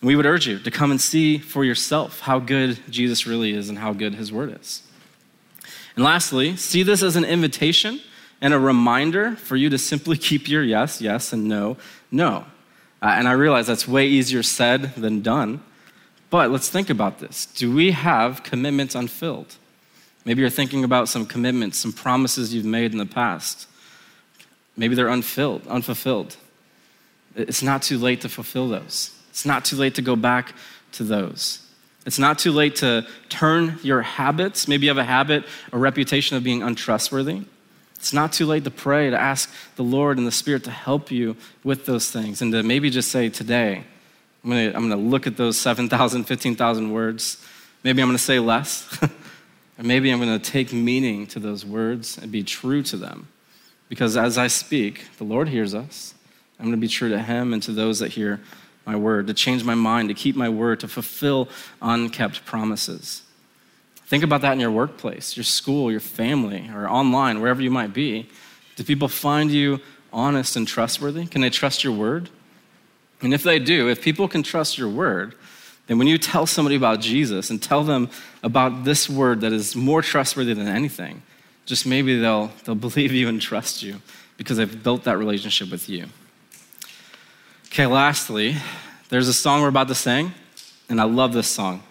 And 0.01 0.07
we 0.07 0.15
would 0.15 0.25
urge 0.25 0.47
you 0.47 0.59
to 0.59 0.71
come 0.71 0.91
and 0.91 1.01
see 1.01 1.37
for 1.37 1.65
yourself 1.65 2.21
how 2.21 2.39
good 2.39 2.79
Jesus 2.89 3.25
really 3.25 3.53
is 3.53 3.69
and 3.69 3.79
how 3.79 3.93
good 3.93 4.15
his 4.15 4.31
word 4.31 4.57
is. 4.59 4.83
And 5.95 6.03
lastly, 6.03 6.55
see 6.57 6.83
this 6.83 7.01
as 7.01 7.15
an 7.15 7.25
invitation 7.25 8.01
and 8.41 8.53
a 8.53 8.59
reminder 8.59 9.35
for 9.35 9.55
you 9.55 9.69
to 9.69 9.77
simply 9.77 10.17
keep 10.29 10.47
your 10.47 10.63
yes, 10.63 11.01
yes, 11.01 11.33
and 11.33 11.45
no, 11.45 11.77
no. 12.11 12.45
Uh, 13.01 13.15
and 13.17 13.27
I 13.27 13.33
realize 13.33 13.67
that's 13.67 13.87
way 13.87 14.07
easier 14.07 14.43
said 14.43 14.93
than 14.95 15.21
done. 15.21 15.61
But 16.29 16.51
let's 16.51 16.69
think 16.69 16.89
about 16.89 17.19
this. 17.19 17.45
Do 17.45 17.73
we 17.73 17.91
have 17.91 18.43
commitments 18.43 18.95
unfilled? 18.95 19.55
Maybe 20.25 20.41
you're 20.41 20.49
thinking 20.49 20.83
about 20.83 21.07
some 21.07 21.25
commitments, 21.25 21.77
some 21.77 21.93
promises 21.93 22.53
you've 22.53 22.65
made 22.65 22.91
in 22.91 22.97
the 22.97 23.05
past. 23.05 23.67
Maybe 24.77 24.95
they're 24.95 25.07
unfilled, 25.07 25.65
unfulfilled. 25.67 26.35
It's 27.35 27.61
not 27.61 27.81
too 27.81 27.97
late 27.97 28.21
to 28.21 28.29
fulfill 28.29 28.69
those. 28.69 29.11
It's 29.29 29.45
not 29.45 29.65
too 29.65 29.75
late 29.75 29.95
to 29.95 30.01
go 30.01 30.15
back 30.15 30.53
to 30.93 31.03
those. 31.03 31.61
It's 32.05 32.19
not 32.19 32.39
too 32.39 32.51
late 32.51 32.77
to 32.77 33.05
turn 33.29 33.79
your 33.81 34.01
habits. 34.01 34.67
Maybe 34.67 34.85
you 34.85 34.89
have 34.91 34.97
a 34.97 35.03
habit, 35.03 35.43
a 35.73 35.77
reputation 35.77 36.37
of 36.37 36.43
being 36.43 36.61
untrustworthy. 36.61 37.41
It's 37.95 38.13
not 38.13 38.31
too 38.31 38.45
late 38.45 38.63
to 38.65 38.71
pray, 38.71 39.09
to 39.09 39.19
ask 39.19 39.51
the 39.75 39.83
Lord 39.83 40.17
and 40.17 40.27
the 40.27 40.31
Spirit 40.31 40.63
to 40.65 40.71
help 40.71 41.09
you 41.09 41.35
with 41.63 41.85
those 41.85 42.11
things, 42.11 42.41
and 42.41 42.51
to 42.51 42.61
maybe 42.61 42.89
just 42.89 43.09
say, 43.09 43.29
Today, 43.29 43.83
I'm 44.43 44.49
gonna, 44.49 44.67
I'm 44.67 44.89
gonna 44.89 44.97
look 44.97 45.25
at 45.25 45.37
those 45.37 45.57
7,000, 45.57 46.25
15,000 46.25 46.91
words. 46.91 47.43
Maybe 47.83 48.01
I'm 48.01 48.07
gonna 48.07 48.19
say 48.19 48.37
less. 48.37 48.87
or 49.03 49.83
maybe 49.83 50.11
I'm 50.11 50.19
gonna 50.19 50.37
take 50.37 50.71
meaning 50.71 51.25
to 51.27 51.39
those 51.39 51.65
words 51.65 52.19
and 52.19 52.31
be 52.31 52.43
true 52.43 52.83
to 52.83 52.97
them. 52.97 53.27
Because 53.89 54.17
as 54.17 54.37
I 54.37 54.47
speak, 54.47 55.05
the 55.17 55.23
Lord 55.23 55.49
hears 55.49 55.75
us. 55.75 56.13
I'm 56.59 56.65
gonna 56.65 56.77
be 56.77 56.87
true 56.87 57.09
to 57.09 57.19
Him 57.19 57.53
and 57.53 57.61
to 57.63 57.71
those 57.71 57.99
that 57.99 58.13
hear 58.13 58.41
my 58.85 58.95
word, 58.95 59.27
to 59.27 59.33
change 59.33 59.63
my 59.63 59.75
mind, 59.75 60.09
to 60.09 60.13
keep 60.13 60.35
my 60.35 60.49
word, 60.49 60.79
to 60.81 60.87
fulfill 60.87 61.49
unkept 61.81 62.45
promises. 62.45 63.23
Think 64.05 64.23
about 64.23 64.41
that 64.41 64.53
in 64.53 64.59
your 64.59 64.71
workplace, 64.71 65.35
your 65.35 65.43
school, 65.43 65.91
your 65.91 65.99
family, 65.99 66.69
or 66.73 66.87
online, 66.87 67.41
wherever 67.41 67.61
you 67.61 67.71
might 67.71 67.93
be. 67.93 68.29
Do 68.75 68.83
people 68.83 69.07
find 69.07 69.51
you 69.51 69.81
honest 70.13 70.55
and 70.55 70.67
trustworthy? 70.67 71.25
Can 71.25 71.41
they 71.41 71.49
trust 71.49 71.83
your 71.83 71.93
word? 71.93 72.29
And 73.21 73.33
if 73.33 73.41
they 73.41 73.57
do, 73.57 73.89
if 73.89 74.01
people 74.01 74.27
can 74.27 74.43
trust 74.43 74.77
your 74.77 74.89
word, 74.89 75.33
then 75.87 75.97
when 75.97 76.07
you 76.07 76.17
tell 76.17 76.45
somebody 76.45 76.75
about 76.75 76.99
Jesus 76.99 77.49
and 77.49 77.61
tell 77.61 77.83
them 77.83 78.09
about 78.43 78.83
this 78.83 79.09
word 79.09 79.41
that 79.41 79.51
is 79.51 79.75
more 79.75 80.01
trustworthy 80.01 80.53
than 80.53 80.67
anything, 80.67 81.23
just 81.65 81.85
maybe 81.85 82.19
they'll, 82.19 82.51
they'll 82.63 82.75
believe 82.87 83.11
you 83.11 83.27
and 83.27 83.41
trust 83.41 83.83
you 83.83 84.01
because 84.37 84.57
they've 84.57 84.83
built 84.83 85.03
that 85.03 85.17
relationship 85.17 85.71
with 85.71 85.89
you. 85.89 86.07
Okay, 87.67 87.85
lastly, 87.85 88.55
there's 89.09 89.27
a 89.27 89.33
song 89.33 89.61
we're 89.61 89.67
about 89.67 89.87
to 89.89 89.95
sing, 89.95 90.33
and 90.89 91.01
I 91.01 91.03
love 91.03 91.33
this 91.33 91.47
song. 91.47 91.83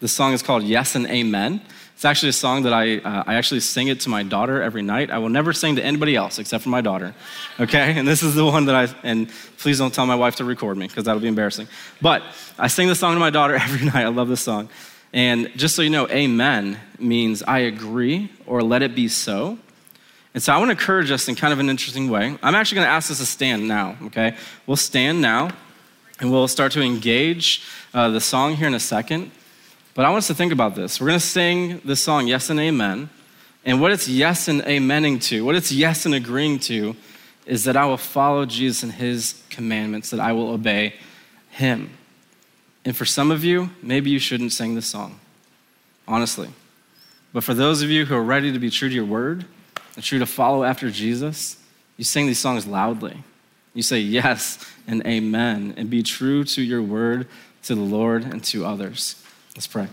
This 0.00 0.12
song 0.12 0.32
is 0.32 0.42
called 0.42 0.62
Yes 0.62 0.94
and 0.94 1.06
Amen. 1.06 1.60
It's 1.94 2.04
actually 2.04 2.30
a 2.30 2.32
song 2.32 2.64
that 2.64 2.74
I, 2.74 2.98
uh, 2.98 3.24
I 3.26 3.34
actually 3.34 3.60
sing 3.60 3.88
it 3.88 4.00
to 4.00 4.08
my 4.08 4.24
daughter 4.24 4.60
every 4.60 4.82
night. 4.82 5.10
I 5.10 5.18
will 5.18 5.28
never 5.28 5.52
sing 5.52 5.76
to 5.76 5.84
anybody 5.84 6.16
else 6.16 6.38
except 6.38 6.64
for 6.64 6.68
my 6.68 6.80
daughter. 6.80 7.14
Okay? 7.60 7.96
And 7.96 8.06
this 8.06 8.22
is 8.22 8.34
the 8.34 8.44
one 8.44 8.66
that 8.66 8.74
I, 8.74 8.94
and 9.04 9.30
please 9.58 9.78
don't 9.78 9.94
tell 9.94 10.04
my 10.04 10.16
wife 10.16 10.36
to 10.36 10.44
record 10.44 10.76
me 10.76 10.88
because 10.88 11.04
that'll 11.04 11.22
be 11.22 11.28
embarrassing. 11.28 11.68
But 12.02 12.22
I 12.58 12.66
sing 12.66 12.88
this 12.88 12.98
song 12.98 13.14
to 13.14 13.20
my 13.20 13.30
daughter 13.30 13.54
every 13.60 13.86
night. 13.86 14.04
I 14.04 14.08
love 14.08 14.28
this 14.28 14.40
song. 14.40 14.68
And 15.14 15.52
just 15.56 15.76
so 15.76 15.82
you 15.82 15.90
know, 15.90 16.08
amen 16.08 16.76
means 16.98 17.44
I 17.44 17.60
agree 17.60 18.30
or 18.46 18.64
let 18.64 18.82
it 18.82 18.96
be 18.96 19.06
so. 19.06 19.58
And 20.34 20.42
so 20.42 20.52
I 20.52 20.58
want 20.58 20.70
to 20.70 20.72
encourage 20.72 21.12
us 21.12 21.28
in 21.28 21.36
kind 21.36 21.52
of 21.52 21.60
an 21.60 21.70
interesting 21.70 22.10
way. 22.10 22.36
I'm 22.42 22.56
actually 22.56 22.74
going 22.74 22.86
to 22.86 22.90
ask 22.90 23.12
us 23.12 23.18
to 23.18 23.26
stand 23.26 23.68
now, 23.68 23.96
okay? 24.06 24.36
We'll 24.66 24.76
stand 24.76 25.20
now 25.20 25.50
and 26.18 26.32
we'll 26.32 26.48
start 26.48 26.72
to 26.72 26.82
engage 26.82 27.62
uh, 27.94 28.10
the 28.10 28.20
song 28.20 28.56
here 28.56 28.66
in 28.66 28.74
a 28.74 28.80
second. 28.80 29.30
But 29.94 30.04
I 30.04 30.10
want 30.10 30.18
us 30.18 30.26
to 30.26 30.34
think 30.34 30.52
about 30.52 30.74
this. 30.74 31.00
We're 31.00 31.06
going 31.06 31.20
to 31.20 31.24
sing 31.24 31.80
this 31.84 32.02
song, 32.02 32.26
Yes 32.26 32.50
and 32.50 32.58
Amen. 32.58 33.08
And 33.64 33.80
what 33.80 33.92
it's 33.92 34.08
yes 34.08 34.48
and 34.48 34.62
amening 34.62 35.22
to, 35.28 35.44
what 35.44 35.54
it's 35.54 35.70
yes 35.70 36.06
and 36.06 36.14
agreeing 36.14 36.58
to, 36.60 36.96
is 37.46 37.62
that 37.64 37.76
I 37.76 37.86
will 37.86 37.98
follow 37.98 38.46
Jesus 38.46 38.82
and 38.82 38.90
his 38.90 39.44
commandments, 39.48 40.10
that 40.10 40.18
I 40.18 40.32
will 40.32 40.50
obey 40.50 40.94
him. 41.50 41.90
And 42.84 42.96
for 42.96 43.04
some 43.04 43.30
of 43.30 43.44
you, 43.44 43.70
maybe 43.82 44.10
you 44.10 44.18
shouldn't 44.18 44.52
sing 44.52 44.74
this 44.74 44.86
song, 44.86 45.18
honestly. 46.06 46.50
But 47.32 47.44
for 47.44 47.54
those 47.54 47.82
of 47.82 47.90
you 47.90 48.04
who 48.04 48.14
are 48.14 48.22
ready 48.22 48.52
to 48.52 48.58
be 48.58 48.70
true 48.70 48.88
to 48.88 48.94
your 48.94 49.04
word, 49.04 49.46
and 49.96 50.04
true 50.04 50.18
to 50.18 50.26
follow 50.26 50.64
after 50.64 50.90
Jesus, 50.90 51.56
you 51.96 52.04
sing 52.04 52.26
these 52.26 52.38
songs 52.38 52.66
loudly. 52.66 53.22
You 53.74 53.82
say 53.82 53.98
yes 53.98 54.64
and 54.86 55.04
amen 55.06 55.74
and 55.76 55.90
be 55.90 56.02
true 56.02 56.44
to 56.44 56.62
your 56.62 56.82
word, 56.82 57.26
to 57.64 57.74
the 57.74 57.80
Lord, 57.80 58.24
and 58.24 58.42
to 58.44 58.64
others. 58.64 59.22
Let's 59.54 59.66
pray. 59.66 59.88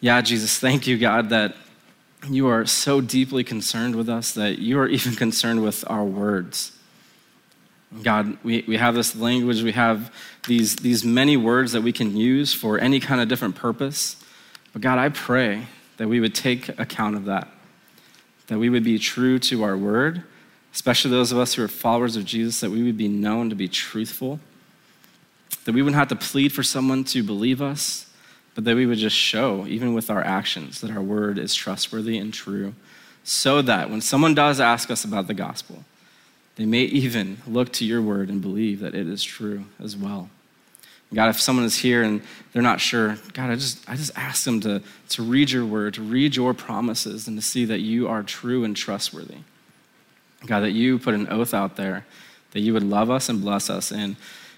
Yeah, 0.00 0.20
Jesus, 0.20 0.58
thank 0.58 0.86
you, 0.86 0.98
God, 0.98 1.30
that 1.30 1.56
you 2.28 2.48
are 2.48 2.66
so 2.66 3.00
deeply 3.00 3.44
concerned 3.44 3.96
with 3.96 4.08
us 4.08 4.32
that 4.32 4.58
you 4.58 4.78
are 4.78 4.88
even 4.88 5.14
concerned 5.16 5.62
with 5.62 5.84
our 5.88 6.04
words. 6.04 6.73
God, 8.02 8.38
we, 8.42 8.64
we 8.66 8.76
have 8.76 8.94
this 8.94 9.14
language, 9.14 9.62
we 9.62 9.72
have 9.72 10.12
these, 10.46 10.76
these 10.76 11.04
many 11.04 11.36
words 11.36 11.72
that 11.72 11.82
we 11.82 11.92
can 11.92 12.16
use 12.16 12.52
for 12.52 12.78
any 12.78 12.98
kind 13.00 13.20
of 13.20 13.28
different 13.28 13.54
purpose. 13.54 14.16
But 14.72 14.82
God, 14.82 14.98
I 14.98 15.08
pray 15.10 15.66
that 15.96 16.08
we 16.08 16.18
would 16.20 16.34
take 16.34 16.68
account 16.78 17.16
of 17.16 17.26
that 17.26 17.48
that 18.46 18.58
we 18.58 18.68
would 18.68 18.84
be 18.84 18.98
true 18.98 19.38
to 19.38 19.62
our 19.62 19.76
word, 19.76 20.22
especially 20.72 21.10
those 21.10 21.32
of 21.32 21.38
us 21.38 21.54
who 21.54 21.64
are 21.64 21.68
followers 21.68 22.16
of 22.16 22.24
Jesus, 22.24 22.60
that 22.60 22.70
we 22.70 22.82
would 22.82 22.96
be 22.96 23.08
known 23.08 23.48
to 23.50 23.56
be 23.56 23.68
truthful, 23.68 24.40
that 25.64 25.74
we 25.74 25.82
wouldn't 25.82 25.98
have 25.98 26.08
to 26.08 26.16
plead 26.16 26.52
for 26.52 26.62
someone 26.62 27.04
to 27.04 27.22
believe 27.22 27.62
us, 27.62 28.06
but 28.54 28.64
that 28.64 28.76
we 28.76 28.86
would 28.86 28.98
just 28.98 29.16
show, 29.16 29.66
even 29.66 29.94
with 29.94 30.10
our 30.10 30.22
actions, 30.22 30.80
that 30.80 30.90
our 30.90 31.02
word 31.02 31.38
is 31.38 31.54
trustworthy 31.54 32.18
and 32.18 32.34
true, 32.34 32.74
so 33.22 33.62
that 33.62 33.88
when 33.88 34.00
someone 34.00 34.34
does 34.34 34.60
ask 34.60 34.90
us 34.90 35.04
about 35.04 35.26
the 35.26 35.34
gospel, 35.34 35.84
they 36.56 36.66
may 36.66 36.82
even 36.82 37.38
look 37.46 37.72
to 37.74 37.84
your 37.84 38.00
word 38.00 38.28
and 38.28 38.40
believe 38.40 38.80
that 38.80 38.94
it 38.94 39.08
is 39.08 39.22
true 39.22 39.64
as 39.82 39.96
well. 39.96 40.30
God, 41.12 41.28
if 41.28 41.40
someone 41.40 41.64
is 41.64 41.78
here 41.78 42.02
and 42.02 42.22
they're 42.52 42.62
not 42.62 42.80
sure, 42.80 43.18
God, 43.34 43.50
I 43.50 43.54
just, 43.54 43.88
I 43.88 43.94
just 43.94 44.10
ask 44.16 44.44
them 44.44 44.60
to, 44.60 44.82
to 45.10 45.22
read 45.22 45.50
your 45.50 45.64
word, 45.64 45.94
to 45.94 46.02
read 46.02 46.34
your 46.34 46.54
promises, 46.54 47.28
and 47.28 47.36
to 47.36 47.42
see 47.42 47.64
that 47.66 47.80
you 47.80 48.08
are 48.08 48.22
true 48.22 48.64
and 48.64 48.76
trustworthy. 48.76 49.38
God, 50.46 50.60
that 50.60 50.72
you 50.72 50.98
put 50.98 51.14
an 51.14 51.28
oath 51.28 51.54
out 51.54 51.76
there 51.76 52.04
that 52.54 52.60
you 52.60 52.72
would 52.72 52.82
love 52.82 53.10
us 53.10 53.28
and 53.28 53.42
bless 53.42 53.68
us 53.68 53.92
and 53.92 54.16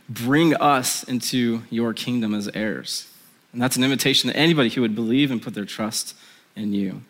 bring 0.08 0.54
us 0.56 1.02
into 1.04 1.62
your 1.70 1.92
kingdom 1.92 2.34
as 2.34 2.48
heirs. 2.54 3.10
And 3.52 3.60
that's 3.60 3.76
an 3.76 3.82
invitation 3.82 4.30
to 4.30 4.36
anybody 4.36 4.68
who 4.68 4.82
would 4.82 4.94
believe 4.94 5.30
and 5.30 5.42
put 5.42 5.54
their 5.54 5.64
trust 5.64 6.14
in 6.54 6.72
you. 6.72 7.02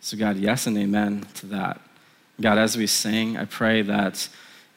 So, 0.00 0.16
God, 0.16 0.36
yes 0.36 0.66
and 0.66 0.78
amen 0.78 1.26
to 1.34 1.46
that. 1.46 1.80
God, 2.40 2.58
as 2.58 2.76
we 2.76 2.86
sing, 2.86 3.36
I 3.36 3.44
pray 3.44 3.82
that 3.82 4.28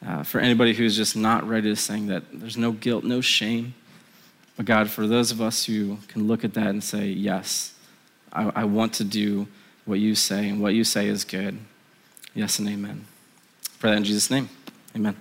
uh, 0.06 0.24
for 0.24 0.40
anybody 0.40 0.74
who's 0.74 0.96
just 0.96 1.16
not 1.16 1.48
ready 1.48 1.70
to 1.70 1.76
sing, 1.76 2.08
that 2.08 2.24
there's 2.34 2.58
no 2.58 2.72
guilt, 2.72 3.04
no 3.04 3.22
shame. 3.22 3.76
But 4.58 4.66
God, 4.66 4.90
for 4.90 5.08
those 5.08 5.32
of 5.32 5.42
us 5.42 5.66
who 5.66 5.98
can 6.08 6.28
look 6.28 6.44
at 6.44 6.54
that 6.56 6.68
and 6.68 6.84
say, 6.84 7.08
yes, 7.08 7.74
I, 8.34 8.52
I 8.56 8.64
want 8.66 8.94
to 8.94 9.04
do 9.04 9.48
what 9.86 10.00
you 10.00 10.16
say, 10.16 10.50
and 10.50 10.62
what 10.62 10.74
you 10.74 10.84
say 10.84 11.08
is 11.08 11.24
good. 11.24 11.58
Yes 12.34 12.60
and 12.60 12.68
amen. 12.68 13.06
Pray 13.80 13.92
that 13.92 13.98
in 13.98 14.04
Jesus' 14.04 14.30
name. 14.30 14.50
Amen. 14.96 15.16